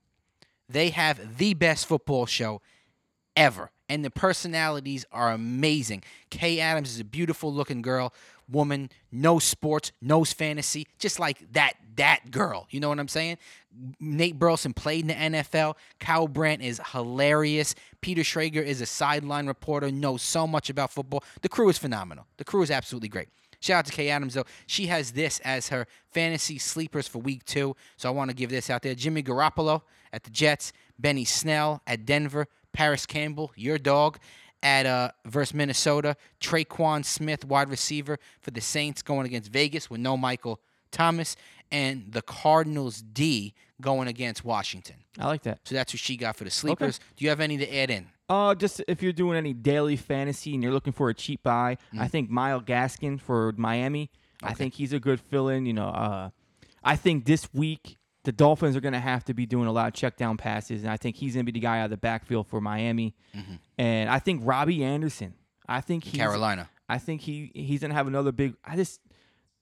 They 0.68 0.90
have 0.90 1.38
the 1.38 1.54
best 1.54 1.86
football 1.86 2.26
show 2.26 2.60
ever. 3.36 3.70
And 3.88 4.04
the 4.04 4.10
personalities 4.10 5.06
are 5.10 5.32
amazing. 5.32 6.02
Kay 6.28 6.60
Adams 6.60 6.90
is 6.90 7.00
a 7.00 7.04
beautiful 7.04 7.52
looking 7.52 7.80
girl, 7.80 8.12
woman, 8.50 8.90
no 9.12 9.38
sports, 9.38 9.92
knows 10.00 10.32
fantasy, 10.32 10.86
just 10.98 11.18
like 11.18 11.52
that 11.52 11.74
that 11.96 12.30
girl. 12.30 12.66
You 12.70 12.80
know 12.80 12.88
what 12.88 12.98
I'm 12.98 13.08
saying? 13.08 13.38
Nate 14.00 14.38
Burleson 14.38 14.72
played 14.72 15.02
in 15.02 15.08
the 15.08 15.38
NFL. 15.38 15.74
Kyle 16.00 16.28
Brandt 16.28 16.62
is 16.62 16.80
hilarious. 16.92 17.74
Peter 18.00 18.22
Schrager 18.22 18.62
is 18.62 18.80
a 18.80 18.86
sideline 18.86 19.46
reporter, 19.46 19.90
knows 19.90 20.22
so 20.22 20.46
much 20.46 20.70
about 20.70 20.92
football. 20.92 21.22
The 21.42 21.48
crew 21.48 21.68
is 21.68 21.78
phenomenal. 21.78 22.26
The 22.36 22.44
crew 22.44 22.62
is 22.62 22.70
absolutely 22.70 23.08
great. 23.08 23.28
Shout 23.60 23.78
out 23.80 23.86
to 23.86 23.92
Kay 23.92 24.10
Adams 24.10 24.34
though. 24.34 24.44
She 24.66 24.86
has 24.86 25.12
this 25.12 25.40
as 25.40 25.68
her 25.68 25.86
fantasy 26.10 26.58
sleepers 26.58 27.08
for 27.08 27.18
week 27.18 27.44
two. 27.44 27.74
So 27.96 28.08
I 28.08 28.12
want 28.12 28.30
to 28.30 28.36
give 28.36 28.50
this 28.50 28.70
out 28.70 28.82
there. 28.82 28.94
Jimmy 28.94 29.22
Garoppolo 29.22 29.82
at 30.12 30.22
the 30.22 30.30
Jets, 30.30 30.72
Benny 30.98 31.24
Snell 31.24 31.82
at 31.86 32.06
Denver, 32.06 32.46
Parris 32.72 33.06
Campbell, 33.06 33.52
your 33.56 33.78
dog, 33.78 34.18
at 34.62 34.86
uh 34.86 35.10
versus 35.26 35.54
Minnesota, 35.54 36.16
Tre'Quan 36.40 37.04
Smith, 37.04 37.44
wide 37.44 37.68
receiver 37.68 38.18
for 38.40 38.50
the 38.50 38.60
Saints 38.60 39.02
going 39.02 39.26
against 39.26 39.50
Vegas 39.52 39.88
with 39.90 40.00
no 40.00 40.16
Michael 40.16 40.60
Thomas, 40.90 41.36
and 41.70 42.10
the 42.12 42.22
Cardinals 42.22 43.02
D 43.02 43.54
going 43.80 44.08
against 44.08 44.44
Washington. 44.44 44.96
I 45.18 45.26
like 45.26 45.42
that. 45.42 45.60
So 45.64 45.74
that's 45.74 45.92
what 45.92 46.00
she 46.00 46.16
got 46.16 46.34
for 46.36 46.44
the 46.44 46.50
sleepers. 46.50 46.98
Do 47.16 47.24
you 47.24 47.28
have 47.28 47.40
any 47.40 47.56
to 47.58 47.76
add 47.76 47.90
in? 47.90 48.06
Uh, 48.28 48.54
just 48.54 48.82
if 48.88 49.02
you're 49.02 49.12
doing 49.12 49.36
any 49.38 49.52
daily 49.52 49.96
fantasy 49.96 50.52
and 50.54 50.62
you're 50.62 50.72
looking 50.72 50.92
for 50.92 51.08
a 51.08 51.14
cheap 51.14 51.42
buy, 51.42 51.76
Mm. 51.94 52.00
I 52.00 52.08
think 52.08 52.28
Mile 52.30 52.60
Gaskin 52.60 53.20
for 53.20 53.52
Miami. 53.56 54.10
I 54.42 54.54
think 54.54 54.74
he's 54.74 54.92
a 54.92 55.00
good 55.00 55.20
fill-in. 55.20 55.66
You 55.66 55.72
know, 55.72 55.88
uh, 55.88 56.30
I 56.84 56.96
think 56.96 57.24
this 57.24 57.48
week 57.54 57.96
the 58.24 58.32
Dolphins 58.32 58.76
are 58.76 58.80
going 58.80 58.92
to 58.94 59.00
have 59.00 59.24
to 59.26 59.34
be 59.34 59.46
doing 59.46 59.66
a 59.68 59.72
lot 59.72 59.88
of 59.88 59.94
check 59.94 60.16
down 60.16 60.36
passes, 60.36 60.82
and 60.82 60.90
I 60.90 60.96
think 60.96 61.16
he's 61.16 61.34
going 61.34 61.46
to 61.46 61.52
be 61.52 61.58
the 61.58 61.62
guy 61.62 61.80
out 61.80 61.84
of 61.84 61.90
the 61.90 61.96
backfield 61.96 62.46
for 62.48 62.60
Miami. 62.60 63.14
And 63.78 64.10
I 64.10 64.18
think 64.18 64.42
Robbie 64.44 64.82
Anderson. 64.84 65.34
I 65.68 65.80
think 65.80 66.04
he's 66.04 66.14
Carolina. 66.20 66.68
I 66.88 66.98
think 66.98 67.20
he 67.20 67.52
he's 67.54 67.80
gonna 67.82 67.92
have 67.92 68.06
another 68.06 68.32
big. 68.32 68.54
I 68.64 68.74
just 68.76 69.00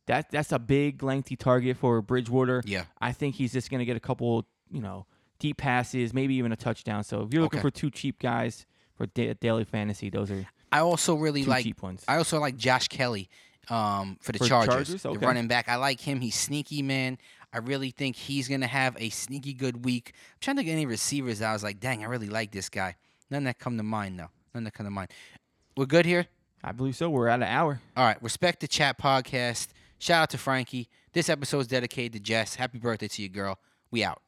that 0.07 0.31
that's 0.31 0.53
a 0.53 0.59
big 0.61 1.03
lengthy 1.03 1.35
target 1.35 1.77
for 1.77 2.01
Bridgewater. 2.01 2.63
Yeah. 2.65 2.85
I 3.01 3.11
think 3.11 3.35
he's 3.35 3.53
just 3.53 3.71
gonna 3.71 3.85
get 3.85 3.97
a 3.97 4.01
couple, 4.01 4.47
you 4.71 4.81
know, 4.81 5.07
deep 5.41 5.57
passes, 5.57 6.15
maybe 6.15 6.37
even 6.37 6.53
a 6.53 6.57
touchdown. 6.57 7.03
So 7.03 7.23
if 7.23 7.33
you're 7.33 7.43
looking 7.43 7.59
Okay. 7.59 7.67
for 7.67 7.73
two 7.73 7.91
cheap 7.91 8.21
guys 8.21 8.65
for 8.95 9.07
da- 9.07 9.35
daily 9.35 9.65
fantasy, 9.65 10.09
those 10.09 10.31
are 10.31 10.47
I 10.71 10.79
also 10.79 11.17
really 11.17 11.43
two 11.43 11.51
like 11.51 11.65
cheap 11.65 11.83
ones. 11.83 12.05
I 12.07 12.17
also 12.19 12.39
like 12.39 12.57
Josh 12.57 12.87
Kelley 12.87 13.29
um, 13.69 14.17
for 14.21 14.31
the 14.31 14.39
For 14.39 14.47
Chargers, 14.47 14.75
Chargers? 14.89 15.03
the 15.03 15.15
running 15.27 15.49
back. 15.49 15.69
I 15.69 15.75
like 15.77 16.01
him. 16.01 16.21
He's 16.21 16.37
sneaky, 16.37 16.83
man. 16.83 17.19
I 17.53 17.59
really 17.59 17.91
think 17.91 18.17
he's 18.17 18.49
gonna 18.49 18.67
have 18.67 18.97
a 18.99 19.09
sneaky 19.11 19.55
good 19.55 19.85
week. 19.85 20.13
I'm 20.15 20.39
trying 20.41 20.57
to 20.57 20.65
get 20.65 20.73
any 20.73 20.87
receivers. 20.87 21.41
I 21.43 21.53
was 21.53 21.63
like, 21.63 21.81
dang, 21.81 22.05
I 22.05 22.09
really 22.09 22.29
like 22.29 22.53
this 22.53 22.69
guy. 22.69 22.97
None 23.31 23.45
that 23.45 23.59
come 23.59 23.77
to 23.77 23.83
mind 23.83 24.19
though. 24.19 24.31
None 24.55 24.65
that 24.65 24.75
come 24.75 24.87
to 24.87 24.91
mind. 24.91 25.11
We're 25.77 25.87
good 25.87 26.07
here. 26.07 26.27
I 26.63 26.73
believe 26.73 26.97
so. 26.97 27.11
We're 27.11 27.29
at 27.29 27.41
an 27.41 27.45
hour. 27.45 27.81
All 27.97 28.05
right. 28.05 28.21
Respect 28.23 28.61
the 28.61 28.69
chat 28.69 28.99
podcast. 28.99 29.69
Shout 29.99 30.23
out 30.23 30.31
to 30.31 30.39
Frankie. 30.39 30.89
This 31.13 31.29
episode 31.29 31.61
is 31.61 31.67
dedicated 31.67 32.15
to 32.15 32.21
Jess. 32.21 32.57
Happy 32.57 32.79
birthday 32.79 33.09
to 33.09 33.23
you, 33.23 33.29
girl. 33.29 33.59
We 33.91 34.03
out. 34.05 34.21